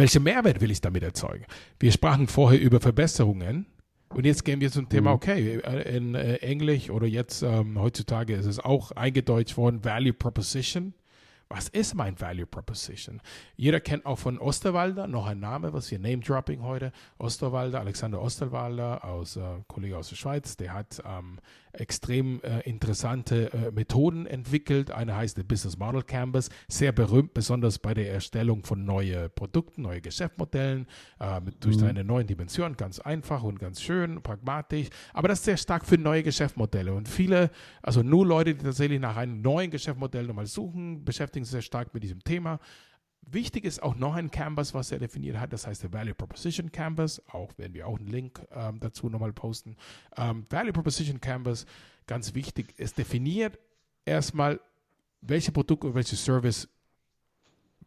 welchen 0.00 0.22
Mehrwert 0.22 0.60
will 0.60 0.70
ich 0.70 0.80
damit 0.80 1.02
erzeugen? 1.02 1.44
Wir 1.78 1.92
sprachen 1.92 2.26
vorher 2.26 2.60
über 2.60 2.80
Verbesserungen. 2.80 3.66
Und 4.08 4.26
jetzt 4.26 4.44
gehen 4.44 4.60
wir 4.60 4.72
zum 4.72 4.88
Thema, 4.88 5.10
mhm. 5.10 5.16
okay, 5.16 5.60
äh, 5.62 5.96
in 5.96 6.16
äh, 6.16 6.36
Englisch 6.36 6.90
oder 6.90 7.06
jetzt 7.06 7.42
ähm, 7.42 7.78
heutzutage 7.78 8.34
ist 8.34 8.46
es 8.46 8.58
auch 8.58 8.90
eingedeutscht 8.90 9.56
worden, 9.56 9.84
Value 9.84 10.12
Proposition 10.12 10.94
was 11.50 11.68
ist 11.68 11.94
mein 11.94 12.18
Value 12.20 12.46
Proposition? 12.46 13.20
Jeder 13.56 13.80
kennt 13.80 14.06
auch 14.06 14.18
von 14.20 14.38
Osterwalder 14.38 15.08
noch 15.08 15.26
ein 15.26 15.40
Name, 15.40 15.72
was 15.72 15.88
hier 15.88 15.98
Name-Dropping 15.98 16.62
heute. 16.62 16.92
Osterwalder, 17.18 17.80
Alexander 17.80 18.22
Osterwalder, 18.22 19.04
aus, 19.04 19.36
äh, 19.36 19.42
Kollege 19.66 19.98
aus 19.98 20.10
der 20.10 20.16
Schweiz, 20.16 20.56
der 20.56 20.72
hat 20.72 21.02
ähm, 21.04 21.40
extrem 21.72 22.40
äh, 22.42 22.60
interessante 22.60 23.52
äh, 23.52 23.70
Methoden 23.70 24.26
entwickelt. 24.26 24.90
Eine 24.90 25.16
heißt 25.16 25.36
der 25.36 25.44
Business 25.44 25.78
Model 25.78 26.02
Canvas, 26.02 26.50
sehr 26.68 26.92
berühmt, 26.92 27.34
besonders 27.34 27.78
bei 27.78 27.94
der 27.94 28.12
Erstellung 28.12 28.64
von 28.64 28.84
neuen 28.84 29.30
Produkten, 29.34 29.82
neuen 29.82 30.02
Geschäftsmodellen, 30.02 30.86
äh, 31.20 31.40
mit, 31.40 31.64
durch 31.64 31.78
mhm. 31.78 31.86
eine 31.86 32.04
neue 32.04 32.24
Dimension, 32.24 32.76
ganz 32.76 32.98
einfach 32.98 33.42
und 33.42 33.58
ganz 33.58 33.80
schön, 33.80 34.22
pragmatisch. 34.22 34.88
Aber 35.12 35.28
das 35.28 35.40
ist 35.40 35.44
sehr 35.44 35.56
stark 35.56 35.84
für 35.84 35.98
neue 35.98 36.22
Geschäftsmodelle. 36.22 36.92
Und 36.92 37.08
viele, 37.08 37.50
also 37.82 38.02
nur 38.02 38.26
Leute, 38.26 38.54
die 38.54 38.64
tatsächlich 38.64 39.00
nach 39.00 39.16
einem 39.16 39.40
neuen 39.40 39.70
Geschäftsmodell 39.70 40.26
nochmal 40.26 40.46
suchen, 40.46 41.04
beschäftigen 41.04 41.39
beschäftigen 41.40 41.44
sehr 41.44 41.62
stark 41.62 41.94
mit 41.94 42.02
diesem 42.02 42.22
Thema. 42.22 42.60
Wichtig 43.22 43.64
ist 43.64 43.82
auch 43.82 43.96
noch 43.96 44.14
ein 44.14 44.30
Canvas, 44.30 44.72
was 44.74 44.90
er 44.92 44.98
definiert 44.98 45.38
hat, 45.38 45.52
das 45.52 45.66
heißt 45.66 45.82
der 45.82 45.92
Value 45.92 46.14
Proposition 46.14 46.72
Canvas. 46.72 47.22
Auch 47.28 47.56
werden 47.58 47.74
wir 47.74 47.86
auch 47.86 47.98
einen 47.98 48.08
Link 48.08 48.40
ähm, 48.50 48.80
dazu 48.80 49.08
nochmal 49.08 49.32
posten. 49.32 49.76
Ähm, 50.16 50.46
Value 50.48 50.72
Proposition 50.72 51.20
Canvas, 51.20 51.66
ganz 52.06 52.34
wichtig, 52.34 52.74
es 52.78 52.94
definiert 52.94 53.58
erstmal, 54.04 54.58
welche 55.20 55.52
Produkte 55.52 55.88
und 55.88 55.94
welche 55.94 56.16
Service 56.16 56.68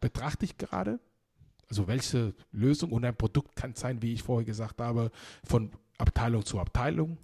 betrachte 0.00 0.44
ich 0.44 0.56
gerade. 0.56 1.00
Also 1.68 1.88
welche 1.88 2.34
Lösung 2.52 2.92
und 2.92 3.04
ein 3.04 3.16
Produkt 3.16 3.56
kann 3.56 3.74
sein, 3.74 4.02
wie 4.02 4.12
ich 4.12 4.22
vorher 4.22 4.44
gesagt 4.44 4.80
habe, 4.80 5.10
von 5.44 5.72
Abteilung 5.98 6.44
zu 6.44 6.60
Abteilung. 6.60 7.18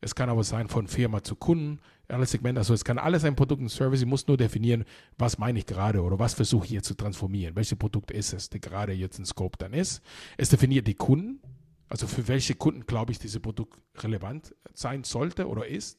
Es 0.00 0.14
kann 0.14 0.30
aber 0.30 0.42
sein 0.42 0.68
von 0.68 0.88
Firma 0.88 1.22
zu 1.22 1.36
Kunden, 1.36 1.80
alles 2.12 2.30
Segment. 2.30 2.58
Also 2.58 2.74
es 2.74 2.84
kann 2.84 2.98
alles 2.98 3.24
ein 3.24 3.36
Produkt 3.36 3.62
und 3.62 3.68
Service. 3.68 4.00
Ich 4.00 4.06
muss 4.06 4.26
nur 4.26 4.36
definieren, 4.36 4.84
was 5.18 5.38
meine 5.38 5.58
ich 5.58 5.66
gerade 5.66 6.02
oder 6.02 6.18
was 6.18 6.34
versuche 6.34 6.64
ich 6.64 6.70
hier 6.70 6.82
zu 6.82 6.94
transformieren. 6.94 7.56
Welches 7.56 7.78
Produkt 7.78 8.10
ist 8.10 8.32
es, 8.32 8.50
der 8.50 8.60
gerade 8.60 8.92
jetzt 8.92 9.18
ein 9.18 9.24
Scope 9.24 9.58
dann 9.58 9.72
ist. 9.72 10.02
Es 10.36 10.48
definiert 10.48 10.86
die 10.86 10.94
Kunden. 10.94 11.40
Also 11.88 12.06
für 12.06 12.26
welche 12.28 12.54
Kunden 12.54 12.86
glaube 12.86 13.12
ich, 13.12 13.18
dieses 13.18 13.40
Produkt 13.40 13.78
relevant 14.02 14.54
sein 14.74 15.04
sollte 15.04 15.46
oder 15.46 15.66
ist? 15.66 15.98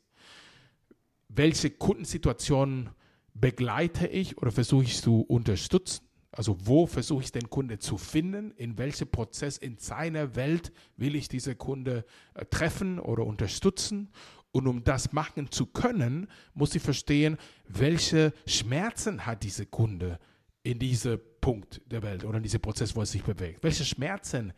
Welche 1.30 1.70
Kundensituationen 1.70 2.89
begleite 3.34 4.07
ich 4.07 4.38
oder 4.38 4.51
versuche 4.51 4.84
ich 4.84 5.01
zu 5.01 5.22
unterstützen? 5.22 6.03
Also 6.36 6.57
wo 6.64 6.88
versuche 6.88 7.24
ich 7.24 7.32
den 7.32 7.49
Kunde 7.49 7.78
zu 7.78 7.97
finden? 7.97 8.51
In 8.57 8.80
welchem 8.80 9.07
Prozess 9.07 9.57
in 9.57 9.78
seiner 9.78 10.36
Welt 10.36 10.72
will 10.97 11.16
ich 11.16 11.28
diese 11.28 11.55
Kunde 11.55 12.05
äh, 12.34 12.45
treffen 12.45 12.99
oder 12.99 13.24
unterstützen? 13.24 14.09
Und 14.54 14.68
um 14.68 14.84
das 14.84 15.12
machen 15.12 15.51
zu 15.51 15.66
können, 15.66 16.28
muss 16.54 16.76
ich 16.76 16.82
verstehen, 16.82 17.38
welche 17.68 18.34
Schmerzen 18.45 19.26
hat 19.26 19.43
diese 19.43 19.66
Kunde 19.66 20.20
in 20.62 20.78
diesem 20.78 21.20
Punkt 21.41 21.82
der 21.88 22.04
Welt 22.04 22.24
oder 22.24 22.38
in 22.38 22.43
diesem 22.43 22.62
Prozess, 22.62 22.95
wo 22.95 23.01
er 23.01 23.08
sich 23.08 23.24
bewegt. 23.24 23.64
Welche 23.64 23.84
Schmerzen 23.84 24.54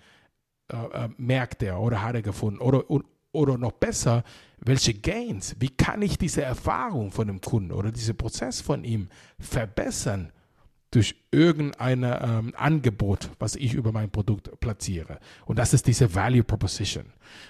äh, 0.72 0.76
äh, 0.76 1.10
merkt 1.18 1.64
er 1.64 1.80
oder 1.80 2.02
hat 2.02 2.14
er 2.14 2.22
gefunden? 2.22 2.60
Oder, 2.60 2.84
oder 3.32 3.58
noch 3.58 3.72
besser, 3.72 4.26
welche 4.60 4.94
Gains, 4.94 5.56
wie 5.60 5.70
kann 5.70 6.02
ich 6.02 6.18
diese 6.18 6.42
Erfahrung 6.42 7.12
von 7.12 7.28
dem 7.28 7.40
Kunden 7.40 7.72
oder 7.72 7.92
diesen 7.92 8.18
Prozess 8.18 8.60
von 8.60 8.84
ihm 8.84 9.08
verbessern 9.40 10.34
durch 10.92 11.16
irgendein 11.32 12.04
ähm, 12.04 12.54
Angebot, 12.56 13.30
was 13.40 13.56
ich 13.56 13.74
über 13.74 13.94
mein 13.94 14.12
Produkt 14.12 14.60
platziere. 14.60 15.20
Und 15.46 15.58
das 15.58 15.74
ist 15.74 15.88
diese 15.88 16.14
Value 16.14 16.44
Proposition. 16.44 17.06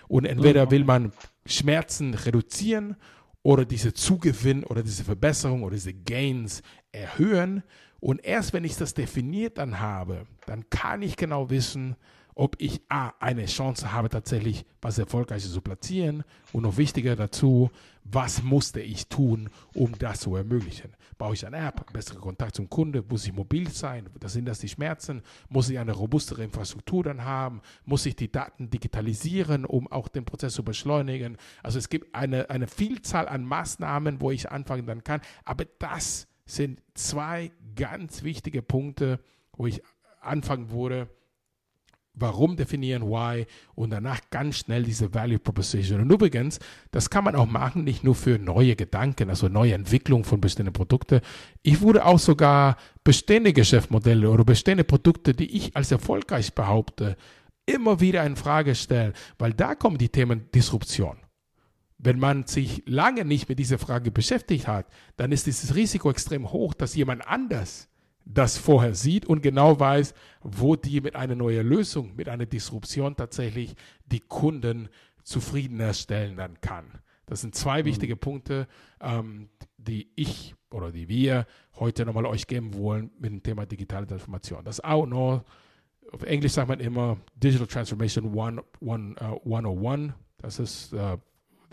Und 0.08 0.26
entweder 0.26 0.68
mhm. 0.68 0.72
will 0.72 0.84
man 0.86 1.12
Schmerzen 1.46 2.14
reduzieren 2.14 2.96
oder 3.43 3.66
diese 3.66 3.93
Zugewinn 3.93 4.64
oder 4.64 4.82
diese 4.82 5.04
Verbesserung 5.04 5.64
oder 5.64 5.76
diese 5.76 5.93
Gains 5.93 6.64
erhöhen. 6.91 7.64
Und 8.00 8.24
erst 8.24 8.54
wenn 8.54 8.64
ich 8.64 8.76
das 8.76 8.93
definiert 8.93 9.58
dann 9.58 9.80
habe, 9.80 10.26
dann 10.46 10.70
kann 10.70 11.02
ich 11.02 11.16
genau 11.18 11.50
wissen, 11.50 11.96
ob 12.36 12.58
ich 12.60 12.82
A, 12.90 13.14
eine 13.20 13.46
Chance 13.46 13.94
habe, 13.94 14.10
tatsächlich 14.10 14.66
was 14.82 14.98
Erfolgreiches 14.98 15.52
zu 15.52 15.62
platzieren 15.62 16.24
und 16.52 16.64
noch 16.64 16.78
wichtiger 16.78 17.16
dazu, 17.16 17.72
was 18.04 18.44
musste 18.44 18.82
ich 18.82 19.08
tun, 19.08 19.50
um 19.74 19.98
das 19.98 20.20
zu 20.20 20.36
ermöglichen. 20.36 20.92
Brauche 21.18 21.34
ich 21.34 21.48
eine 21.48 21.58
App, 21.58 21.92
bessere 21.94 22.20
Kontakt 22.20 22.56
zum 22.56 22.70
Kunde, 22.70 23.04
muss 23.08 23.26
ich 23.26 23.34
mobil 23.34 23.70
sein, 23.70 24.10
das 24.20 24.34
sind 24.34 24.46
das 24.46 24.60
die 24.60 24.68
Schmerzen, 24.68 25.24
muss 25.50 25.70
ich 25.70 25.80
eine 25.80 25.94
robustere 25.94 26.44
Infrastruktur 26.44 27.04
dann 27.04 27.24
haben, 27.24 27.62
muss 27.86 28.06
ich 28.06 28.18
die 28.18 28.32
Daten 28.32 28.70
digitalisieren, 28.70 29.66
um 29.66 29.90
auch 29.90 30.10
den 30.10 30.26
Prozess 30.26 30.54
zu 30.54 30.64
beschleunigen. 30.64 31.38
Also 31.64 31.80
es 31.80 31.90
gibt 31.90 32.14
eine, 32.14 32.50
eine 32.50 32.68
Vielzahl 32.68 33.30
an 33.30 33.46
Maßnahmen, 33.46 34.20
wo 34.20 34.30
ich 34.30 34.52
anfangen 34.52 34.86
dann 34.86 35.04
kann, 35.04 35.22
aber 35.46 35.66
das 35.80 36.28
sind 36.46 36.84
zwei 36.94 37.52
ganz 37.76 38.24
wichtige 38.24 38.62
Punkte, 38.62 39.20
wo 39.54 39.68
ich 39.68 39.82
anfangen 40.22 40.70
würde, 40.70 41.10
Warum 42.18 42.55
definieren, 42.55 43.03
why 43.03 43.45
und 43.76 43.89
danach 43.89 44.22
ganz 44.30 44.59
schnell 44.59 44.84
diese 44.84 45.13
Value 45.13 45.39
Proposition. 45.39 46.01
Und 46.01 46.11
übrigens, 46.11 46.59
das 46.91 47.09
kann 47.09 47.24
man 47.24 47.36
auch 47.36 47.45
machen, 47.45 47.84
nicht 47.84 48.03
nur 48.03 48.16
für 48.16 48.39
neue 48.39 48.76
Gedanken, 48.76 49.30
also 49.30 49.49
neue 49.49 49.74
Entwicklung 49.74 50.24
von 50.24 50.39
bestimmten 50.39 50.74
Produkten. 50.74 51.22
Ich 51.61 51.82
würde 51.82 52.05
auch 52.05 52.20
sogar 52.20 52.78
bestehende 53.03 53.53
Geschäftsmodelle 53.53 54.30
oder 54.30 54.45
bestehende 54.45 54.84
Produkte, 54.84 55.34
die 55.34 55.55
ich 55.55 55.76
als 55.76 55.91
erfolgreich 55.91 56.53
behaupte, 56.53 57.18
immer 57.66 57.99
wieder 57.99 58.26
in 58.26 58.36
Frage 58.36 58.76
stellen, 58.76 59.13
weil 59.38 59.53
da 59.53 59.76
kommen 59.76 59.97
die 59.97 60.09
Themen 60.09 60.49
Disruption. 60.53 61.18
Wenn 61.97 62.20
man 62.20 62.45
sich 62.45 62.84
lange 62.86 63.26
nicht 63.26 63.49
mit 63.49 63.59
dieser 63.59 63.80
Frage 63.80 64.11
beschäftigt 64.11 64.68
hat, 64.68 64.88
dann 65.18 65.32
ist 65.32 65.47
dieses 65.47 65.76
Risiko 65.76 66.11
extrem 66.11 66.51
hoch, 66.51 66.74
dass 66.74 66.95
jemand 66.95 67.28
anders 67.28 67.88
das 68.26 68.58
vorher 68.58 68.96
sieht 68.96 69.26
und 69.26 69.42
genau 69.42 69.80
weiß, 69.80 70.14
wo 70.42 70.76
die 70.76 71.00
mit 71.02 71.16
einer 71.16 71.36
neuen 71.36 71.68
Lösung, 71.68 72.16
mit 72.16 72.28
einer 72.28 72.46
Disruption 72.46 73.16
tatsächlich 73.16 73.76
die 74.06 74.20
Kunden 74.20 74.90
zufriedener 75.24 75.94
stellen 75.94 76.36
dann 76.36 76.60
kann. 76.60 76.86
Das 77.28 77.42
sind 77.42 77.56
zwei 77.56 77.82
mhm. 77.82 77.86
wichtige 77.86 78.16
Punkte, 78.16 78.68
ähm, 79.00 79.50
die 79.78 80.10
ich 80.16 80.56
oder 80.72 80.92
die 80.92 81.08
wir 81.08 81.46
heute 81.80 82.06
nochmal 82.06 82.26
euch 82.26 82.48
geben 82.48 82.74
wollen 82.74 83.12
mit 83.20 83.32
dem 83.32 83.44
Thema 83.44 83.66
digitale 83.66 84.08
Transformation. 84.08 84.64
Das 84.66 84.84
auch 84.84 85.06
noch, 85.06 85.44
auf 86.12 86.24
Englisch 86.24 86.54
sagt 86.54 86.68
man 86.68 86.80
immer 86.80 87.18
Digital 87.36 87.68
Transformation 87.68 88.28
101. 88.28 89.22
Uh, 89.26 90.14
das 90.38 90.60
ist 90.60 90.94
uh, 90.94 91.18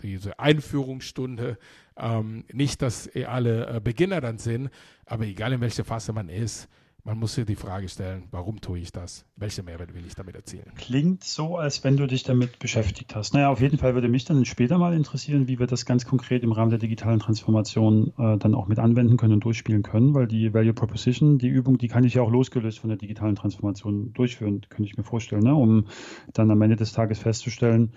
diese 0.01 0.39
Einführungsstunde. 0.39 1.57
Ähm, 1.97 2.45
nicht, 2.51 2.81
dass 2.81 3.09
alle 3.27 3.67
äh, 3.67 3.79
Beginner 3.79 4.21
dann 4.21 4.37
sind, 4.37 4.69
aber 5.05 5.25
egal 5.25 5.53
in 5.53 5.61
welcher 5.61 5.85
Phase 5.85 6.13
man 6.13 6.29
ist, 6.29 6.69
man 7.05 7.19
muss 7.19 7.33
sich 7.33 7.45
die 7.45 7.57
Frage 7.57 7.89
stellen, 7.89 8.23
warum 8.31 8.61
tue 8.61 8.79
ich 8.79 8.93
das? 8.93 9.25
Welche 9.35 9.61
Mehrwert 9.61 9.93
will 9.93 10.05
ich 10.07 10.15
damit 10.15 10.35
erzielen? 10.35 10.71
Klingt 10.75 11.21
so, 11.21 11.57
als 11.57 11.83
wenn 11.83 11.97
du 11.97 12.07
dich 12.07 12.23
damit 12.23 12.59
beschäftigt 12.59 13.13
hast. 13.13 13.33
Naja, 13.33 13.49
auf 13.49 13.59
jeden 13.59 13.77
Fall 13.77 13.93
würde 13.93 14.07
mich 14.07 14.23
dann 14.23 14.45
später 14.45 14.77
mal 14.77 14.93
interessieren, 14.93 15.49
wie 15.49 15.59
wir 15.59 15.67
das 15.67 15.85
ganz 15.85 16.05
konkret 16.05 16.43
im 16.43 16.53
Rahmen 16.53 16.69
der 16.69 16.79
digitalen 16.79 17.19
Transformation 17.19 18.13
äh, 18.17 18.37
dann 18.37 18.55
auch 18.55 18.69
mit 18.69 18.79
anwenden 18.79 19.17
können 19.17 19.33
und 19.33 19.43
durchspielen 19.43 19.83
können, 19.83 20.13
weil 20.13 20.27
die 20.27 20.53
Value 20.53 20.73
Proposition, 20.73 21.39
die 21.39 21.49
Übung, 21.49 21.77
die 21.77 21.89
kann 21.89 22.05
ich 22.05 22.13
ja 22.13 22.21
auch 22.21 22.31
losgelöst 22.31 22.79
von 22.79 22.87
der 22.87 22.97
digitalen 22.97 23.35
Transformation 23.35 24.13
durchführen, 24.13 24.61
könnte 24.69 24.89
ich 24.89 24.95
mir 24.95 25.03
vorstellen, 25.03 25.43
ne? 25.43 25.55
um 25.55 25.87
dann 26.31 26.51
am 26.51 26.61
Ende 26.61 26.77
des 26.77 26.93
Tages 26.93 27.19
festzustellen, 27.19 27.91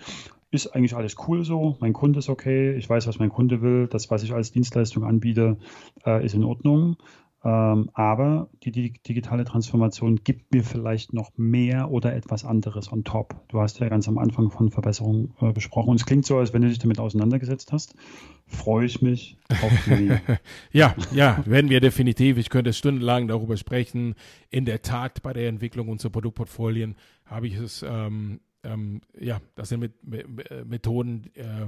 ist 0.51 0.67
eigentlich 0.67 0.95
alles 0.95 1.15
cool 1.27 1.43
so, 1.43 1.77
mein 1.79 1.93
Kunde 1.93 2.19
ist 2.19 2.29
okay, 2.29 2.75
ich 2.75 2.89
weiß, 2.89 3.07
was 3.07 3.19
mein 3.19 3.29
Kunde 3.29 3.61
will, 3.61 3.87
das, 3.87 4.09
was 4.09 4.23
ich 4.23 4.33
als 4.33 4.51
Dienstleistung 4.51 5.03
anbiete, 5.03 5.57
äh, 6.05 6.25
ist 6.25 6.35
in 6.35 6.43
Ordnung. 6.43 6.97
Ähm, 7.43 7.91
aber 7.93 8.49
die, 8.63 8.71
die, 8.71 8.93
digitale 9.07 9.45
Transformation 9.45 10.17
gibt 10.23 10.53
mir 10.53 10.63
vielleicht 10.63 11.13
noch 11.13 11.31
mehr 11.37 11.91
oder 11.91 12.15
etwas 12.15 12.43
anderes 12.43 12.91
on 12.91 13.03
top. 13.03 13.35
Du 13.47 13.61
hast 13.61 13.79
ja 13.79 13.87
ganz 13.89 14.07
am 14.07 14.17
Anfang 14.17 14.49
von 14.49 14.71
Verbesserungen 14.71 15.33
äh, 15.39 15.53
besprochen 15.53 15.89
und 15.89 15.97
es 15.97 16.05
klingt 16.05 16.25
so, 16.25 16.37
als 16.37 16.51
wenn 16.53 16.63
du 16.63 16.67
dich 16.67 16.79
damit 16.79 16.99
auseinandergesetzt 16.99 17.71
hast. 17.71 17.95
Freue 18.47 18.85
ich 18.85 19.03
mich 19.03 19.37
auf 19.49 19.71
die. 19.85 20.11
ja, 20.77 20.95
ja, 21.13 21.43
werden 21.45 21.69
wir 21.69 21.79
definitiv. 21.79 22.37
Ich 22.37 22.49
könnte 22.49 22.73
stundenlang 22.73 23.27
darüber 23.27 23.55
sprechen. 23.55 24.15
In 24.49 24.65
der 24.65 24.81
Tat, 24.81 25.21
bei 25.21 25.31
der 25.31 25.47
Entwicklung 25.47 25.89
unserer 25.89 26.11
Produktportfolien 26.11 26.95
habe 27.25 27.47
ich 27.47 27.55
es 27.55 27.85
ähm, 27.87 28.39
ähm, 28.67 29.01
ja, 29.19 29.39
das 29.55 29.69
sind 29.69 29.79
mit, 29.79 30.03
mit, 30.03 30.51
äh, 30.51 30.65
Methoden, 30.65 31.31
äh, 31.35 31.67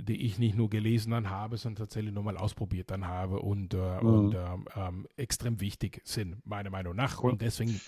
die 0.00 0.24
ich 0.26 0.38
nicht 0.38 0.56
nur 0.56 0.70
gelesen 0.70 1.10
dann 1.10 1.28
habe, 1.28 1.56
sondern 1.56 1.86
tatsächlich 1.86 2.14
nochmal 2.14 2.36
ausprobiert 2.36 2.90
dann 2.90 3.06
habe 3.06 3.40
und, 3.40 3.74
äh, 3.74 4.00
mhm. 4.00 4.06
und 4.06 4.34
ähm, 4.34 4.64
ähm, 4.76 5.06
extrem 5.16 5.60
wichtig 5.60 6.00
sind, 6.04 6.44
meiner 6.46 6.70
Meinung 6.70 6.94
nach. 6.94 7.20
Und 7.20 7.42
deswegen 7.42 7.80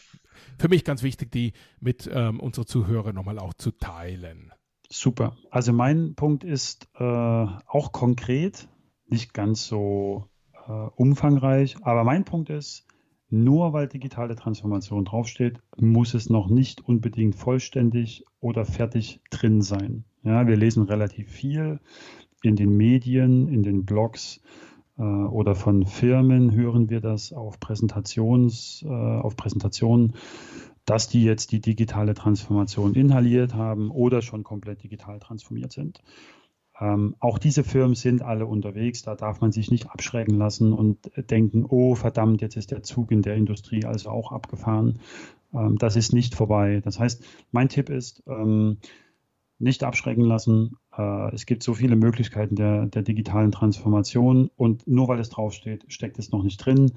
für 0.59 0.69
mich 0.69 0.85
ganz 0.85 1.03
wichtig, 1.03 1.31
die 1.31 1.53
mit 1.79 2.11
ähm, 2.13 2.41
unseren 2.41 2.67
Zuhörern 2.67 3.15
nochmal 3.15 3.39
auch 3.39 3.55
zu 3.55 3.71
teilen. 3.71 4.53
Super. 4.89 5.37
Also 5.51 5.73
mein 5.73 6.17
Punkt 6.17 6.43
ist 6.43 6.89
äh, 6.95 7.05
auch 7.05 7.93
konkret, 7.93 8.69
nicht 9.07 9.33
ganz 9.33 9.67
so 9.67 10.29
äh, 10.67 10.73
umfangreich, 10.73 11.77
aber 11.83 12.03
mein 12.03 12.25
Punkt 12.25 12.51
ist, 12.51 12.87
nur 13.31 13.73
weil 13.73 13.89
digitale 13.89 14.37
Transformation 14.37 15.05
draufsteht, 15.05 15.59
muss 15.79 16.15
es 16.15 16.31
noch 16.31 16.49
nicht 16.49 16.87
unbedingt 16.87 17.35
vollständig 17.35 18.25
oder 18.41 18.65
fertig 18.65 19.21
drin 19.31 19.63
sein. 19.63 20.05
Ja, 20.23 20.47
wir 20.47 20.57
lesen 20.57 20.85
relativ 20.85 21.29
viel 21.29 21.81
in 22.43 22.57
den 22.57 22.77
Medien, 22.77 23.49
in 23.49 23.63
den 23.63 23.85
Blogs 23.85 24.41
äh, 24.99 25.03
oder 25.03 25.55
von 25.55 25.87
Firmen 25.87 26.53
hören 26.53 26.91
wir 26.91 27.01
das 27.01 27.33
auf 27.33 27.61
Präsentations, 27.61 28.85
äh, 28.87 28.89
auf 28.89 29.37
Präsentationen, 29.37 30.15
dass 30.85 31.09
die 31.09 31.23
jetzt 31.23 31.53
die 31.53 31.61
digitale 31.61 32.15
Transformation 32.15 32.95
inhaliert 32.95 33.55
haben 33.55 33.91
oder 33.91 34.23
schon 34.23 34.43
komplett 34.43 34.83
digital 34.83 35.21
transformiert 35.21 35.73
sind. 35.73 36.03
Ähm, 36.81 37.15
auch 37.21 37.39
diese 37.39 37.63
Firmen 37.63 37.95
sind 37.95 38.23
alle 38.23 38.47
unterwegs, 38.47 39.03
da 39.03 39.15
darf 39.15 39.41
man 39.41 39.53
sich 39.53 39.71
nicht 39.71 39.91
abschrecken 39.91 40.37
lassen 40.37 40.73
und 40.73 41.11
denken, 41.31 41.67
oh 41.69 41.95
verdammt, 41.95 42.41
jetzt 42.41 42.57
ist 42.57 42.71
der 42.71 42.83
Zug 42.83 43.13
in 43.13 43.23
der 43.23 43.35
Industrie 43.37 43.85
also 43.85 44.11
auch 44.11 44.33
abgefahren. 44.33 45.01
Ähm, 45.53 45.77
das 45.79 45.97
ist 45.97 46.13
nicht 46.13 46.35
vorbei. 46.35 46.81
Das 46.83 46.99
heißt, 46.99 47.25
mein 47.53 47.69
Tipp 47.69 47.91
ist, 47.91 48.23
ähm, 48.27 48.79
nicht 49.59 49.85
abschrecken 49.85 50.25
lassen. 50.25 50.77
Äh, 50.97 51.35
es 51.35 51.47
gibt 51.47 51.63
so 51.63 51.75
viele 51.75 51.97
Möglichkeiten 51.97 52.57
der, 52.57 52.87
der 52.87 53.03
digitalen 53.03 53.53
Transformation 53.53 54.51
und 54.57 54.87
nur 54.87 55.09
weil 55.09 55.21
es 55.21 55.29
draufsteht, 55.29 55.85
steckt 55.89 56.19
es 56.19 56.33
noch 56.33 56.43
nicht 56.43 56.65
drin. 56.65 56.93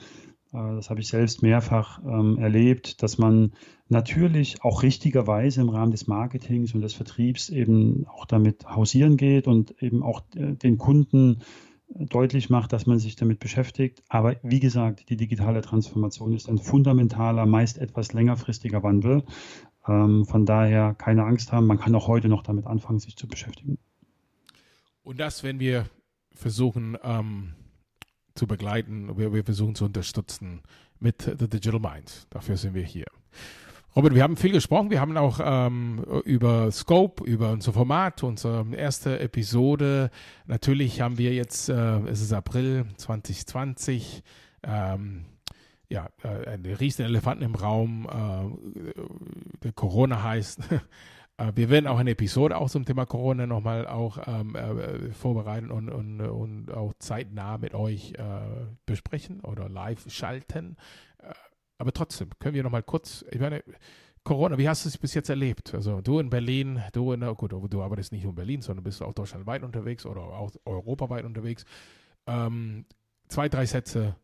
Äh, 0.53 0.75
das 0.75 0.89
habe 0.89 1.01
ich 1.01 1.07
selbst 1.07 1.41
mehrfach 1.41 1.99
ähm, 2.05 2.37
erlebt, 2.37 3.01
dass 3.03 3.17
man 3.17 3.51
natürlich 3.89 4.63
auch 4.63 4.83
richtigerweise 4.83 5.61
im 5.61 5.69
Rahmen 5.69 5.91
des 5.91 6.07
Marketings 6.07 6.73
und 6.73 6.81
des 6.81 6.93
Vertriebs 6.93 7.49
eben 7.49 8.05
auch 8.07 8.25
damit 8.25 8.65
hausieren 8.67 9.17
geht 9.17 9.47
und 9.47 9.81
eben 9.81 10.03
auch 10.03 10.21
äh, 10.35 10.53
den 10.53 10.77
Kunden 10.77 11.41
äh, 11.93 12.05
deutlich 12.05 12.49
macht, 12.49 12.73
dass 12.73 12.85
man 12.85 12.99
sich 12.99 13.15
damit 13.15 13.39
beschäftigt. 13.39 14.03
Aber 14.07 14.35
wie 14.43 14.59
gesagt, 14.59 15.09
die 15.09 15.17
digitale 15.17 15.61
Transformation 15.61 16.33
ist 16.33 16.47
ein 16.49 16.59
fundamentaler, 16.59 17.45
meist 17.45 17.77
etwas 17.77 18.13
längerfristiger 18.13 18.83
Wandel. 18.83 19.23
Ähm, 19.87 20.25
von 20.25 20.45
daher 20.45 20.93
keine 20.93 21.25
Angst 21.25 21.51
haben, 21.51 21.67
man 21.67 21.79
kann 21.79 21.95
auch 21.95 22.07
heute 22.07 22.29
noch 22.29 22.43
damit 22.43 22.67
anfangen, 22.67 22.99
sich 22.99 23.17
zu 23.17 23.27
beschäftigen. 23.27 23.77
Und 25.03 25.19
das, 25.19 25.43
wenn 25.43 25.59
wir 25.59 25.87
versuchen, 26.31 26.97
ähm 27.03 27.53
zu 28.35 28.47
begleiten. 28.47 29.17
Wir, 29.17 29.33
wir 29.33 29.43
versuchen 29.43 29.75
zu 29.75 29.85
unterstützen 29.85 30.61
mit 30.99 31.21
The 31.23 31.47
Digital 31.47 31.79
Mind. 31.79 32.27
Dafür 32.29 32.57
sind 32.57 32.73
wir 32.73 32.83
hier. 32.83 33.05
Robert, 33.95 34.15
wir 34.15 34.23
haben 34.23 34.37
viel 34.37 34.51
gesprochen. 34.51 34.89
Wir 34.89 34.99
haben 34.99 35.15
auch 35.17 35.39
ähm, 35.43 36.03
über 36.25 36.71
Scope, 36.71 37.23
über 37.25 37.51
unser 37.51 37.73
Format, 37.73 38.23
unsere 38.23 38.65
erste 38.75 39.19
Episode. 39.19 40.09
Natürlich 40.47 40.99
haben 40.99 41.19
wir 41.19 41.33
jetzt, 41.33 41.69
äh, 41.69 41.99
es 42.07 42.21
ist 42.21 42.33
April 42.33 42.85
2020, 42.97 44.23
ähm, 44.63 45.25
ja, 45.89 46.09
äh, 46.23 46.47
einen 46.49 46.65
riesen 46.65 47.05
Elefanten 47.05 47.43
im 47.43 47.53
Raum, 47.53 48.07
äh, 48.09 49.61
der 49.63 49.73
Corona 49.73 50.23
heißt. 50.23 50.61
Äh, 51.43 51.51
wir 51.55 51.69
werden 51.69 51.87
auch 51.87 51.97
eine 51.97 52.11
Episode 52.11 52.57
auch 52.57 52.69
zum 52.69 52.85
Thema 52.85 53.05
Corona 53.05 53.47
nochmal 53.47 53.87
auch 53.87 54.19
ähm, 54.27 54.55
äh, 54.55 55.11
vorbereiten 55.11 55.71
und, 55.71 55.89
und, 55.89 56.21
und 56.21 56.71
auch 56.71 56.93
zeitnah 56.99 57.57
mit 57.57 57.73
euch 57.73 58.13
äh, 58.13 58.65
besprechen 58.85 59.41
oder 59.41 59.69
live 59.69 60.09
schalten. 60.09 60.77
Äh, 61.19 61.33
aber 61.77 61.91
trotzdem 61.91 62.29
können 62.39 62.55
wir 62.55 62.63
nochmal 62.63 62.83
kurz, 62.83 63.25
ich 63.31 63.39
meine, 63.39 63.63
Corona, 64.23 64.57
wie 64.57 64.69
hast 64.69 64.85
du 64.85 64.89
es 64.89 64.97
bis 64.97 65.13
jetzt 65.15 65.29
erlebt? 65.29 65.73
Also 65.73 65.99
du 65.99 66.19
in 66.19 66.29
Berlin, 66.29 66.81
du 66.93 67.11
in, 67.11 67.21
gut, 67.35 67.51
du 67.51 67.81
arbeitest 67.81 68.13
nicht 68.13 68.23
nur 68.23 68.31
in 68.31 68.35
Berlin, 68.35 68.61
sondern 68.61 68.83
bist 68.83 69.01
auch 69.01 69.13
deutschlandweit 69.13 69.63
unterwegs 69.63 70.05
oder 70.05 70.21
auch 70.21 70.51
europaweit 70.63 71.25
unterwegs. 71.25 71.65
Ähm, 72.25 72.85
zwei, 73.27 73.49
drei 73.49 73.65
Sätze. 73.65 74.15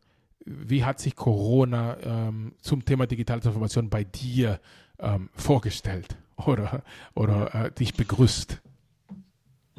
Wie 0.46 0.84
hat 0.86 1.00
sich 1.00 1.16
Corona 1.16 1.98
ähm, 2.02 2.54
zum 2.62 2.82
Thema 2.82 3.06
digitale 3.06 3.42
Transformation 3.42 3.90
bei 3.90 4.04
dir 4.04 4.58
ähm, 4.98 5.28
vorgestellt? 5.34 6.16
Oder, 6.46 6.82
oder 7.14 7.54
äh, 7.54 7.70
dich 7.70 7.94
begrüßt? 7.94 8.60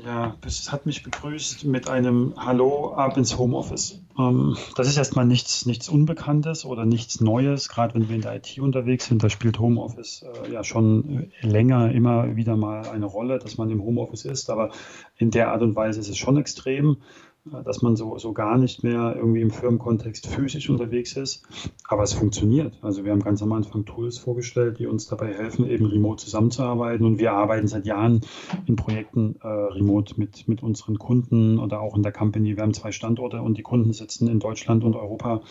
Ja, 0.04 0.36
es 0.46 0.72
hat 0.72 0.88
mich 0.88 1.04
begrüßt 1.04 1.66
mit 1.66 1.88
einem 1.88 2.34
Hallo 2.36 2.94
ab 2.94 3.18
ins 3.18 3.38
Homeoffice. 3.38 4.02
Ähm, 4.18 4.58
das 4.76 4.88
ist 4.88 4.98
erstmal 4.98 5.26
nichts, 5.26 5.68
nichts 5.68 5.90
Unbekanntes 5.90 6.66
oder 6.66 6.86
nichts 6.86 7.22
Neues, 7.22 7.70
gerade 7.70 7.94
wenn 7.94 8.10
wir 8.10 8.16
in 8.16 8.22
der 8.22 8.36
IT 8.36 8.58
unterwegs 8.58 9.06
sind. 9.06 9.24
Da 9.24 9.30
spielt 9.30 9.60
Homeoffice 9.60 10.24
äh, 10.24 10.52
ja 10.52 10.64
schon 10.64 11.32
länger 11.42 11.92
immer 11.92 12.36
wieder 12.36 12.56
mal 12.56 12.88
eine 12.90 13.06
Rolle, 13.06 13.38
dass 13.38 13.58
man 13.58 13.70
im 13.70 13.84
Homeoffice 13.84 14.26
ist. 14.26 14.50
Aber 14.50 14.72
in 15.18 15.30
der 15.30 15.52
Art 15.52 15.62
und 15.62 15.76
Weise 15.76 16.00
ist 16.00 16.10
es 16.10 16.18
schon 16.18 16.38
extrem 16.38 16.98
dass 17.46 17.82
man 17.82 17.96
so, 17.96 18.18
so 18.20 18.34
gar 18.34 18.58
nicht 18.58 18.84
mehr 18.84 19.16
irgendwie 19.16 19.42
im 19.42 19.50
Firmenkontext 19.50 20.28
physisch 20.28 20.70
unterwegs 20.70 21.14
ist. 21.14 21.44
Aber 21.88 22.04
es 22.04 22.14
funktioniert. 22.14 22.78
Also 22.82 23.04
wir 23.04 23.12
haben 23.12 23.24
ganz 23.24 23.42
am 23.42 23.52
Anfang 23.52 23.86
Tools 23.86 24.20
vorgestellt, 24.20 24.78
die 24.78 24.86
uns 24.86 25.08
dabei 25.08 25.34
helfen, 25.34 25.68
eben 25.68 25.86
remote 25.86 26.24
zusammenzuarbeiten. 26.24 27.06
Und 27.06 27.20
wir 27.20 27.34
arbeiten 27.34 27.68
seit 27.68 27.88
Jahren 27.88 28.22
in 28.68 28.76
Projekten 28.76 29.38
äh, 29.42 29.48
remote 29.48 30.20
mit, 30.20 30.48
mit 30.48 30.62
unseren 30.62 31.00
Kunden 31.00 31.58
oder 31.58 31.82
auch 31.82 31.96
in 31.96 32.04
der 32.04 32.12
Company. 32.12 32.56
Wir 32.56 32.64
haben 32.64 32.76
zwei 32.76 32.92
Standorte 32.92 33.42
und 33.42 33.58
die 33.58 33.64
Kunden 33.64 33.92
sitzen 33.92 34.28
in 34.28 34.40
Deutschland 34.40 34.84
und 34.84 34.96
Europa. 34.96 35.42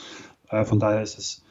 Äh, 0.49 0.65
von 0.65 0.79
daher 0.79 1.03
ist 1.03 1.19
es, 1.19 1.45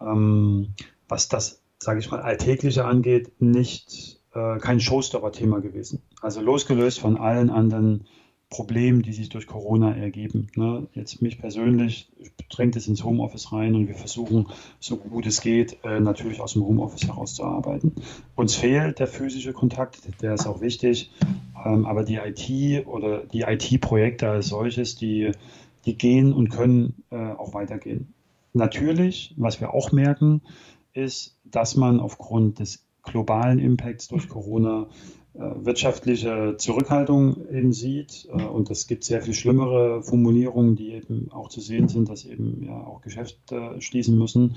ähm, 0.00 0.68
was 1.06 1.28
das, 1.28 1.62
sage 1.78 2.00
ich 2.00 2.10
mal, 2.10 2.20
Alltägliche 2.20 2.86
angeht, 2.86 3.30
nicht 3.40 4.22
äh, 4.34 4.58
kein 4.58 4.80
Showstopper-Thema 4.80 5.60
gewesen. 5.60 6.00
Also 6.22 6.40
losgelöst 6.40 6.98
von 6.98 7.18
allen 7.18 7.50
anderen 7.50 8.06
Problemen, 8.52 9.00
die 9.00 9.14
sich 9.14 9.30
durch 9.30 9.46
Corona 9.46 9.96
ergeben. 9.96 10.48
Ne? 10.56 10.86
Jetzt 10.92 11.22
mich 11.22 11.38
persönlich 11.38 12.12
drängt 12.50 12.76
es 12.76 12.86
ins 12.86 13.02
Homeoffice 13.02 13.50
rein 13.50 13.74
und 13.74 13.88
wir 13.88 13.94
versuchen, 13.94 14.48
so 14.78 14.98
gut 14.98 15.24
es 15.24 15.40
geht, 15.40 15.78
äh, 15.84 16.00
natürlich 16.00 16.38
aus 16.42 16.52
dem 16.52 16.62
Homeoffice 16.62 17.06
herauszuarbeiten. 17.06 17.94
Uns 18.36 18.54
fehlt 18.54 18.98
der 18.98 19.06
physische 19.06 19.54
Kontakt, 19.54 20.02
der 20.20 20.34
ist 20.34 20.46
auch 20.46 20.60
wichtig, 20.60 21.10
ähm, 21.64 21.86
aber 21.86 22.04
die 22.04 22.16
IT 22.16 22.86
oder 22.86 23.24
die 23.24 23.40
IT-Projekte 23.40 24.28
als 24.28 24.48
solches, 24.48 24.96
die, 24.96 25.32
die 25.86 25.96
gehen 25.96 26.34
und 26.34 26.50
können 26.50 27.04
äh, 27.10 27.16
auch 27.16 27.54
weitergehen. 27.54 28.12
Natürlich, 28.52 29.32
was 29.38 29.62
wir 29.62 29.72
auch 29.72 29.92
merken, 29.92 30.42
ist, 30.92 31.38
dass 31.44 31.74
man 31.74 32.00
aufgrund 32.00 32.58
des 32.58 32.84
globalen 33.02 33.58
Impacts 33.58 34.08
durch 34.08 34.28
Corona 34.28 34.88
wirtschaftliche 35.34 36.56
Zurückhaltung 36.58 37.48
eben 37.50 37.72
sieht. 37.72 38.28
Äh, 38.30 38.44
und 38.44 38.70
es 38.70 38.86
gibt 38.86 39.04
sehr 39.04 39.22
viel 39.22 39.34
schlimmere 39.34 40.02
Formulierungen, 40.02 40.76
die 40.76 40.92
eben 40.92 41.30
auch 41.32 41.48
zu 41.48 41.60
sehen 41.60 41.88
sind, 41.88 42.08
dass 42.08 42.24
eben 42.24 42.62
ja 42.64 42.84
auch 42.84 43.00
Geschäfte 43.00 43.76
schließen 43.80 44.18
müssen. 44.18 44.56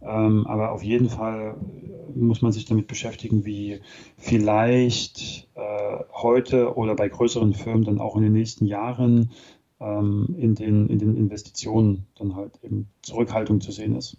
Ähm, 0.00 0.46
aber 0.46 0.72
auf 0.72 0.82
jeden 0.82 1.08
Fall 1.08 1.56
muss 2.14 2.42
man 2.42 2.52
sich 2.52 2.66
damit 2.66 2.86
beschäftigen, 2.86 3.44
wie 3.44 3.80
vielleicht 4.16 5.48
äh, 5.54 6.04
heute 6.12 6.76
oder 6.76 6.94
bei 6.94 7.08
größeren 7.08 7.54
Firmen 7.54 7.84
dann 7.84 7.98
auch 7.98 8.16
in 8.16 8.22
den 8.22 8.32
nächsten 8.32 8.66
Jahren 8.66 9.30
ähm, 9.80 10.36
in, 10.38 10.54
den, 10.54 10.88
in 10.88 10.98
den 10.98 11.16
Investitionen 11.16 12.06
dann 12.16 12.36
halt 12.36 12.52
eben 12.62 12.88
Zurückhaltung 13.02 13.60
zu 13.60 13.72
sehen 13.72 13.96
ist. 13.96 14.16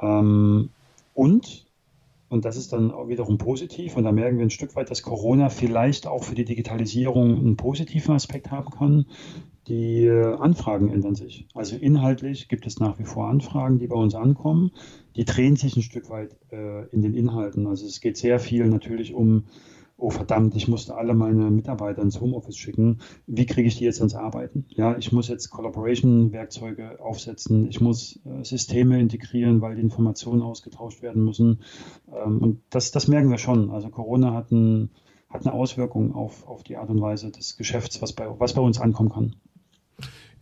Ähm, 0.00 0.70
und 1.14 1.67
und 2.28 2.44
das 2.44 2.56
ist 2.56 2.72
dann 2.72 2.90
auch 2.90 3.08
wiederum 3.08 3.38
positiv. 3.38 3.96
Und 3.96 4.04
da 4.04 4.12
merken 4.12 4.38
wir 4.38 4.46
ein 4.46 4.50
Stück 4.50 4.76
weit, 4.76 4.90
dass 4.90 5.02
Corona 5.02 5.48
vielleicht 5.48 6.06
auch 6.06 6.24
für 6.24 6.34
die 6.34 6.44
Digitalisierung 6.44 7.38
einen 7.38 7.56
positiven 7.56 8.14
Aspekt 8.14 8.50
haben 8.50 8.70
kann. 8.70 9.06
Die 9.66 10.04
äh, 10.04 10.34
Anfragen 10.36 10.90
ändern 10.90 11.14
sich. 11.14 11.46
Also 11.54 11.76
inhaltlich 11.76 12.48
gibt 12.48 12.66
es 12.66 12.80
nach 12.80 12.98
wie 12.98 13.04
vor 13.04 13.28
Anfragen, 13.28 13.78
die 13.78 13.86
bei 13.86 13.96
uns 13.96 14.14
ankommen. 14.14 14.72
Die 15.16 15.24
drehen 15.24 15.56
sich 15.56 15.76
ein 15.76 15.82
Stück 15.82 16.10
weit 16.10 16.36
äh, 16.50 16.86
in 16.88 17.02
den 17.02 17.14
Inhalten. 17.14 17.66
Also 17.66 17.86
es 17.86 18.00
geht 18.00 18.16
sehr 18.16 18.40
viel 18.40 18.66
natürlich 18.66 19.14
um 19.14 19.44
oh 19.98 20.10
verdammt, 20.10 20.54
ich 20.54 20.68
musste 20.68 20.94
alle 20.94 21.12
meine 21.12 21.50
Mitarbeiter 21.50 22.00
ins 22.02 22.20
Homeoffice 22.20 22.56
schicken. 22.56 23.00
Wie 23.26 23.46
kriege 23.46 23.66
ich 23.66 23.76
die 23.76 23.84
jetzt 23.84 23.98
ans 23.98 24.14
Arbeiten? 24.14 24.64
Ja, 24.68 24.96
ich 24.96 25.12
muss 25.12 25.28
jetzt 25.28 25.50
Collaboration-Werkzeuge 25.50 27.00
aufsetzen, 27.00 27.68
ich 27.68 27.80
muss 27.80 28.20
äh, 28.24 28.44
Systeme 28.44 29.00
integrieren, 29.00 29.60
weil 29.60 29.74
die 29.74 29.82
Informationen 29.82 30.42
ausgetauscht 30.42 31.02
werden 31.02 31.24
müssen. 31.24 31.60
Ähm, 32.14 32.38
und 32.38 32.60
das, 32.70 32.92
das 32.92 33.08
merken 33.08 33.30
wir 33.30 33.38
schon. 33.38 33.70
Also 33.70 33.88
Corona 33.88 34.32
hat, 34.32 34.52
ein, 34.52 34.90
hat 35.28 35.44
eine 35.44 35.52
Auswirkung 35.52 36.14
auf, 36.14 36.46
auf 36.46 36.62
die 36.62 36.76
Art 36.76 36.90
und 36.90 37.00
Weise 37.00 37.32
des 37.32 37.56
Geschäfts, 37.56 38.00
was 38.00 38.12
bei, 38.12 38.28
was 38.38 38.54
bei 38.54 38.62
uns 38.62 38.80
ankommen 38.80 39.10
kann. 39.10 39.34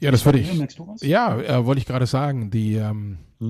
Ja, 0.01 0.11
das 0.11 0.27
würde 0.27 0.39
ich. 0.39 0.53
Ja, 1.01 1.41
äh, 1.41 1.65
wollte 1.65 1.81
ich 1.81 1.87
gerade 1.87 2.05
sagen. 2.05 2.51
Die 2.51 2.75
ähm, 2.75 3.17
hm? 3.39 3.49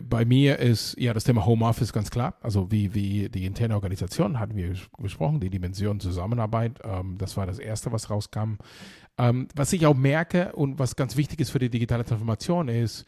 Bei 0.00 0.24
mir 0.24 0.58
ist 0.58 0.96
ja 0.98 1.12
das 1.12 1.24
Thema 1.24 1.44
Homeoffice 1.44 1.92
ganz 1.92 2.10
klar. 2.10 2.34
Also 2.40 2.70
wie, 2.70 2.94
wie 2.94 3.28
die 3.28 3.44
interne 3.44 3.74
Organisation 3.74 4.38
hatten 4.38 4.56
wir 4.56 4.74
gesprochen, 4.98 5.40
die 5.40 5.50
Dimension 5.50 6.00
Zusammenarbeit. 6.00 6.80
Ähm, 6.84 7.18
das 7.18 7.36
war 7.36 7.46
das 7.46 7.58
Erste, 7.58 7.92
was 7.92 8.10
rauskam. 8.10 8.54
Ähm, 9.18 9.48
was 9.54 9.72
ich 9.72 9.86
auch 9.86 9.96
merke 9.96 10.52
und 10.54 10.78
was 10.78 10.96
ganz 10.96 11.16
wichtig 11.16 11.40
ist 11.40 11.50
für 11.50 11.58
die 11.58 11.70
digitale 11.70 12.04
Transformation 12.04 12.68
ist, 12.68 13.04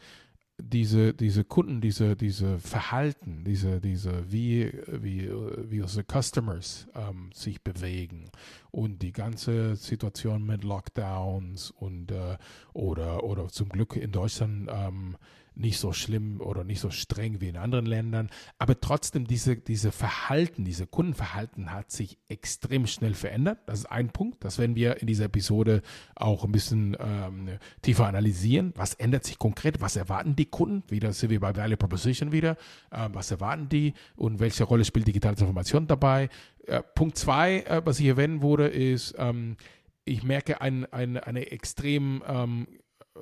diese, 0.57 1.13
diese 1.13 1.43
Kunden, 1.43 1.81
diese, 1.81 2.15
diese 2.15 2.59
Verhalten, 2.59 3.43
diese, 3.43 3.81
diese, 3.81 4.31
wie, 4.31 4.71
wie, 4.87 5.29
wie 5.29 5.81
unsere 5.81 6.05
Customers 6.05 6.87
ähm, 6.95 7.29
sich 7.33 7.61
bewegen 7.61 8.29
und 8.71 9.01
die 9.01 9.11
ganze 9.11 9.75
Situation 9.75 10.45
mit 10.45 10.63
Lockdowns 10.63 11.71
und 11.71 12.11
äh, 12.11 12.37
oder, 12.73 13.23
oder 13.23 13.49
zum 13.49 13.69
Glück 13.69 13.95
in 13.95 14.11
Deutschland 14.11 14.69
ähm, 14.71 15.17
nicht 15.55 15.79
so 15.79 15.93
schlimm 15.93 16.41
oder 16.41 16.63
nicht 16.63 16.79
so 16.79 16.89
streng 16.89 17.41
wie 17.41 17.49
in 17.49 17.57
anderen 17.57 17.85
Ländern. 17.85 18.29
Aber 18.57 18.79
trotzdem, 18.79 19.25
diese, 19.25 19.55
diese 19.57 19.91
Verhalten, 19.91 20.65
diese 20.65 20.87
Kundenverhalten 20.87 21.71
hat 21.71 21.91
sich 21.91 22.17
extrem 22.27 22.87
schnell 22.87 23.13
verändert. 23.13 23.59
Das 23.65 23.79
ist 23.79 23.85
ein 23.85 24.09
Punkt. 24.09 24.43
Das 24.43 24.57
werden 24.57 24.75
wir 24.75 25.01
in 25.01 25.07
dieser 25.07 25.25
Episode 25.25 25.81
auch 26.15 26.43
ein 26.43 26.51
bisschen 26.51 26.97
ähm, 26.99 27.49
tiefer 27.81 28.07
analysieren. 28.07 28.73
Was 28.75 28.93
ändert 28.93 29.23
sich 29.23 29.39
konkret? 29.39 29.81
Was 29.81 29.95
erwarten 29.95 30.35
die 30.35 30.45
Kunden? 30.45 30.83
Wieder 30.89 31.13
sind 31.13 31.29
wir 31.29 31.39
bei 31.39 31.55
Value 31.55 31.77
Proposition 31.77 32.31
wieder. 32.31 32.57
Äh, 32.91 33.09
was 33.13 33.31
erwarten 33.31 33.69
die 33.69 33.93
und 34.15 34.39
welche 34.39 34.63
Rolle 34.63 34.85
spielt 34.85 35.07
digitale 35.07 35.35
Transformation 35.35 35.87
dabei? 35.87 36.29
Äh, 36.67 36.81
Punkt 36.95 37.17
zwei, 37.17 37.59
äh, 37.61 37.81
was 37.85 37.99
ich 37.99 38.07
erwähnen 38.07 38.41
wurde, 38.41 38.67
ist, 38.67 39.15
ähm, 39.17 39.57
ich 40.05 40.23
merke 40.23 40.61
ein, 40.61 40.85
ein, 40.93 41.17
eine 41.17 41.51
extrem 41.51 42.23
ähm, 42.27 42.67
äh, 43.15 43.19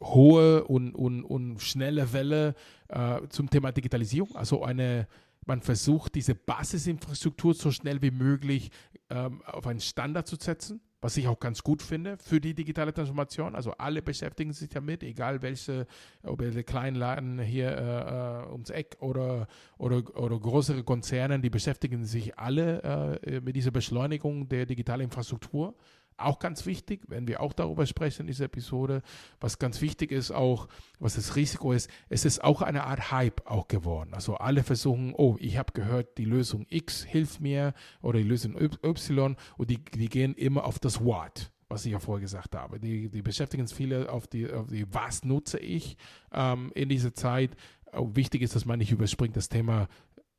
hohe 0.00 0.64
und, 0.64 0.94
und, 0.94 1.24
und 1.24 1.60
schnelle 1.60 2.12
Welle 2.12 2.54
äh, 2.88 3.20
zum 3.28 3.50
Thema 3.50 3.72
Digitalisierung. 3.72 4.34
Also 4.36 4.62
eine, 4.62 5.06
man 5.46 5.62
versucht, 5.62 6.14
diese 6.14 6.34
Basisinfrastruktur 6.34 7.54
so 7.54 7.70
schnell 7.70 8.02
wie 8.02 8.10
möglich 8.10 8.70
ähm, 9.10 9.42
auf 9.44 9.66
einen 9.66 9.80
Standard 9.80 10.26
zu 10.26 10.36
setzen, 10.36 10.80
was 11.00 11.16
ich 11.16 11.28
auch 11.28 11.38
ganz 11.38 11.62
gut 11.62 11.82
finde 11.82 12.18
für 12.18 12.40
die 12.40 12.54
digitale 12.54 12.92
Transformation. 12.92 13.54
Also 13.54 13.72
alle 13.72 14.02
beschäftigen 14.02 14.52
sich 14.52 14.68
damit, 14.68 15.02
egal 15.02 15.42
welche, 15.42 15.86
ob 16.22 16.38
der 16.40 16.62
kleinen 16.64 16.96
Laden 16.96 17.38
hier 17.38 17.70
äh, 17.70 18.44
äh, 18.44 18.52
ums 18.52 18.70
Eck 18.70 18.96
oder, 19.00 19.46
oder, 19.78 20.02
oder 20.16 20.38
größere 20.38 20.84
Konzerne, 20.84 21.40
die 21.40 21.50
beschäftigen 21.50 22.04
sich 22.04 22.38
alle 22.38 23.20
äh, 23.22 23.40
mit 23.40 23.56
dieser 23.56 23.70
Beschleunigung 23.70 24.48
der 24.48 24.66
digitalen 24.66 25.02
Infrastruktur 25.02 25.74
auch 26.18 26.38
ganz 26.38 26.66
wichtig, 26.66 27.02
wenn 27.08 27.28
wir 27.28 27.40
auch 27.40 27.52
darüber 27.52 27.86
sprechen 27.86 28.22
in 28.22 28.26
dieser 28.28 28.46
Episode. 28.46 29.02
Was 29.40 29.58
ganz 29.58 29.80
wichtig 29.80 30.12
ist 30.12 30.30
auch, 30.30 30.68
was 30.98 31.14
das 31.14 31.36
Risiko 31.36 31.72
ist, 31.72 31.90
es 32.08 32.24
ist 32.24 32.42
auch 32.42 32.62
eine 32.62 32.84
Art 32.84 33.10
Hype 33.10 33.46
auch 33.46 33.68
geworden. 33.68 34.14
Also 34.14 34.36
alle 34.36 34.62
versuchen, 34.62 35.14
oh, 35.16 35.36
ich 35.38 35.58
habe 35.58 35.72
gehört, 35.72 36.18
die 36.18 36.24
Lösung 36.24 36.66
X 36.68 37.04
hilft 37.04 37.40
mir 37.40 37.74
oder 38.02 38.18
die 38.18 38.28
Lösung 38.28 38.56
Y 38.60 39.36
und 39.56 39.70
die, 39.70 39.78
die 39.78 40.08
gehen 40.08 40.34
immer 40.34 40.64
auf 40.64 40.78
das 40.78 41.02
What 41.04 41.50
was 41.70 41.84
ich 41.84 41.92
ja 41.92 41.98
vorher 41.98 42.22
gesagt 42.22 42.56
habe. 42.56 42.80
Die, 42.80 43.10
die 43.10 43.20
beschäftigen 43.20 43.66
sich 43.66 43.76
viele 43.76 44.10
auf 44.10 44.26
die, 44.26 44.50
auf 44.50 44.68
die, 44.68 44.86
was 44.90 45.22
nutze 45.22 45.58
ich 45.58 45.98
ähm, 46.32 46.72
in 46.74 46.88
dieser 46.88 47.12
Zeit. 47.12 47.50
Auch 47.92 48.08
wichtig 48.14 48.40
ist, 48.40 48.56
dass 48.56 48.64
man 48.64 48.78
nicht 48.78 48.90
überspringt 48.90 49.36
das 49.36 49.50
Thema 49.50 49.86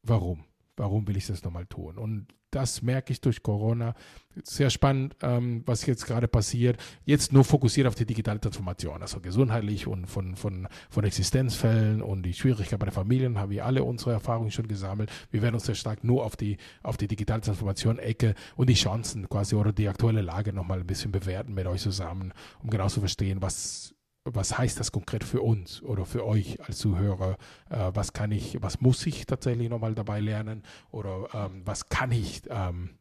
warum? 0.02 0.44
Warum 0.80 1.06
will 1.10 1.18
ich 1.18 1.28
das 1.28 1.44
nochmal 1.44 1.66
tun? 1.66 1.98
Und 1.98 2.28
das 2.52 2.82
merke 2.82 3.12
ich 3.12 3.20
durch 3.20 3.44
Corona. 3.44 3.96
Sehr 4.44 4.70
spannend, 4.70 5.14
ähm, 5.22 5.62
was 5.66 5.86
jetzt 5.86 6.06
gerade 6.06 6.30
passiert. 6.30 6.80
Jetzt 7.04 7.34
nur 7.34 7.44
fokussiert 7.44 7.86
auf 7.86 7.96
die 7.96 8.06
digitale 8.06 8.40
Transformation, 8.40 9.02
also 9.02 9.20
gesundheitlich 9.20 9.88
und 9.88 10.08
von, 10.08 10.38
von, 10.38 10.70
von 10.90 11.04
Existenzfällen 11.04 12.02
und 12.02 12.24
die 12.24 12.34
Schwierigkeit 12.34 12.80
bei 12.80 12.86
den 12.86 12.94
Familien 12.94 13.38
haben 13.38 13.52
wir 13.52 13.66
alle 13.66 13.84
unsere 13.84 14.14
Erfahrungen 14.14 14.52
schon 14.52 14.70
gesammelt. 14.70 15.12
Wir 15.32 15.42
werden 15.42 15.56
uns 15.56 15.66
sehr 15.66 15.76
stark 15.76 16.06
nur 16.06 16.24
auf 16.24 16.38
die, 16.38 16.56
auf 16.82 16.96
die 16.96 17.10
digitale 17.10 17.42
Transformation-Ecke 17.42 18.34
und 18.56 18.70
die 18.70 18.76
Chancen 18.76 19.28
quasi 19.28 19.56
oder 19.56 19.74
die 19.74 19.90
aktuelle 19.90 20.22
Lage 20.22 20.54
nochmal 20.54 20.80
ein 20.80 20.88
bisschen 20.88 21.12
bewerten 21.12 21.54
mit 21.54 21.68
euch 21.68 21.82
zusammen, 21.82 22.32
um 22.64 22.70
genau 22.70 22.88
zu 22.88 23.02
verstehen, 23.02 23.42
was 23.42 23.94
was 24.26 24.58
heißt 24.58 24.80
das 24.80 24.92
konkret 24.92 25.24
für 25.24 25.42
uns 25.42 25.82
oder 25.82 26.06
für 26.06 26.26
euch 26.26 26.60
als 26.62 26.78
Zuhörer? 26.78 27.38
Äh, 27.70 27.92
was 27.94 28.14
kann 28.14 28.32
ich, 28.32 28.62
was 28.62 28.82
muss 28.82 29.06
ich 29.06 29.26
tatsächlich 29.26 29.70
nochmal 29.70 29.96
dabei 29.96 30.20
lernen 30.20 30.64
oder 30.92 31.28
ähm, 31.34 31.62
was 31.66 31.90
kann 31.90 32.12
ich 32.12 32.42
ähm, 32.50 32.92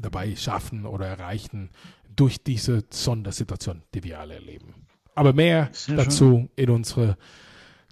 dabei 0.00 0.34
schaffen 0.36 0.86
oder 0.86 1.06
erreichen 1.06 1.70
durch 2.16 2.42
diese 2.42 2.84
Sondersituation, 2.90 3.82
die 3.94 4.04
wir 4.04 4.20
alle 4.20 4.34
erleben? 4.34 4.74
Aber 5.14 5.32
mehr 5.32 5.68
Sehr 5.72 5.96
dazu 5.96 6.24
schön. 6.24 6.50
in 6.56 6.70
unserer 6.70 7.16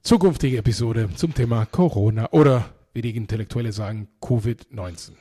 zukünftigen 0.02 0.58
Episode 0.58 1.08
zum 1.14 1.34
Thema 1.34 1.66
Corona 1.66 2.30
oder 2.32 2.64
wie 2.94 3.02
die 3.02 3.16
Intellektuelle 3.16 3.72
sagen, 3.72 4.08
Covid-19. 4.20 5.12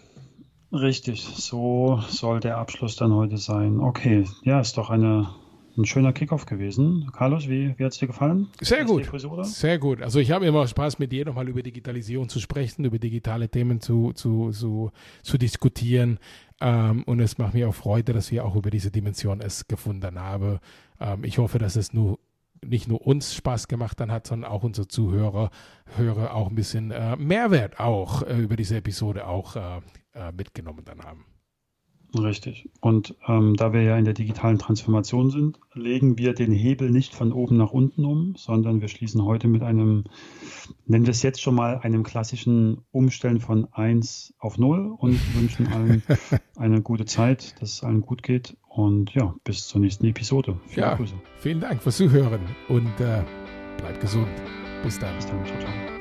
Richtig, 0.71 1.23
so 1.23 2.01
soll 2.09 2.39
der 2.39 2.57
Abschluss 2.57 2.95
dann 2.95 3.13
heute 3.13 3.37
sein. 3.37 3.79
Okay, 3.79 4.25
ja, 4.43 4.59
ist 4.59 4.77
doch 4.77 4.89
eine 4.89 5.29
ein 5.77 5.85
schöner 5.85 6.13
Kickoff 6.13 6.45
gewesen. 6.45 7.09
Carlos, 7.13 7.47
wie, 7.47 7.77
wie 7.77 7.83
hat 7.83 7.93
es 7.93 7.99
dir 7.99 8.07
gefallen? 8.07 8.47
Sehr 8.61 8.85
gut. 8.85 9.09
Sehr 9.43 9.77
gut. 9.77 10.01
Also 10.01 10.19
ich 10.19 10.31
habe 10.31 10.45
immer 10.45 10.67
Spaß, 10.67 10.99
mit 10.99 11.11
dir 11.11 11.25
nochmal 11.25 11.47
über 11.47 11.61
Digitalisierung 11.61 12.29
zu 12.29 12.39
sprechen, 12.39 12.85
über 12.85 12.99
digitale 12.99 13.49
Themen 13.49 13.79
zu, 13.81 14.13
zu, 14.13 14.51
zu, 14.51 14.91
zu 15.21 15.37
diskutieren. 15.37 16.19
Ähm, 16.59 17.03
und 17.03 17.19
es 17.19 17.37
macht 17.37 17.53
mir 17.53 17.69
auch 17.69 17.75
Freude, 17.75 18.13
dass 18.13 18.31
wir 18.31 18.45
auch 18.45 18.55
über 18.55 18.71
diese 18.71 18.91
Dimension 18.91 19.41
es 19.41 19.67
gefunden 19.67 20.19
haben. 20.19 20.59
Ähm, 20.99 21.23
ich 21.23 21.37
hoffe, 21.37 21.59
dass 21.59 21.75
es 21.75 21.93
nur 21.93 22.19
nicht 22.65 22.87
nur 22.87 23.05
uns 23.05 23.35
Spaß 23.35 23.67
gemacht 23.67 23.99
dann 23.99 24.11
hat, 24.11 24.25
sondern 24.25 24.51
auch 24.51 24.63
unsere 24.63 24.87
Zuhörer 24.87 25.51
Hörer 25.95 26.33
auch 26.33 26.49
ein 26.49 26.55
bisschen 26.55 26.89
äh, 26.89 27.15
Mehrwert 27.15 27.79
auch 27.79 28.23
äh, 28.23 28.35
über 28.35 28.55
diese 28.55 28.77
Episode 28.77 29.27
auch 29.27 29.55
äh, 29.55 29.77
äh 30.13 30.31
mitgenommen 30.31 30.83
dann 30.83 31.03
haben. 31.03 31.25
Richtig. 32.23 32.69
Und 32.81 33.15
ähm, 33.27 33.55
da 33.55 33.73
wir 33.73 33.81
ja 33.81 33.97
in 33.97 34.05
der 34.05 34.13
digitalen 34.13 34.59
Transformation 34.59 35.29
sind, 35.29 35.59
legen 35.73 36.17
wir 36.17 36.33
den 36.33 36.51
Hebel 36.51 36.89
nicht 36.89 37.13
von 37.13 37.31
oben 37.31 37.57
nach 37.57 37.71
unten 37.71 38.05
um, 38.05 38.35
sondern 38.35 38.81
wir 38.81 38.87
schließen 38.87 39.23
heute 39.23 39.47
mit 39.47 39.63
einem, 39.63 40.05
nennen 40.85 41.05
wir 41.05 41.11
es 41.11 41.23
jetzt 41.23 41.41
schon 41.41 41.55
mal, 41.55 41.79
einem 41.79 42.03
klassischen 42.03 42.81
Umstellen 42.91 43.39
von 43.39 43.67
1 43.71 44.33
auf 44.39 44.57
0 44.57 44.95
und 44.97 45.35
wünschen 45.35 45.67
allen 45.67 46.03
eine 46.55 46.81
gute 46.81 47.05
Zeit, 47.05 47.55
dass 47.61 47.73
es 47.73 47.83
allen 47.83 48.01
gut 48.01 48.23
geht. 48.23 48.57
Und 48.67 49.13
ja, 49.15 49.33
bis 49.43 49.67
zur 49.67 49.81
nächsten 49.81 50.05
Episode. 50.05 50.59
Viele 50.67 50.85
ja, 50.85 50.95
Grüße. 50.95 51.15
Vielen 51.39 51.59
Dank 51.59 51.81
fürs 51.81 51.97
Zuhören 51.97 52.41
und 52.69 52.99
äh, 52.99 53.23
bleibt 53.77 54.01
gesund. 54.01 54.27
Bis 54.83 54.99
dann. 54.99 55.15
Bis 55.15 55.25
dann. 55.25 55.43
Ciao, 55.45 55.59
ciao. 55.59 55.96